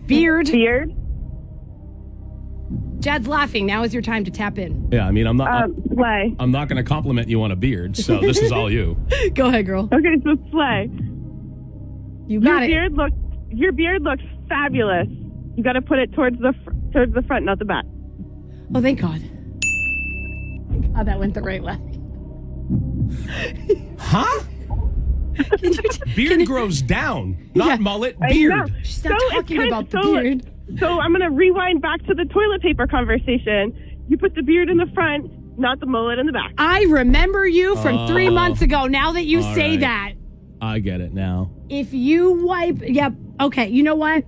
Beard. 0.07 0.47
Beard. 0.51 0.95
Jad's 2.99 3.29
laughing. 3.29 3.67
Now 3.67 3.85
is 3.85 3.93
your 3.95 4.03
time 4.03 4.25
to 4.25 4.31
tap 4.33 4.59
in. 4.59 4.89
yeah, 4.91 5.07
I 5.07 5.13
mean, 5.13 5.27
I'm 5.29 5.37
not. 5.37 5.49
I'm, 5.49 5.63
Um, 5.71 5.85
slay. 5.95 6.35
I'm 6.41 6.51
not 6.51 6.69
going 6.69 6.83
to 6.83 6.89
compliment 6.89 7.29
you 7.29 7.41
on 7.43 7.53
a 7.53 7.57
beard, 7.57 7.97
so 7.97 8.19
this 8.21 8.39
is 8.39 8.51
all 8.51 8.71
you. 8.71 8.97
Go 9.35 9.47
ahead, 9.47 9.67
girl. 9.67 9.89
Okay, 9.93 10.17
so 10.25 10.37
slay. 10.51 10.91
You 12.27 12.41
Your 12.41 12.63
it. 12.63 12.67
beard 12.67 12.93
looks 12.95 13.15
your 13.51 13.73
beard 13.73 14.03
looks 14.03 14.23
fabulous. 14.49 15.07
You 15.57 15.63
got 15.63 15.75
to 15.75 15.83
put 15.83 15.99
it 15.99 16.13
towards 16.13 16.39
the 16.39 16.53
fr- 16.65 16.71
towards 16.93 17.15
the 17.15 17.23
front, 17.23 17.45
not 17.45 17.59
the 17.59 17.65
back. 17.65 17.85
Oh, 18.75 18.81
thank 18.83 19.01
God. 19.01 19.21
Thank 20.71 20.95
God 20.95 21.07
that 21.07 21.19
went 21.19 21.35
the 21.35 21.43
right 21.43 21.63
way. 21.63 21.79
Huh? 23.99 24.43
Can 25.59 25.73
you 25.73 25.83
t- 25.83 26.15
Beard 26.15 26.47
grows 26.47 26.83
down, 26.83 27.51
not 27.55 27.67
Yeah. 27.69 27.77
mullet. 27.77 28.17
Beard. 28.29 28.55
know. 28.55 28.67
She's 28.83 29.05
not 29.05 29.21
it's 29.21 29.33
talking 29.33 29.57
kind- 29.59 29.69
about 29.69 29.91
the 29.91 30.03
so- 30.03 30.21
beard. 30.21 30.51
So 30.79 31.01
I'm 31.01 31.13
gonna 31.13 31.31
rewind 31.31 31.81
back 31.81 32.05
to 32.07 32.15
the 32.15 32.25
toilet 32.25 32.61
paper 32.63 32.87
conversation. 32.87 34.05
You 34.09 34.19
put 34.19 34.35
the 34.35 34.43
beard 34.43 34.69
in 34.69 34.79
the 34.79 34.87
front, 34.95 35.31
not 35.59 35.79
the 35.81 35.87
mullet 35.87 36.19
in 36.19 36.27
the 36.27 36.33
back. 36.33 36.53
I 36.59 36.83
remember 36.89 37.47
you 37.47 37.77
from 37.77 38.07
three 38.09 38.29
oh. 38.29 38.33
months 38.33 38.63
ago. 38.63 38.87
Now 38.87 39.13
that 39.13 39.27
you 39.27 39.43
All 39.43 39.55
say 39.55 39.71
right. 39.71 39.81
that, 39.81 40.13
I 40.61 40.79
get 40.79 41.01
it 41.01 41.13
now. 41.13 41.51
if 41.69 41.93
you 41.93 42.33
wipe, 42.45 42.79
yep. 42.83 43.13
Okay, 43.41 43.69
you 43.69 43.83
know 43.83 43.95
what? 43.95 44.25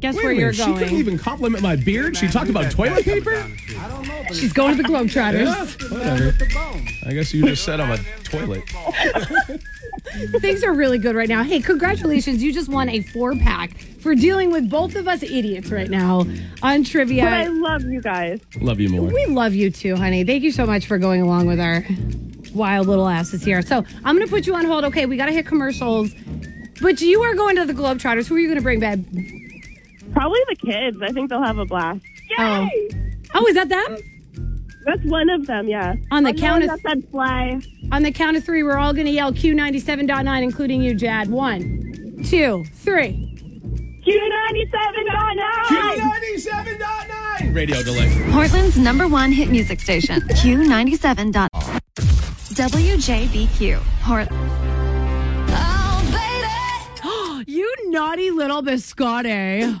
Guess 0.00 0.16
Wait 0.16 0.24
where 0.24 0.32
a 0.32 0.36
you're 0.36 0.52
minute, 0.52 0.56
she 0.56 0.64
going. 0.66 0.78
couldn't 0.78 0.96
even 0.98 1.18
compliment 1.18 1.62
my 1.62 1.74
beard. 1.76 2.16
She 2.16 2.28
talked 2.28 2.50
about 2.50 2.70
toilet 2.70 3.04
paper. 3.04 3.34
I 3.34 3.88
don't 3.88 4.06
know, 4.06 4.24
but 4.28 4.36
She's 4.36 4.52
going 4.52 4.76
to 4.76 4.82
the 4.82 4.88
Globetrotters. 4.88 5.80
Yeah, 5.90 5.96
whatever. 5.96 7.08
I 7.08 7.14
guess 7.14 7.32
you 7.32 7.46
just 7.46 7.64
said 7.64 7.80
I'm 7.80 7.90
a 7.92 7.98
toilet. 8.24 8.62
Things 10.40 10.62
are 10.62 10.72
really 10.72 10.98
good 10.98 11.16
right 11.16 11.28
now. 11.28 11.42
Hey, 11.42 11.60
congratulations. 11.60 12.42
You 12.42 12.52
just 12.52 12.68
won 12.68 12.88
a 12.88 13.00
four 13.02 13.34
pack 13.36 13.76
for 14.00 14.14
dealing 14.14 14.50
with 14.52 14.68
both 14.70 14.94
of 14.96 15.08
us 15.08 15.22
idiots 15.22 15.70
right 15.70 15.88
now 15.88 16.26
on 16.62 16.84
trivia. 16.84 17.24
But 17.24 17.32
I 17.32 17.46
love 17.48 17.82
you 17.84 18.00
guys. 18.00 18.40
Love 18.60 18.80
you 18.80 18.88
more. 18.90 19.08
We 19.10 19.26
love 19.26 19.54
you 19.54 19.70
too, 19.70 19.96
honey. 19.96 20.24
Thank 20.24 20.42
you 20.42 20.52
so 20.52 20.66
much 20.66 20.86
for 20.86 20.98
going 20.98 21.22
along 21.22 21.46
with 21.46 21.58
our 21.60 21.84
wild 22.56 22.86
little 22.86 23.08
asses 23.08 23.44
here. 23.44 23.62
So 23.62 23.84
I'm 24.04 24.16
going 24.16 24.26
to 24.26 24.32
put 24.32 24.46
you 24.46 24.54
on 24.54 24.64
hold. 24.64 24.84
Okay, 24.84 25.06
we 25.06 25.16
got 25.16 25.26
to 25.26 25.32
hit 25.32 25.46
commercials. 25.46 26.12
But 26.80 27.00
you 27.00 27.22
are 27.22 27.34
going 27.34 27.56
to 27.56 27.64
the 27.64 27.72
Globetrotters. 27.72 28.26
Who 28.26 28.36
are 28.36 28.38
you 28.38 28.48
going 28.48 28.58
to 28.58 28.62
bring, 28.62 28.80
babe? 28.80 29.04
Probably 30.12 30.40
the 30.48 30.56
kids. 30.56 30.98
I 31.02 31.12
think 31.12 31.30
they'll 31.30 31.42
have 31.42 31.58
a 31.58 31.64
blast. 31.64 32.04
Oh. 32.38 32.62
Yay! 32.62 32.90
Oh, 33.34 33.46
is 33.46 33.54
that 33.54 33.68
them? 33.68 33.98
That's 34.84 35.02
one 35.04 35.28
of 35.30 35.46
them. 35.46 35.68
Yeah. 35.68 35.94
On 36.10 36.22
the 36.22 36.28
oh, 36.28 36.32
I'm 36.32 36.38
count 36.38 36.64
the 36.64 36.72
of 36.72 36.80
one 36.84 37.00
that 37.00 37.10
fly. 37.10 37.60
on 37.92 38.02
the 38.02 38.12
count 38.12 38.36
of 38.36 38.44
three, 38.44 38.62
we're 38.62 38.78
all 38.78 38.92
going 38.92 39.06
to 39.06 39.12
yell 39.12 39.32
Q97.9, 39.32 40.42
including 40.42 40.82
you, 40.82 40.94
Jad. 40.94 41.28
One, 41.28 42.22
two, 42.24 42.64
three. 42.72 43.22
Q97.9. 44.06 45.36
Q97.9 45.66 47.54
radio 47.54 47.82
delay. 47.82 48.30
Portland's 48.30 48.78
number 48.78 49.08
one 49.08 49.32
hit 49.32 49.50
music 49.50 49.80
station, 49.80 50.20
Q97. 50.20 51.48
Dot- 52.56 52.70
WJBQ, 52.72 53.80
Portland. 54.00 54.50
Oh, 57.04 57.42
You 57.46 57.74
naughty 57.90 58.30
little 58.30 58.62
biscotti. 58.62 59.78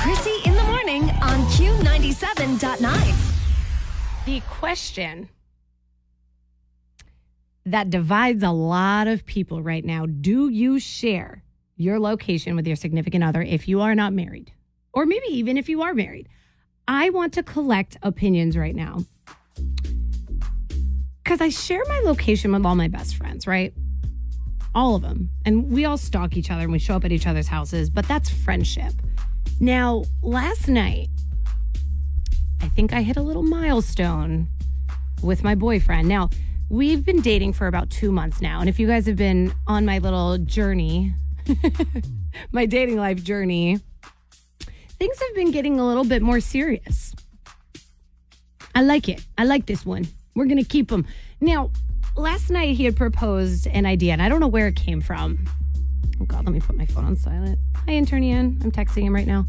Krissy 0.00 0.46
in 0.46 0.54
the 0.54 0.64
morning 0.64 1.02
on 1.22 1.40
Q97.9. 1.54 3.14
the 4.26 4.40
question 4.50 5.28
that 7.64 7.88
divides 7.90 8.42
a 8.42 8.50
lot 8.50 9.06
of 9.06 9.24
people 9.26 9.62
right 9.62 9.84
now 9.84 10.06
do 10.06 10.48
you 10.48 10.80
share 10.80 11.44
your 11.76 12.00
location 12.00 12.56
with 12.56 12.66
your 12.66 12.74
significant 12.74 13.22
other 13.22 13.42
if 13.42 13.68
you 13.68 13.80
are 13.80 13.94
not 13.94 14.12
married? 14.12 14.52
Or 14.92 15.06
maybe 15.06 15.28
even 15.28 15.56
if 15.56 15.68
you 15.68 15.82
are 15.82 15.94
married? 15.94 16.28
I 16.88 17.10
want 17.10 17.34
to 17.34 17.44
collect 17.44 17.96
opinions 18.02 18.56
right 18.56 18.74
now. 18.74 19.04
Because 21.22 21.40
I 21.40 21.48
share 21.48 21.82
my 21.88 22.00
location 22.04 22.52
with 22.52 22.64
all 22.64 22.76
my 22.76 22.88
best 22.88 23.16
friends, 23.16 23.46
right? 23.46 23.74
All 24.74 24.94
of 24.94 25.02
them. 25.02 25.30
And 25.44 25.70
we 25.70 25.84
all 25.84 25.98
stalk 25.98 26.36
each 26.36 26.50
other 26.50 26.62
and 26.62 26.72
we 26.72 26.78
show 26.78 26.96
up 26.96 27.04
at 27.04 27.12
each 27.12 27.26
other's 27.26 27.48
houses, 27.48 27.90
but 27.90 28.06
that's 28.06 28.30
friendship. 28.30 28.92
Now, 29.58 30.04
last 30.22 30.68
night, 30.68 31.08
I 32.60 32.68
think 32.68 32.92
I 32.92 33.02
hit 33.02 33.16
a 33.16 33.22
little 33.22 33.42
milestone 33.42 34.48
with 35.22 35.42
my 35.42 35.54
boyfriend. 35.54 36.08
Now, 36.08 36.30
we've 36.68 37.04
been 37.04 37.20
dating 37.20 37.54
for 37.54 37.66
about 37.66 37.90
two 37.90 38.10
months 38.10 38.40
now. 38.40 38.60
And 38.60 38.68
if 38.68 38.78
you 38.78 38.86
guys 38.86 39.06
have 39.06 39.16
been 39.16 39.54
on 39.66 39.84
my 39.84 39.98
little 39.98 40.38
journey, 40.38 41.14
my 42.52 42.66
dating 42.66 42.96
life 42.96 43.22
journey, 43.22 43.78
things 44.98 45.20
have 45.20 45.34
been 45.34 45.50
getting 45.50 45.78
a 45.78 45.86
little 45.86 46.04
bit 46.04 46.22
more 46.22 46.40
serious. 46.40 47.14
I 48.76 48.82
like 48.82 49.08
it. 49.08 49.24
I 49.38 49.44
like 49.44 49.64
this 49.64 49.86
one. 49.86 50.06
We're 50.34 50.44
going 50.44 50.62
to 50.62 50.68
keep 50.68 50.88
them. 50.88 51.06
Now, 51.40 51.70
last 52.14 52.50
night 52.50 52.76
he 52.76 52.84
had 52.84 52.94
proposed 52.94 53.66
an 53.68 53.86
idea, 53.86 54.12
and 54.12 54.20
I 54.20 54.28
don't 54.28 54.38
know 54.38 54.48
where 54.48 54.66
it 54.66 54.76
came 54.76 55.00
from. 55.00 55.46
Oh, 56.20 56.26
God, 56.26 56.44
let 56.44 56.52
me 56.52 56.60
put 56.60 56.76
my 56.76 56.84
phone 56.84 57.06
on 57.06 57.16
silent. 57.16 57.58
Hi, 57.74 57.92
intern 57.92 58.22
Ian. 58.22 58.60
I'm 58.62 58.70
texting 58.70 59.00
him 59.00 59.14
right 59.14 59.26
now. 59.26 59.46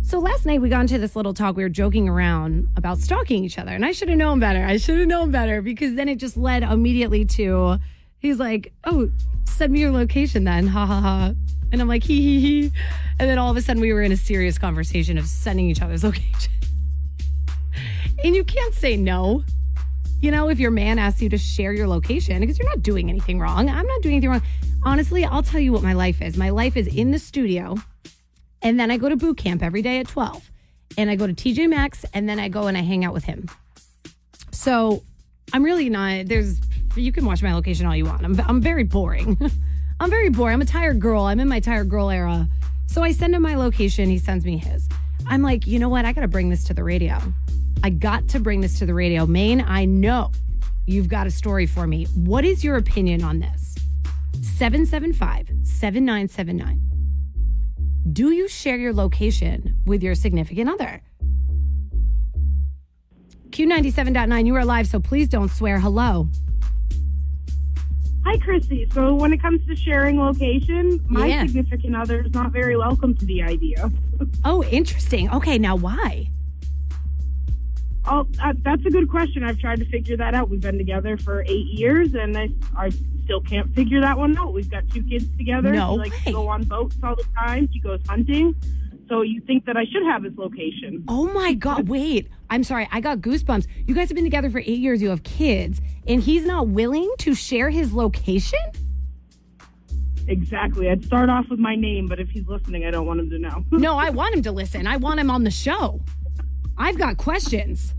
So 0.00 0.18
last 0.20 0.46
night 0.46 0.62
we 0.62 0.70
got 0.70 0.80
into 0.80 0.96
this 0.96 1.14
little 1.14 1.34
talk. 1.34 1.54
We 1.54 1.64
were 1.64 1.68
joking 1.68 2.08
around 2.08 2.66
about 2.78 2.96
stalking 2.96 3.44
each 3.44 3.58
other, 3.58 3.72
and 3.72 3.84
I 3.84 3.92
should 3.92 4.08
have 4.08 4.16
known 4.16 4.40
better. 4.40 4.64
I 4.64 4.78
should 4.78 4.98
have 4.98 5.08
known 5.08 5.30
better 5.30 5.60
because 5.60 5.94
then 5.94 6.08
it 6.08 6.16
just 6.16 6.38
led 6.38 6.62
immediately 6.62 7.26
to 7.26 7.78
he's 8.20 8.38
like, 8.38 8.72
"Oh, 8.84 9.10
send 9.44 9.70
me 9.70 9.80
your 9.80 9.90
location 9.90 10.44
then." 10.44 10.66
Ha 10.66 10.86
ha 10.86 11.00
ha. 11.00 11.34
And 11.70 11.80
I'm 11.82 11.88
like, 11.88 12.04
"Hee 12.04 12.20
hee 12.20 12.40
hee." 12.40 12.72
And 13.18 13.28
then 13.28 13.38
all 13.38 13.50
of 13.50 13.56
a 13.58 13.62
sudden 13.62 13.82
we 13.82 13.92
were 13.92 14.02
in 14.02 14.12
a 14.12 14.16
serious 14.16 14.58
conversation 14.58 15.18
of 15.18 15.26
sending 15.26 15.68
each 15.68 15.82
other's 15.82 16.04
location. 16.04 16.52
And 18.24 18.34
you 18.34 18.44
can't 18.44 18.74
say 18.74 18.96
no. 18.96 19.44
You 20.20 20.30
know, 20.30 20.48
if 20.48 20.60
your 20.60 20.70
man 20.70 20.98
asks 20.98 21.20
you 21.20 21.28
to 21.30 21.38
share 21.38 21.72
your 21.72 21.88
location 21.88 22.40
because 22.40 22.58
you're 22.58 22.68
not 22.68 22.82
doing 22.82 23.08
anything 23.08 23.40
wrong. 23.40 23.68
I'm 23.68 23.86
not 23.86 24.02
doing 24.02 24.14
anything 24.14 24.30
wrong. 24.30 24.42
Honestly, 24.84 25.24
I'll 25.24 25.42
tell 25.42 25.60
you 25.60 25.72
what 25.72 25.82
my 25.82 25.94
life 25.94 26.22
is. 26.22 26.36
My 26.36 26.50
life 26.50 26.76
is 26.76 26.86
in 26.86 27.10
the 27.10 27.18
studio 27.18 27.76
and 28.62 28.78
then 28.78 28.90
I 28.90 28.96
go 28.96 29.08
to 29.08 29.16
boot 29.16 29.36
camp 29.36 29.62
every 29.62 29.82
day 29.82 29.98
at 29.98 30.08
12. 30.08 30.50
And 30.98 31.10
I 31.10 31.16
go 31.16 31.26
to 31.26 31.32
TJ 31.32 31.68
Maxx 31.68 32.04
and 32.14 32.28
then 32.28 32.38
I 32.38 32.48
go 32.48 32.66
and 32.66 32.76
I 32.76 32.82
hang 32.82 33.04
out 33.04 33.12
with 33.12 33.24
him. 33.24 33.48
So 34.52 35.02
I'm 35.52 35.64
really 35.64 35.88
not, 35.88 36.26
there's, 36.26 36.60
you 36.94 37.12
can 37.12 37.24
watch 37.24 37.42
my 37.42 37.54
location 37.54 37.86
all 37.86 37.96
you 37.96 38.04
want. 38.04 38.24
I'm, 38.24 38.38
I'm 38.40 38.60
very 38.60 38.84
boring. 38.84 39.38
I'm 40.00 40.10
very 40.10 40.28
boring. 40.28 40.54
I'm 40.54 40.62
a 40.62 40.66
tired 40.66 41.00
girl. 41.00 41.24
I'm 41.24 41.40
in 41.40 41.48
my 41.48 41.60
tired 41.60 41.88
girl 41.88 42.10
era. 42.10 42.48
So 42.86 43.02
I 43.02 43.12
send 43.12 43.34
him 43.34 43.42
my 43.42 43.54
location. 43.54 44.08
He 44.08 44.18
sends 44.18 44.44
me 44.44 44.58
his. 44.58 44.88
I'm 45.26 45.42
like, 45.42 45.66
you 45.66 45.78
know 45.78 45.88
what? 45.88 46.04
I 46.04 46.12
got 46.12 46.22
to 46.22 46.28
bring 46.28 46.50
this 46.50 46.64
to 46.64 46.74
the 46.74 46.84
radio. 46.84 47.18
I 47.82 47.90
got 47.90 48.28
to 48.28 48.40
bring 48.40 48.60
this 48.60 48.78
to 48.78 48.86
the 48.86 48.94
radio. 48.94 49.26
Maine, 49.26 49.60
I 49.60 49.84
know 49.84 50.30
you've 50.86 51.08
got 51.08 51.26
a 51.26 51.30
story 51.30 51.66
for 51.66 51.86
me. 51.86 52.04
What 52.14 52.44
is 52.44 52.62
your 52.62 52.76
opinion 52.76 53.22
on 53.22 53.40
this? 53.40 53.76
775 54.42 55.48
7979. 55.64 56.80
Do 58.12 58.30
you 58.32 58.48
share 58.48 58.76
your 58.76 58.92
location 58.92 59.76
with 59.86 60.02
your 60.02 60.14
significant 60.14 60.68
other? 60.68 61.02
Q97.9, 63.50 64.46
you 64.46 64.56
are 64.56 64.64
live, 64.64 64.86
so 64.86 64.98
please 64.98 65.28
don't 65.28 65.50
swear. 65.50 65.78
Hello. 65.78 66.28
Hi, 68.24 68.36
Krissy. 68.36 68.92
So, 68.92 69.14
when 69.14 69.32
it 69.32 69.42
comes 69.42 69.66
to 69.66 69.74
sharing 69.74 70.18
location, 70.20 71.00
my 71.08 71.26
Yeah. 71.26 71.44
significant 71.46 71.96
other 71.96 72.22
is 72.22 72.32
not 72.32 72.52
very 72.52 72.76
welcome 72.76 73.14
to 73.16 73.24
the 73.24 73.42
idea. 73.42 73.90
Oh, 74.44 74.62
interesting. 74.64 75.28
Okay, 75.30 75.58
now 75.58 75.74
why? 75.74 76.28
Oh, 78.04 78.26
uh, 78.40 78.52
that's 78.62 78.84
a 78.86 78.90
good 78.90 79.08
question. 79.08 79.42
I've 79.42 79.58
tried 79.58 79.80
to 79.80 79.84
figure 79.86 80.16
that 80.16 80.32
out. 80.34 80.48
We've 80.48 80.60
been 80.60 80.78
together 80.78 81.16
for 81.16 81.42
eight 81.48 81.66
years, 81.66 82.14
and 82.14 82.36
I, 82.38 82.48
I 82.76 82.90
still 83.24 83.40
can't 83.40 83.72
figure 83.74 84.00
that 84.00 84.16
one 84.18 84.36
out. 84.38 84.52
We've 84.52 84.70
got 84.70 84.88
two 84.90 85.02
kids 85.02 85.26
together. 85.36 85.72
No 85.72 85.92
he 85.92 85.98
likes 85.98 86.10
way. 86.18 86.24
to 86.26 86.32
go 86.32 86.48
on 86.48 86.62
boats 86.64 86.96
all 87.02 87.16
the 87.16 87.24
time. 87.36 87.68
She 87.72 87.80
goes 87.80 88.00
hunting. 88.08 88.54
So 89.12 89.20
you 89.20 89.42
think 89.42 89.66
that 89.66 89.76
I 89.76 89.84
should 89.84 90.04
have 90.04 90.24
his 90.24 90.32
location? 90.38 91.04
Oh 91.06 91.30
my 91.34 91.52
God. 91.52 91.86
Wait. 91.86 92.30
I'm 92.48 92.64
sorry. 92.64 92.88
I 92.90 93.02
got 93.02 93.18
goosebumps. 93.18 93.66
You 93.86 93.94
guys 93.94 94.08
have 94.08 94.14
been 94.14 94.24
together 94.24 94.48
for 94.48 94.60
eight 94.60 94.78
years. 94.78 95.02
You 95.02 95.10
have 95.10 95.22
kids, 95.22 95.82
and 96.06 96.22
he's 96.22 96.46
not 96.46 96.68
willing 96.68 97.12
to 97.18 97.34
share 97.34 97.68
his 97.68 97.92
location? 97.92 98.58
Exactly. 100.28 100.88
I'd 100.88 101.04
start 101.04 101.28
off 101.28 101.44
with 101.50 101.58
my 101.58 101.76
name, 101.76 102.06
but 102.08 102.20
if 102.20 102.30
he's 102.30 102.46
listening, 102.46 102.86
I 102.86 102.90
don't 102.90 103.04
want 103.04 103.20
him 103.20 103.28
to 103.28 103.38
know. 103.38 103.62
No, 103.70 103.98
I 103.98 104.08
want 104.08 104.34
him 104.34 104.42
to 104.44 104.52
listen. 104.52 104.86
I 104.86 104.96
want 104.96 105.20
him 105.20 105.28
on 105.28 105.44
the 105.44 105.50
show. 105.50 106.00
I've 106.78 106.96
got 106.96 107.18
questions. 107.18 107.92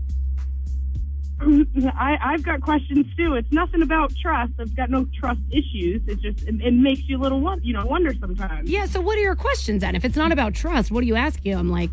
I, 1.40 2.16
I've 2.22 2.42
got 2.42 2.60
questions 2.60 3.06
too. 3.16 3.34
It's 3.34 3.50
nothing 3.52 3.82
about 3.82 4.14
trust. 4.16 4.52
I've 4.58 4.74
got 4.76 4.88
no 4.90 5.06
trust 5.18 5.40
issues. 5.50 6.00
It 6.06 6.20
just 6.20 6.46
it, 6.48 6.60
it 6.62 6.72
makes 6.74 7.02
you 7.08 7.18
a 7.18 7.20
little 7.20 7.40
won- 7.40 7.60
you 7.62 7.72
know 7.72 7.84
wonder 7.84 8.14
sometimes. 8.20 8.70
Yeah, 8.70 8.86
so 8.86 9.00
what 9.00 9.18
are 9.18 9.22
your 9.22 9.34
questions 9.36 9.80
then? 9.82 9.94
If 9.94 10.04
it's 10.04 10.16
not 10.16 10.32
about 10.32 10.54
trust, 10.54 10.90
what 10.90 11.00
do 11.00 11.06
you 11.06 11.16
asking 11.16 11.52
him? 11.52 11.68
Like, 11.70 11.90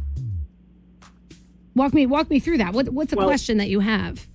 walk 1.76 1.94
me 1.94 2.06
walk 2.06 2.30
me 2.30 2.40
through 2.40 2.60
that. 2.60 2.74
What 2.74 2.90
what's 2.90 3.14
a 3.14 3.16
Well- 3.16 3.28
question 3.28 3.58
that 3.58 3.70
you 3.70 3.80
have? 3.80 4.28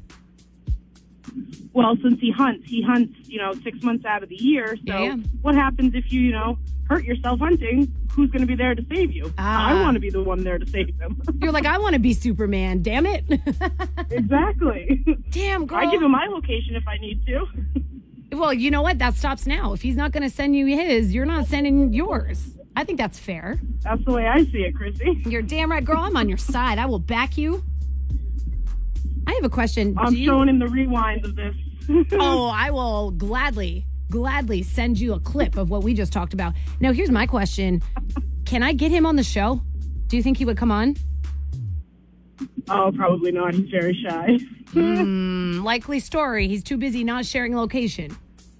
Well, 1.73 1.97
since 2.03 2.19
he 2.21 2.31
hunts, 2.31 2.67
he 2.67 2.83
hunts 2.83 3.15
you 3.29 3.39
know 3.39 3.53
six 3.63 3.83
months 3.83 4.05
out 4.05 4.23
of 4.23 4.29
the 4.29 4.37
year. 4.43 4.77
So 4.87 4.99
Yeah. 5.03 5.17
what 5.43 5.55
happens 5.55 5.95
if 5.95 6.13
you 6.13 6.21
you 6.21 6.33
know 6.33 6.59
hurt 6.89 7.05
yourself 7.05 7.39
hunting? 7.41 7.93
Who's 8.17 8.31
going 8.31 8.41
to 8.41 8.47
be 8.47 8.55
there 8.57 8.75
to 8.75 8.83
save 8.91 9.13
you? 9.13 9.33
Ah. 9.39 9.69
I 9.69 9.75
want 9.83 9.95
to 9.95 10.01
be 10.01 10.09
the 10.11 10.23
one 10.23 10.43
there 10.43 10.59
to 10.59 10.67
save 10.67 10.97
them. 10.99 11.21
You're 11.43 11.53
like, 11.53 11.67
I 11.67 11.77
want 11.79 11.93
to 11.93 11.99
be 12.01 12.15
Superman. 12.15 12.83
Damn 12.83 13.05
it! 13.07 13.25
exactly. 14.11 15.05
Damn 15.31 15.67
girl. 15.67 15.79
I 15.79 15.91
give 15.91 16.03
him 16.03 16.11
my 16.13 16.27
location 16.27 16.75
if 16.77 16.89
I 16.89 16.97
need 16.99 17.25
to. 17.27 17.47
Well, 18.33 18.53
you 18.53 18.73
know 18.73 18.83
what? 18.83 18.99
That 18.99 19.15
stops 19.15 19.47
now. 19.47 19.73
If 19.73 19.83
he's 19.83 19.95
not 19.95 20.11
going 20.11 20.25
to 20.25 20.29
send 20.29 20.57
you 20.57 20.67
his, 20.67 21.15
you're 21.15 21.25
not 21.25 21.47
sending 21.47 21.93
yours. 21.93 22.59
I 22.75 22.83
think 22.83 22.99
that's 22.99 23.19
fair. 23.21 23.61
That's 23.83 24.05
the 24.05 24.11
way 24.13 24.27
I 24.27 24.45
see 24.47 24.65
it, 24.65 24.75
Krissy. 24.75 25.25
You're 25.31 25.43
damn 25.43 25.71
right, 25.71 25.83
girl. 25.83 26.01
I'm 26.01 26.17
on 26.17 26.29
your 26.29 26.37
side. 26.37 26.79
I 26.79 26.87
will 26.87 26.99
back 26.99 27.39
you. 27.39 27.63
I 29.29 29.33
have 29.35 29.45
a 29.45 29.49
question. 29.49 29.95
I'm 29.97 30.13
Do 30.13 30.19
you- 30.19 30.27
showing 30.27 30.49
him 30.49 30.59
the 30.59 30.67
rewind 30.67 31.25
of 31.25 31.37
this. 31.37 31.55
oh, 32.13 32.49
I 32.53 32.71
will 32.73 33.13
gladly, 33.13 33.87
gladly 34.11 34.63
send 34.63 34.99
you 34.99 35.15
a 35.15 35.21
clip 35.21 35.57
of 35.57 35.71
what 35.71 35.83
we 35.83 35.95
just 35.95 36.13
talked 36.13 36.35
about. 36.35 36.55
Now, 36.81 36.93
here's 36.93 37.11
my 37.11 37.27
question 37.27 37.83
Can 38.45 38.63
I 38.63 38.73
get 38.73 38.91
him 38.91 39.07
on 39.07 39.17
the 39.17 39.23
show? 39.23 39.61
Do 40.09 40.17
you 40.17 40.23
think 40.23 40.39
he 40.39 40.45
would 40.45 40.57
come 40.57 40.71
on? 40.71 40.97
Oh, 42.69 42.93
probably 42.95 43.33
not. 43.33 43.55
He's 43.55 43.71
very 43.71 43.95
shy. 43.95 44.39
Hmm, 44.73 45.63
likely 45.63 46.01
story. 46.01 46.49
He's 46.49 46.63
too 46.63 46.77
busy 46.77 47.05
not 47.05 47.25
sharing 47.25 47.57
location. 47.57 48.17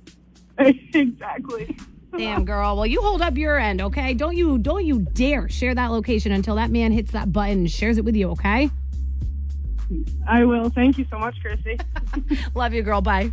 exactly. 0.59 1.77
Damn 2.17 2.45
girl. 2.45 2.77
Well, 2.77 2.87
you 2.87 3.03
hold 3.03 3.21
up 3.21 3.37
your 3.37 3.59
end, 3.59 3.83
okay? 3.83 4.15
Don't 4.15 4.37
you 4.37 4.59
don't 4.59 4.87
you 4.87 5.01
dare 5.01 5.49
share 5.49 5.75
that 5.75 5.91
location 5.91 6.33
until 6.33 6.55
that 6.57 6.71
man 6.71 6.93
hits 6.93 7.13
that 7.13 7.33
button 7.33 7.59
and 7.59 7.71
shares 7.71 7.99
it 7.99 8.05
with 8.05 8.17
you, 8.17 8.31
okay? 8.31 8.71
I 10.27 10.45
will. 10.45 10.71
Thank 10.71 10.99
you 10.99 11.07
so 11.11 11.19
much, 11.19 11.37
Krissy. 11.43 11.81
Love 12.55 12.73
you, 12.73 12.83
girl. 12.83 13.01
Bye. 13.01 13.33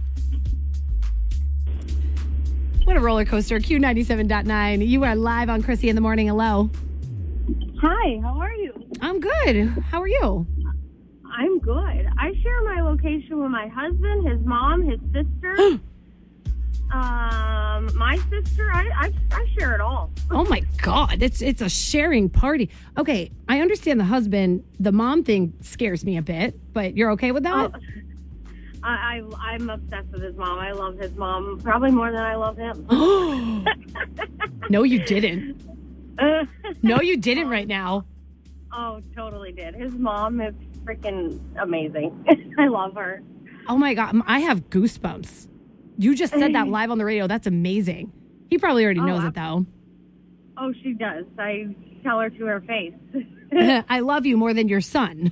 What 2.86 2.98
a 2.98 3.00
roller 3.00 3.26
coaster. 3.26 3.60
Q97.9. 3.60 4.86
You 4.86 5.04
are 5.06 5.16
live 5.16 5.50
on 5.50 5.64
Krissy 5.64 5.88
in 5.90 5.96
the 5.96 6.02
morning. 6.02 6.28
Hello. 6.28 6.70
Hi, 7.82 8.20
how 8.22 8.38
are 8.40 8.54
you? 8.54 8.74
I'm 9.02 9.20
good. 9.20 9.70
How 9.90 10.02
are 10.02 10.08
you? 10.08 10.46
I'm 11.26 11.60
good. 11.60 12.08
I 12.18 12.34
share 12.42 12.62
my 12.64 12.82
location 12.82 13.42
with 13.42 13.52
my 13.52 13.68
husband, 13.68 14.28
his 14.28 14.40
mom, 14.46 14.82
his 14.84 15.00
sister, 15.14 15.56
um, 16.94 17.90
my 17.98 18.20
sister. 18.30 18.70
I, 18.72 18.90
I 18.98 19.12
I 19.32 19.46
share 19.58 19.74
it 19.76 19.82
all. 19.82 20.12
Oh 20.32 20.46
my 20.46 20.62
god, 20.82 21.22
it's 21.22 21.42
it's 21.42 21.62
a 21.62 21.70
sharing 21.70 22.30
party. 22.30 22.70
Okay, 22.98 23.32
I 23.48 23.62
understand 23.62 24.00
the 24.00 24.06
husband, 24.06 24.64
the 24.80 24.92
mom 24.92 25.24
thing 25.24 25.54
scares 25.62 26.04
me 26.04 26.18
a 26.18 26.22
bit, 26.22 26.60
but 26.74 26.96
you're 26.98 27.12
okay 27.12 27.32
with 27.32 27.44
that? 27.44 27.72
I, 28.84 29.22
I 29.40 29.54
I'm 29.54 29.70
obsessed 29.70 30.10
with 30.12 30.22
his 30.24 30.36
mom. 30.36 30.60
I 30.60 30.72
love 30.72 30.98
his 30.98 31.14
mom 31.16 31.60
probably 31.64 31.92
more 31.92 32.12
than 32.12 32.22
I 32.22 32.36
love 32.36 32.58
him. 32.58 32.86
no, 34.70 34.84
you 34.84 35.04
didn't. 35.06 35.62
No, 36.84 37.02
you 37.02 37.18
didn't 37.18 37.50
right 37.50 37.68
now. 37.68 38.06
oh, 38.72 39.02
totally 39.16 39.52
did. 39.52 39.74
His 39.74 39.94
mom 39.94 40.40
is 40.42 40.54
freaking 40.84 41.40
amazing. 41.60 42.26
I 42.60 42.68
love 42.68 42.94
her. 42.96 43.24
Oh 43.68 43.78
my 43.78 43.94
god, 43.94 44.16
I 44.28 44.40
have 44.42 44.70
goosebumps. 44.70 45.48
You 45.98 46.14
just 46.16 46.34
said 46.34 46.54
that 46.56 46.68
live 46.68 46.92
on 46.92 46.98
the 46.98 47.06
radio. 47.06 47.26
That's 47.28 47.48
amazing. 47.48 48.12
He 48.50 48.58
probably 48.58 48.84
already 48.84 49.00
Oh, 49.00 49.06
knows 49.06 49.24
it 49.24 49.34
though. 49.34 49.66
Oh, 50.58 50.74
she 50.84 50.94
does. 50.94 51.26
I 51.40 51.74
tell 52.04 52.20
her 52.20 52.30
to 52.30 52.46
her 52.46 52.62
face. 52.62 52.94
I 53.90 54.00
love 54.02 54.26
you 54.26 54.38
more 54.38 54.54
than 54.54 54.68
your 54.68 54.82
son. 54.82 55.32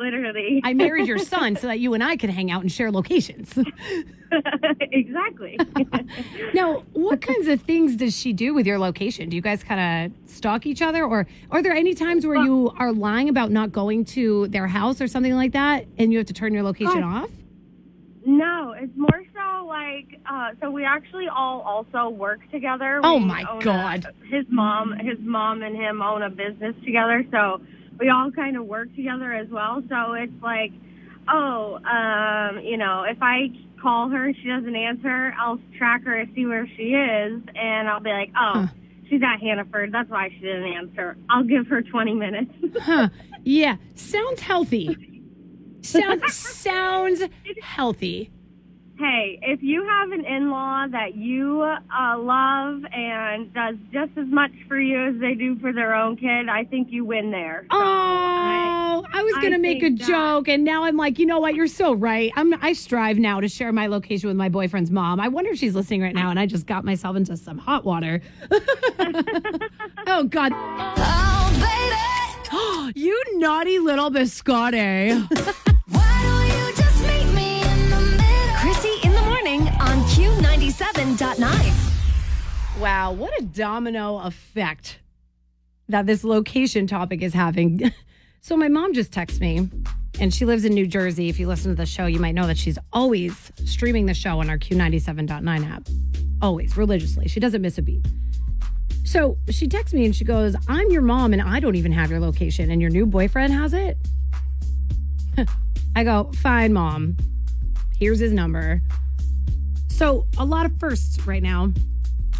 Literally. 0.00 0.60
I 0.64 0.72
married 0.72 1.06
your 1.06 1.18
son 1.34 1.56
so 1.56 1.66
that 1.66 1.78
you 1.78 1.92
and 1.94 2.02
I 2.02 2.16
could 2.16 2.30
hang 2.30 2.50
out 2.50 2.62
and 2.62 2.72
share 2.72 2.90
locations. 2.90 3.52
exactly. 4.92 5.58
now, 6.54 6.82
what 6.92 7.20
kinds 7.20 7.48
of 7.48 7.60
things 7.62 7.96
does 7.96 8.16
she 8.16 8.32
do 8.32 8.54
with 8.54 8.66
your 8.66 8.78
location? 8.78 9.28
Do 9.28 9.36
you 9.36 9.42
guys 9.42 9.62
kind 9.62 10.12
of 10.12 10.30
stalk 10.30 10.66
each 10.66 10.82
other, 10.82 11.04
or 11.04 11.26
are 11.50 11.62
there 11.62 11.72
any 11.74 11.94
times 11.94 12.26
where 12.26 12.42
you 12.42 12.72
are 12.78 12.92
lying 12.92 13.28
about 13.28 13.50
not 13.50 13.72
going 13.72 14.04
to 14.06 14.48
their 14.48 14.66
house 14.66 15.00
or 15.00 15.08
something 15.08 15.34
like 15.34 15.52
that, 15.52 15.86
and 15.98 16.12
you 16.12 16.18
have 16.18 16.26
to 16.28 16.32
turn 16.34 16.54
your 16.54 16.62
location 16.62 17.02
Oh. 17.02 17.08
off? 17.08 17.30
No, 18.26 18.72
it's 18.78 18.92
more 18.96 19.22
so 19.34 19.66
like 19.66 20.20
uh, 20.30 20.50
so 20.60 20.70
we 20.70 20.84
actually 20.84 21.26
all 21.28 21.60
also 21.62 22.08
work 22.10 22.40
together. 22.50 23.00
Oh 23.02 23.16
We 23.18 23.24
my 23.24 23.44
own 23.50 23.60
a- 23.60 23.64
God. 23.64 24.06
his 24.30 24.44
mom, 24.48 24.92
his 24.98 25.18
mom 25.20 25.62
and 25.62 25.74
him 25.74 26.00
own 26.02 26.22
a 26.22 26.30
business 26.30 26.74
together, 26.84 27.24
so 27.30 27.60
we 28.00 28.08
all 28.08 28.30
kind 28.32 28.56
of 28.56 28.64
work 28.66 28.94
together 28.96 29.32
as 29.32 29.48
well. 29.48 29.82
So 29.88 30.14
it's 30.14 30.42
like, 30.42 30.72
oh, 31.28 31.78
um, 31.84 32.64
you 32.64 32.76
know, 32.76 33.04
if 33.04 33.18
I 33.20 33.48
call 33.80 34.08
her 34.08 34.26
and 34.26 34.36
she 34.42 34.48
doesn't 34.48 34.74
answer, 34.74 35.34
I'll 35.38 35.60
track 35.78 36.04
her 36.04 36.18
and 36.18 36.32
see 36.34 36.46
where 36.46 36.66
she 36.76 36.94
is, 36.94 37.42
and 37.54 37.88
I'll 37.88 38.00
be 38.00 38.10
like, 38.10 38.32
oh. 38.38 38.68
She's 39.08 39.20
at 39.24 39.40
Hannaford. 39.40 39.90
That's 39.92 40.08
why 40.08 40.28
she 40.28 40.38
didn't 40.38 40.72
answer. 40.72 41.16
I'll 41.28 41.42
give 41.42 41.66
her 41.66 41.82
20 41.82 42.14
minutes. 42.14 42.52
Huh. 42.80 43.08
Yeah. 43.42 43.76
Sounds 43.96 44.40
healthy. 44.40 45.22
Sounds 45.82 46.32
sounds 46.32 47.22
healthy. 47.60 48.30
Hey, 49.00 49.38
if 49.40 49.62
you 49.62 49.82
have 49.88 50.12
an 50.12 50.26
in-law 50.26 50.88
that 50.88 51.14
you 51.14 51.62
uh, 51.62 52.18
love 52.18 52.82
and 52.92 53.50
does 53.54 53.76
just 53.90 54.10
as 54.18 54.26
much 54.26 54.50
for 54.68 54.78
you 54.78 55.06
as 55.08 55.18
they 55.18 55.32
do 55.32 55.58
for 55.58 55.72
their 55.72 55.94
own 55.94 56.18
kid, 56.18 56.50
I 56.50 56.64
think 56.64 56.88
you 56.90 57.06
win 57.06 57.30
there. 57.30 57.64
Oh, 57.70 59.06
I 59.10 59.22
was 59.22 59.32
gonna 59.42 59.58
make 59.58 59.78
a 59.78 59.86
think 59.86 60.00
that- 60.00 60.06
joke, 60.06 60.48
and 60.48 60.64
now 60.64 60.84
I'm 60.84 60.98
like, 60.98 61.18
you 61.18 61.24
know 61.24 61.40
what? 61.40 61.54
You're 61.54 61.66
so 61.66 61.94
right. 61.94 62.30
I'm. 62.36 62.52
I 62.62 62.74
strive 62.74 63.18
now 63.18 63.40
to 63.40 63.48
share 63.48 63.72
my 63.72 63.86
location 63.86 64.28
with 64.28 64.36
my 64.36 64.50
boyfriend's 64.50 64.90
mom. 64.90 65.18
I 65.18 65.28
wonder 65.28 65.50
if 65.52 65.58
she's 65.58 65.74
listening 65.74 66.02
right 66.02 66.14
now, 66.14 66.28
and 66.28 66.38
I 66.38 66.44
just 66.44 66.66
got 66.66 66.84
myself 66.84 67.16
into 67.16 67.38
some 67.38 67.56
hot 67.56 67.86
water. 67.86 68.20
oh 70.08 70.24
God. 70.28 70.52
Oh 70.54 72.50
baby. 72.52 72.92
you 73.00 73.18
naughty 73.38 73.78
little 73.78 74.10
biscotti. 74.10 75.56
Wow, 82.80 83.12
what 83.12 83.38
a 83.38 83.42
domino 83.42 84.20
effect 84.20 85.00
that 85.90 86.06
this 86.06 86.24
location 86.24 86.86
topic 86.86 87.20
is 87.22 87.34
having. 87.34 87.92
So, 88.42 88.56
my 88.56 88.68
mom 88.68 88.94
just 88.94 89.12
texted 89.12 89.40
me, 89.40 89.68
and 90.18 90.32
she 90.32 90.46
lives 90.46 90.64
in 90.64 90.72
New 90.72 90.86
Jersey. 90.86 91.28
If 91.28 91.38
you 91.38 91.46
listen 91.46 91.72
to 91.72 91.76
the 91.76 91.84
show, 91.84 92.06
you 92.06 92.18
might 92.18 92.34
know 92.34 92.46
that 92.46 92.56
she's 92.56 92.78
always 92.90 93.52
streaming 93.66 94.06
the 94.06 94.14
show 94.14 94.40
on 94.40 94.48
our 94.48 94.56
Q97.9 94.56 95.70
app. 95.70 95.86
Always, 96.40 96.74
religiously. 96.74 97.28
She 97.28 97.38
doesn't 97.38 97.60
miss 97.60 97.76
a 97.76 97.82
beat. 97.82 98.02
So, 99.04 99.36
she 99.50 99.68
texts 99.68 99.92
me 99.92 100.06
and 100.06 100.16
she 100.16 100.24
goes, 100.24 100.56
I'm 100.68 100.90
your 100.90 101.02
mom, 101.02 101.34
and 101.34 101.42
I 101.42 101.60
don't 101.60 101.74
even 101.74 101.92
have 101.92 102.10
your 102.10 102.18
location, 102.18 102.70
and 102.70 102.80
your 102.80 102.88
new 102.88 103.04
boyfriend 103.04 103.52
has 103.52 103.74
it? 103.74 103.98
I 105.94 106.02
go, 106.02 106.32
fine, 106.36 106.72
mom. 106.72 107.18
Here's 107.98 108.20
his 108.20 108.32
number. 108.32 108.80
So, 109.88 110.26
a 110.38 110.46
lot 110.46 110.64
of 110.64 110.72
firsts 110.80 111.26
right 111.26 111.42
now 111.42 111.74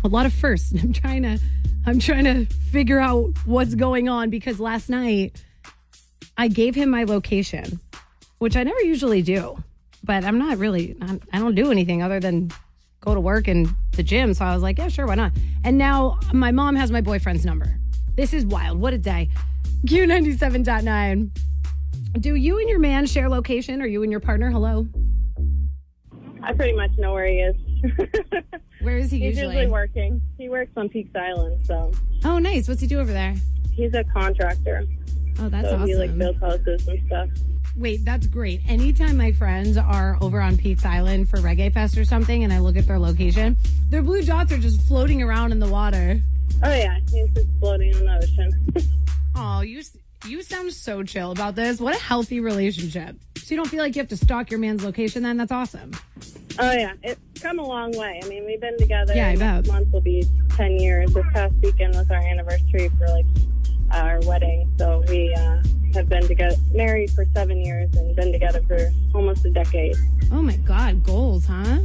a 0.05 0.09
lot 0.09 0.27
of 0.27 0.33
firsts. 0.33 0.73
I'm 0.83 0.93
trying 0.93 1.23
to 1.23 1.39
I'm 1.87 1.99
trying 1.99 2.25
to 2.25 2.47
figure 2.47 3.01
out 3.01 3.31
what's 3.45 3.75
going 3.75 4.09
on 4.09 4.31
because 4.31 4.61
last 4.61 4.91
night 4.91 5.43
I 6.37 6.49
gave 6.49 6.75
him 6.75 6.91
my 6.91 7.05
location, 7.05 7.81
which 8.39 8.57
I 8.57 8.63
never 8.63 8.81
usually 8.81 9.23
do. 9.23 9.63
But 10.05 10.25
I'm 10.25 10.39
not 10.39 10.59
really 10.59 10.97
I'm, 11.01 11.21
I 11.33 11.39
don't 11.39 11.55
do 11.55 11.71
anything 11.71 12.03
other 12.03 12.21
than 12.21 12.51
go 13.01 13.15
to 13.15 13.21
work 13.21 13.49
and 13.49 13.69
the 13.93 14.03
gym, 14.03 14.35
so 14.35 14.45
I 14.45 14.55
was 14.55 14.63
like, 14.63 14.79
yeah, 14.79 14.89
sure, 14.89 15.07
why 15.07 15.15
not? 15.15 15.33
And 15.65 15.79
now 15.79 16.19
my 16.33 16.51
mom 16.51 16.77
has 16.77 16.91
my 16.91 17.01
boyfriend's 17.01 17.47
number. 17.47 17.77
This 18.15 18.35
is 18.35 18.45
wild. 18.45 18.79
What 18.79 18.93
a 18.93 18.99
day. 18.99 19.31
Q97.9. 19.87 21.31
Do 22.21 22.35
you 22.35 22.59
and 22.59 22.69
your 22.69 22.79
man 22.79 23.07
share 23.07 23.29
location 23.29 23.81
or 23.81 23.87
you 23.87 24.03
and 24.03 24.11
your 24.11 24.21
partner? 24.21 24.51
Hello. 24.51 24.87
I 26.43 26.53
pretty 26.53 26.75
much 26.75 26.91
know 26.99 27.15
where 27.15 27.27
he 27.27 27.39
is. 27.39 27.57
Where 28.83 28.97
is 28.99 29.11
he 29.11 29.19
He's 29.19 29.37
usually? 29.37 29.55
usually 29.57 29.71
working. 29.73 30.21
He 30.39 30.49
works 30.49 30.73
on 30.77 30.89
Peaks 30.89 31.15
Island, 31.15 31.61
so 31.67 31.93
Oh, 32.25 32.39
nice. 32.39 32.69
What's 32.69 32.81
he 32.81 32.87
do 32.87 32.99
over 33.01 33.13
there? 33.13 33.35
he's 33.75 33.95
a 33.95 34.05
contractor. 34.05 34.85
Oh, 35.39 35.49
that's 35.49 35.69
so 35.69 35.75
awesome. 35.77 35.87
he 35.87 35.95
like 35.97 36.17
builds 36.19 36.39
houses 36.41 36.87
and 36.89 37.01
stuff. 37.07 37.29
Wait, 37.77 38.05
that's 38.05 38.27
great. 38.27 38.61
Anytime 38.69 39.17
my 39.17 39.33
friends 39.33 39.77
are 39.77 40.19
over 40.21 40.41
on 40.41 40.57
Peaks 40.59 40.85
Island 40.85 41.31
for 41.31 41.39
Reggae 41.39 41.73
Fest 41.73 41.97
or 41.97 42.05
something 42.05 42.43
and 42.45 42.53
I 42.53 42.59
look 42.59 42.77
at 42.77 42.87
their 42.87 42.99
location, 42.99 43.57
their 43.89 44.03
blue 44.03 44.23
dots 44.23 44.53
are 44.53 44.59
just 44.59 44.83
floating 44.83 45.23
around 45.23 45.53
in 45.53 45.61
the 45.61 45.69
water. 45.69 46.21
Oh 46.63 46.75
yeah, 46.75 46.99
he's 47.11 47.31
just 47.31 47.47
floating 47.59 47.93
in 47.95 48.05
the 48.05 48.17
ocean. 48.17 48.73
Oh, 49.37 49.61
you 49.61 49.83
you 50.27 50.43
sound 50.43 50.73
so 50.73 51.03
chill 51.03 51.31
about 51.31 51.55
this. 51.55 51.81
What 51.81 51.97
a 51.97 51.99
healthy 52.01 52.41
relationship. 52.41 53.17
So 53.39 53.55
you 53.55 53.57
don't 53.57 53.69
feel 53.71 53.81
like 53.81 53.95
you 53.95 54.01
have 54.03 54.09
to 54.09 54.17
stalk 54.17 54.51
your 54.51 54.61
man's 54.61 54.85
location 54.85 55.23
then? 55.23 55.37
That's 55.39 55.53
awesome. 55.53 55.93
Oh 56.61 56.73
yeah, 56.73 56.93
it's 57.03 57.21
come 57.43 57.59
a 57.59 57.67
long 57.67 57.93
way. 57.97 58.21
I 58.23 58.29
mean, 58.29 58.45
we've 58.47 58.61
been 58.61 58.79
together. 58.79 59.15
Yeah, 59.15 59.29
I 59.31 59.37
bet. 59.37 59.67
month 59.67 59.93
will 59.93 60.01
be 60.01 60.25
ten 60.57 60.79
years. 60.79 61.13
This 61.15 61.25
past 61.33 61.55
weekend 61.63 61.95
was 61.95 62.11
our 62.11 62.19
anniversary 62.19 62.89
for 62.99 63.07
like 63.09 63.27
our 63.93 64.21
wedding. 64.21 64.71
So 64.79 65.03
we 65.09 65.33
uh, 65.35 65.63
have 65.95 66.09
been 66.09 66.27
together, 66.27 66.57
married 66.73 67.11
for 67.11 67.25
seven 67.35 67.65
years, 67.65 67.95
and 67.97 68.15
been 68.15 68.33
together 68.33 68.63
for 68.69 68.91
almost 69.15 69.45
a 69.45 69.51
decade. 69.51 69.97
Oh 70.33 70.43
my 70.43 70.57
god, 70.57 71.03
goals, 71.03 71.47
huh? 71.47 71.79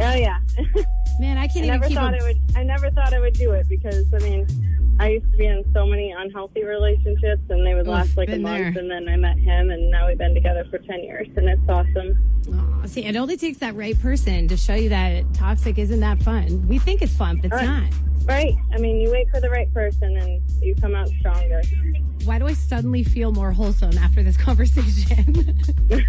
Oh 0.00 0.14
yeah. 0.14 0.38
Man, 1.20 1.36
I 1.36 1.46
can't 1.48 1.64
I 1.70 1.76
even 1.76 1.80
never 1.80 1.88
thought 1.90 2.14
a- 2.14 2.16
it 2.18 2.22
would. 2.22 2.56
I 2.56 2.62
never 2.62 2.90
thought 2.90 3.12
I 3.12 3.20
would 3.20 3.34
do 3.34 3.50
it 3.52 3.68
because 3.68 4.12
I 4.14 4.18
mean, 4.20 4.46
I 5.00 5.08
used 5.12 5.32
to 5.32 5.38
be 5.38 5.46
in 5.46 5.64
so 5.72 5.86
many 5.86 6.10
unhealthy 6.12 6.62
relationships, 6.62 7.40
and 7.48 7.66
they 7.66 7.72
would 7.74 7.86
Oof, 7.86 7.94
last 7.94 8.16
like 8.18 8.28
a 8.28 8.38
month, 8.38 8.74
there. 8.74 8.82
and 8.82 8.90
then 8.90 9.08
I 9.08 9.16
met 9.16 9.38
him, 9.38 9.70
and 9.70 9.90
now 9.90 10.06
we've 10.06 10.18
been 10.18 10.34
together 10.34 10.66
for 10.70 10.76
ten 10.78 11.02
years, 11.02 11.26
and 11.36 11.48
it's 11.48 11.62
awesome. 11.68 12.18
Aw, 12.52 12.86
see, 12.86 13.06
it 13.06 13.16
only 13.16 13.38
takes 13.38 13.58
that 13.58 13.74
right 13.74 13.98
person 14.00 14.46
to 14.48 14.58
show 14.58 14.74
you 14.74 14.90
that 14.90 15.32
toxic 15.32 15.78
isn't 15.78 16.00
that 16.00 16.22
fun. 16.22 16.66
We 16.68 16.78
think 16.78 17.00
it's 17.00 17.14
fun, 17.14 17.36
but 17.36 17.46
it's 17.46 17.54
Right. 17.54 17.66
not. 17.66 17.90
Right? 18.26 18.54
I 18.74 18.78
mean, 18.78 19.00
you 19.00 19.10
wait 19.10 19.30
for 19.30 19.40
the 19.40 19.48
right 19.48 19.72
person, 19.72 20.16
and 20.18 20.42
you 20.62 20.74
come 20.74 20.94
out 20.94 21.08
stronger. 21.18 21.62
Why 22.26 22.38
do 22.38 22.46
I 22.46 22.52
suddenly 22.52 23.02
feel 23.02 23.32
more 23.32 23.50
wholesome 23.52 23.96
after 23.96 24.22
this 24.22 24.36
conversation? 24.48 25.56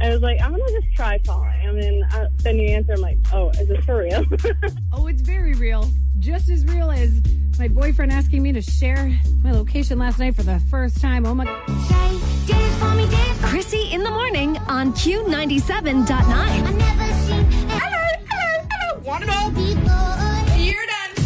I 0.00 0.08
was 0.08 0.22
like, 0.22 0.40
I'm 0.40 0.52
gonna 0.52 0.80
just 0.80 0.94
try 0.96 1.18
calling. 1.18 1.50
I 1.68 1.72
mean, 1.72 2.02
uh, 2.04 2.28
then 2.38 2.56
you 2.56 2.68
answer, 2.68 2.94
I'm 2.94 3.02
like, 3.02 3.18
oh, 3.34 3.50
is 3.50 3.68
this 3.68 3.84
for 3.84 3.98
real? 3.98 4.24
oh, 4.94 5.06
it's 5.08 5.20
very 5.20 5.52
real. 5.52 5.90
Just 6.18 6.48
as 6.48 6.64
real 6.64 6.90
as 6.90 7.20
my 7.58 7.68
boyfriend 7.68 8.12
asking 8.12 8.42
me 8.42 8.52
to 8.52 8.60
share 8.60 9.10
my 9.42 9.50
location 9.50 9.98
last 9.98 10.18
night 10.18 10.34
for 10.34 10.42
the 10.42 10.60
first 10.70 11.00
time. 11.00 11.24
Oh 11.24 11.34
my 11.34 11.46
Krissy 13.46 13.92
in 13.92 14.02
the 14.02 14.10
morning 14.10 14.58
on 14.68 14.92
Q97.9. 14.92 16.06
Hello, 16.06 17.98
hello, 18.28 18.66
hello. 18.70 19.00
Want 19.00 19.24
it 19.24 19.30
all? 19.30 19.50
You're 20.58 20.86
done. 20.86 21.24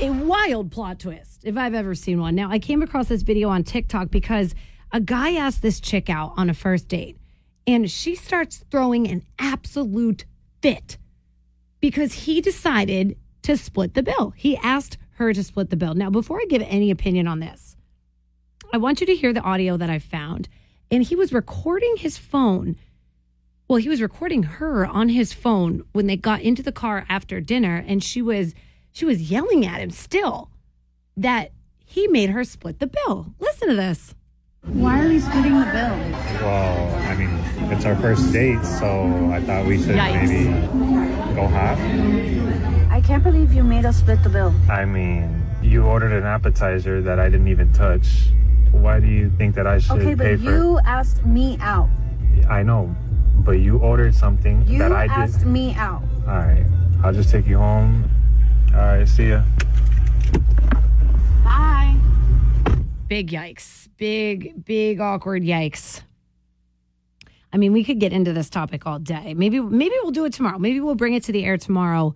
a 0.00 0.10
wild 0.24 0.70
plot 0.70 0.98
twist 0.98 1.44
if 1.44 1.56
I've 1.56 1.74
ever 1.74 1.94
seen 1.94 2.20
one. 2.20 2.34
Now, 2.34 2.50
I 2.50 2.58
came 2.58 2.82
across 2.82 3.08
this 3.08 3.22
video 3.22 3.48
on 3.48 3.64
TikTok 3.64 4.10
because 4.10 4.54
a 4.92 5.00
guy 5.00 5.34
asked 5.34 5.62
this 5.62 5.80
chick 5.80 6.10
out 6.10 6.34
on 6.36 6.50
a 6.50 6.54
first 6.54 6.88
date 6.88 7.16
and 7.66 7.90
she 7.90 8.14
starts 8.14 8.64
throwing 8.70 9.08
an 9.08 9.22
absolute 9.38 10.26
fit 10.60 10.98
because 11.80 12.12
he 12.12 12.40
decided 12.40 13.16
to 13.42 13.56
split 13.56 13.94
the 13.94 14.02
bill. 14.02 14.32
He 14.36 14.56
asked 14.58 14.98
her 15.12 15.32
to 15.32 15.42
split 15.44 15.70
the 15.70 15.76
bill. 15.76 15.94
Now, 15.94 16.10
before 16.10 16.38
I 16.40 16.46
give 16.48 16.62
any 16.62 16.90
opinion 16.90 17.26
on 17.26 17.40
this, 17.40 17.76
I 18.72 18.78
want 18.78 19.00
you 19.00 19.06
to 19.06 19.14
hear 19.14 19.32
the 19.32 19.42
audio 19.42 19.76
that 19.76 19.90
I 19.90 19.98
found. 19.98 20.48
And 20.90 21.02
he 21.02 21.16
was 21.16 21.32
recording 21.32 21.96
his 21.96 22.16
phone. 22.18 22.76
Well, 23.68 23.78
he 23.78 23.88
was 23.88 24.02
recording 24.02 24.44
her 24.44 24.86
on 24.86 25.08
his 25.10 25.32
phone 25.32 25.84
when 25.92 26.06
they 26.06 26.16
got 26.16 26.40
into 26.42 26.62
the 26.62 26.72
car 26.72 27.06
after 27.08 27.40
dinner 27.40 27.84
and 27.86 28.02
she 28.02 28.20
was 28.22 28.54
she 28.92 29.04
was 29.04 29.30
yelling 29.30 29.64
at 29.64 29.80
him 29.80 29.90
still 29.90 30.50
that 31.16 31.52
he 31.84 32.08
made 32.08 32.30
her 32.30 32.42
split 32.42 32.80
the 32.80 32.88
bill. 32.88 33.34
Listen 33.38 33.68
to 33.68 33.74
this. 33.76 34.14
Why 34.64 35.04
are 35.04 35.08
we 35.08 35.20
splitting 35.20 35.58
the 35.58 35.64
bill? 35.66 35.96
Well, 36.42 36.94
I 37.08 37.14
mean, 37.14 37.30
it's 37.72 37.84
our 37.84 37.96
first 37.96 38.32
date, 38.32 38.62
so 38.64 39.30
I 39.32 39.40
thought 39.40 39.64
we 39.66 39.78
should 39.78 39.96
Yikes. 39.96 40.28
maybe 40.28 41.34
go 41.34 41.46
half. 41.46 41.78
I 43.10 43.14
can't 43.14 43.24
believe 43.24 43.52
you 43.52 43.64
made 43.64 43.84
us 43.84 43.96
split 43.96 44.22
the 44.22 44.28
bill. 44.28 44.54
I 44.68 44.84
mean, 44.84 45.44
you 45.60 45.82
ordered 45.82 46.12
an 46.12 46.22
appetizer 46.22 47.02
that 47.02 47.18
I 47.18 47.28
didn't 47.28 47.48
even 47.48 47.72
touch. 47.72 48.28
Why 48.70 49.00
do 49.00 49.08
you 49.08 49.32
think 49.36 49.56
that 49.56 49.66
I 49.66 49.80
should 49.80 49.96
Okay, 49.98 50.14
pay 50.14 50.36
but 50.36 50.44
for? 50.44 50.44
you 50.44 50.78
asked 50.84 51.26
me 51.26 51.58
out. 51.60 51.88
I 52.48 52.62
know, 52.62 52.94
but 53.40 53.58
you 53.58 53.78
ordered 53.78 54.14
something 54.14 54.64
You 54.64 54.78
that 54.78 54.92
I 54.92 55.08
did. 55.08 55.16
You 55.16 55.22
asked 55.22 55.38
did. 55.40 55.48
me 55.48 55.74
out. 55.74 56.02
All 56.28 56.36
right, 56.36 56.64
I'll 57.02 57.12
just 57.12 57.30
take 57.30 57.48
you 57.48 57.58
home. 57.58 58.08
All 58.72 58.78
right, 58.78 59.08
see 59.08 59.30
ya. 59.30 59.42
Bye. 61.42 61.96
Big 63.08 63.32
yikes. 63.32 63.88
Big, 63.96 64.64
big 64.64 65.00
awkward 65.00 65.42
yikes. 65.42 66.02
I 67.52 67.56
mean, 67.56 67.72
we 67.72 67.82
could 67.82 67.98
get 67.98 68.12
into 68.12 68.32
this 68.32 68.48
topic 68.48 68.86
all 68.86 69.00
day. 69.00 69.34
Maybe 69.34 69.58
maybe 69.58 69.96
we'll 70.04 70.12
do 70.12 70.26
it 70.26 70.32
tomorrow. 70.32 70.60
Maybe 70.60 70.78
we'll 70.78 70.94
bring 70.94 71.14
it 71.14 71.24
to 71.24 71.32
the 71.32 71.44
air 71.44 71.56
tomorrow. 71.58 72.14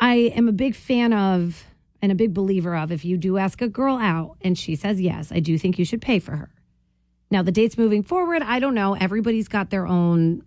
I 0.00 0.32
am 0.34 0.48
a 0.48 0.52
big 0.52 0.74
fan 0.74 1.12
of 1.12 1.64
and 2.02 2.10
a 2.10 2.14
big 2.14 2.32
believer 2.32 2.74
of 2.74 2.90
if 2.90 3.04
you 3.04 3.18
do 3.18 3.36
ask 3.36 3.60
a 3.60 3.68
girl 3.68 3.98
out 3.98 4.36
and 4.40 4.58
she 4.58 4.74
says 4.74 5.00
yes, 5.00 5.30
I 5.30 5.40
do 5.40 5.58
think 5.58 5.78
you 5.78 5.84
should 5.84 6.00
pay 6.00 6.18
for 6.18 6.34
her. 6.34 6.50
Now, 7.30 7.42
the 7.42 7.52
dates 7.52 7.78
moving 7.78 8.02
forward, 8.02 8.42
I 8.42 8.58
don't 8.58 8.74
know. 8.74 8.94
Everybody's 8.94 9.46
got 9.46 9.70
their 9.70 9.86
own 9.86 10.42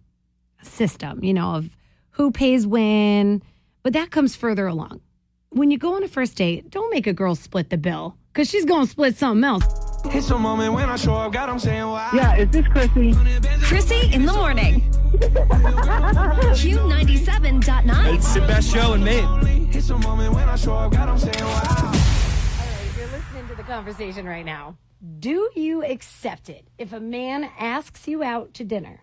system, 0.63 1.23
you 1.23 1.33
know, 1.33 1.55
of 1.55 1.69
who 2.11 2.31
pays 2.31 2.67
when, 2.67 3.41
but 3.83 3.93
that 3.93 4.11
comes 4.11 4.35
further 4.35 4.67
along. 4.67 5.01
When 5.49 5.69
you 5.71 5.77
go 5.77 5.95
on 5.95 6.03
a 6.03 6.07
first 6.07 6.35
date, 6.35 6.71
don't 6.71 6.91
make 6.91 7.05
a 7.05 7.13
girl 7.13 7.35
split 7.35 7.69
the 7.69 7.77
bill 7.77 8.17
because 8.33 8.49
she's 8.49 8.65
going 8.65 8.85
to 8.85 8.91
split 8.91 9.15
something 9.15 9.43
else. 9.43 9.63
It's 10.05 10.29
a 10.31 10.37
moment 10.37 10.73
when 10.73 10.89
I 10.89 10.95
show 10.95 11.13
up, 11.13 11.31
God, 11.31 11.47
I'm 11.47 11.59
saying 11.59 11.87
why. 11.87 12.09
Yeah, 12.13 12.35
is 12.35 12.49
this 12.49 12.65
Krissy? 12.65 13.13
Krissy 13.61 14.11
in 14.11 14.25
the 14.25 14.33
morning. 14.33 14.92
Q97.9. 15.23 18.13
It's 18.13 18.33
the 18.33 18.41
best 18.41 18.71
show 18.71 18.93
in 18.93 19.03
Maine. 19.03 19.69
It's 19.71 19.89
a 19.89 19.97
moment 19.97 20.33
when 20.33 20.49
I 20.49 20.55
show 20.55 20.73
up, 20.73 20.91
God, 20.91 21.09
I'm 21.09 21.17
saying 21.17 21.35
why. 21.39 22.93
You're 22.97 23.07
listening 23.07 23.47
to 23.47 23.55
the 23.55 23.63
conversation 23.63 24.25
right 24.25 24.45
now. 24.45 24.77
Do 25.19 25.49
you 25.55 25.83
accept 25.83 26.49
it 26.49 26.67
if 26.77 26.93
a 26.93 26.99
man 26.99 27.49
asks 27.57 28.07
you 28.07 28.23
out 28.23 28.53
to 28.55 28.63
dinner 28.63 29.01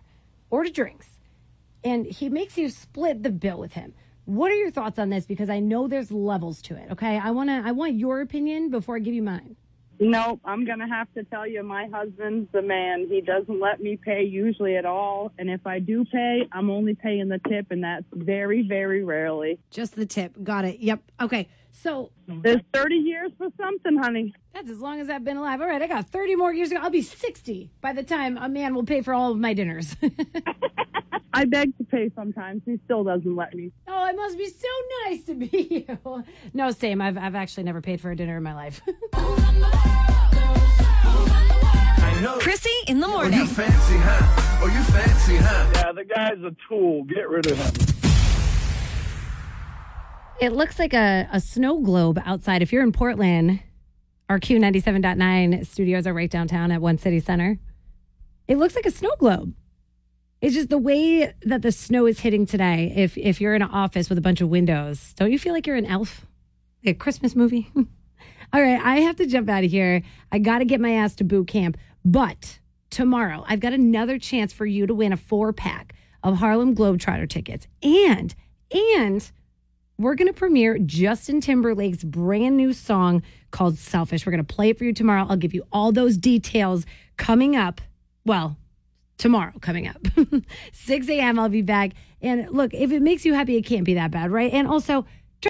or 0.49 0.63
to 0.63 0.71
drinks 0.71 1.19
and 1.83 2.05
he 2.05 2.29
makes 2.29 2.57
you 2.57 2.69
split 2.69 3.23
the 3.23 3.31
bill 3.31 3.57
with 3.57 3.73
him? 3.73 3.93
What 4.25 4.51
are 4.51 4.55
your 4.55 4.71
thoughts 4.71 4.99
on 4.99 5.09
this? 5.09 5.25
Because 5.25 5.49
I 5.49 5.59
know 5.59 5.87
there's 5.87 6.11
levels 6.11 6.61
to 6.63 6.75
it. 6.75 6.91
Okay, 6.91 7.17
I 7.17 7.31
wanna 7.31 7.63
I 7.65 7.71
want 7.71 7.95
your 7.95 8.21
opinion 8.21 8.69
before 8.69 8.95
I 8.95 8.99
give 8.99 9.15
you 9.15 9.23
mine. 9.23 9.55
Nope, 10.03 10.41
I'm 10.43 10.65
gonna 10.65 10.87
have 10.87 11.13
to 11.13 11.23
tell 11.25 11.45
you, 11.45 11.61
my 11.61 11.87
husband's 11.93 12.51
the 12.51 12.63
man. 12.63 13.05
He 13.07 13.21
doesn't 13.21 13.59
let 13.59 13.79
me 13.79 13.99
pay 14.03 14.23
usually 14.23 14.75
at 14.75 14.83
all, 14.83 15.31
and 15.37 15.47
if 15.47 15.67
I 15.67 15.77
do 15.77 16.03
pay, 16.05 16.47
I'm 16.51 16.71
only 16.71 16.95
paying 16.95 17.29
the 17.29 17.39
tip, 17.47 17.67
and 17.69 17.83
that's 17.83 18.05
very, 18.11 18.67
very 18.67 19.03
rarely. 19.03 19.59
Just 19.69 19.95
the 19.95 20.07
tip. 20.07 20.43
Got 20.43 20.65
it. 20.65 20.79
Yep. 20.79 21.03
Okay. 21.21 21.47
So 21.69 22.09
there's 22.27 22.61
30 22.73 22.95
years 22.95 23.31
for 23.37 23.49
something, 23.57 23.95
honey. 23.95 24.33
That's 24.55 24.71
as 24.71 24.79
long 24.79 24.99
as 25.01 25.09
I've 25.09 25.23
been 25.23 25.37
alive. 25.37 25.61
All 25.61 25.67
right, 25.67 25.81
I 25.81 25.87
got 25.87 26.09
30 26.09 26.35
more 26.35 26.51
years 26.51 26.69
to 26.69 26.75
go. 26.75 26.81
I'll 26.81 26.89
be 26.89 27.03
60 27.03 27.69
by 27.79 27.93
the 27.93 28.03
time 28.03 28.37
a 28.37 28.49
man 28.49 28.73
will 28.73 28.83
pay 28.83 29.01
for 29.01 29.13
all 29.13 29.31
of 29.31 29.37
my 29.37 29.53
dinners. 29.53 29.95
I 31.33 31.45
beg 31.45 31.77
to 31.77 31.83
pay 31.85 32.11
sometimes. 32.15 32.63
He 32.65 32.79
still 32.85 33.03
doesn't 33.03 33.35
let 33.35 33.53
me. 33.53 33.71
Oh, 33.87 34.05
it 34.07 34.15
must 34.15 34.37
be 34.37 34.47
so 34.47 34.67
nice 35.05 35.23
to 35.25 35.35
be 35.35 35.85
you. 35.97 36.23
No, 36.53 36.71
same. 36.71 37.01
I've 37.01 37.17
I've 37.17 37.35
actually 37.35 37.63
never 37.63 37.81
paid 37.81 38.01
for 38.01 38.11
a 38.11 38.15
dinner 38.15 38.37
in 38.37 38.43
my 38.43 38.53
life. 38.53 38.81
Krissy 42.21 42.69
in 42.87 42.99
the 42.99 43.07
morning. 43.07 43.39
you 43.39 43.47
fancy, 43.47 43.97
huh? 43.97 44.59
Oh, 44.63 44.67
you 44.67 44.83
fancy, 44.83 45.37
huh? 45.37 45.71
Yeah, 45.73 45.91
the 45.91 46.05
guy's 46.05 46.39
a 46.43 46.55
tool. 46.69 47.03
Get 47.05 47.27
rid 47.29 47.49
of 47.49 47.57
him. 47.57 47.87
it 50.39 50.53
looks 50.53 50.77
like 50.79 50.93
a, 50.93 51.27
a 51.31 51.39
snow 51.39 51.79
globe 51.79 52.19
outside. 52.25 52.61
If 52.61 52.71
you're 52.71 52.83
in 52.83 52.91
Portland, 52.91 53.59
our 54.29 54.39
Q97.9 54.39 55.65
studios 55.65 56.05
are 56.05 56.13
right 56.13 56.29
downtown 56.29 56.71
at 56.71 56.81
One 56.81 56.97
City 56.97 57.19
Center. 57.19 57.59
It 58.47 58.57
looks 58.57 58.75
like 58.75 58.85
a 58.85 58.91
snow 58.91 59.11
globe. 59.17 59.53
It's 60.41 60.55
just 60.55 60.69
the 60.69 60.77
way 60.77 61.33
that 61.43 61.61
the 61.61 61.71
snow 61.71 62.05
is 62.07 62.19
hitting 62.19 62.45
today. 62.47 62.91
If 62.95 63.17
if 63.17 63.39
you're 63.39 63.53
in 63.53 63.61
an 63.61 63.69
office 63.69 64.09
with 64.09 64.17
a 64.17 64.21
bunch 64.21 64.41
of 64.41 64.49
windows, 64.49 65.13
don't 65.15 65.31
you 65.31 65.37
feel 65.37 65.53
like 65.53 65.67
you're 65.67 65.75
an 65.75 65.85
elf? 65.85 66.25
A 66.83 66.93
Christmas 66.93 67.35
movie? 67.35 67.71
All 68.53 68.61
right, 68.61 68.81
I 68.83 69.01
have 69.01 69.15
to 69.17 69.27
jump 69.27 69.49
out 69.49 69.63
of 69.63 69.71
here. 69.71 70.01
I 70.31 70.39
got 70.39 70.59
to 70.59 70.65
get 70.65 70.81
my 70.81 70.93
ass 70.93 71.15
to 71.17 71.23
boot 71.23 71.47
camp. 71.47 71.77
But 72.03 72.59
tomorrow, 72.89 73.43
I've 73.47 73.59
got 73.59 73.73
another 73.73 74.17
chance 74.17 74.53
for 74.53 74.65
you 74.65 74.87
to 74.87 74.93
win 74.93 75.13
a 75.13 75.17
four 75.17 75.53
pack 75.53 75.93
of 76.23 76.37
Harlem 76.37 76.75
Globetrotter 76.75 77.29
tickets. 77.29 77.67
And, 77.81 78.33
and 78.71 79.31
we're 79.97 80.15
going 80.15 80.27
to 80.27 80.33
premiere 80.33 80.79
Justin 80.79 81.41
Timberlake's 81.41 82.03
brand 82.03 82.57
new 82.57 82.73
song 82.73 83.21
called 83.51 83.77
Selfish. 83.77 84.25
We're 84.25 84.31
going 84.31 84.45
to 84.45 84.53
play 84.55 84.69
it 84.69 84.77
for 84.77 84.83
you 84.83 84.93
tomorrow. 84.93 85.25
I'll 85.29 85.37
give 85.37 85.53
you 85.53 85.63
all 85.71 85.91
those 85.91 86.17
details 86.17 86.85
coming 87.17 87.55
up. 87.55 87.81
Well, 88.25 88.57
tomorrow 89.17 89.53
coming 89.61 89.87
up. 89.87 90.01
6 90.73 91.09
a.m. 91.09 91.37
I'll 91.37 91.49
be 91.49 91.61
back. 91.61 91.91
And 92.21 92.49
look, 92.49 92.73
if 92.73 92.91
it 92.91 93.01
makes 93.01 93.25
you 93.25 93.33
happy, 93.33 93.55
it 93.55 93.61
can't 93.61 93.83
be 93.83 93.93
that 93.93 94.11
bad, 94.11 94.31
right? 94.31 94.51
And 94.51 94.67
also, 94.67 95.05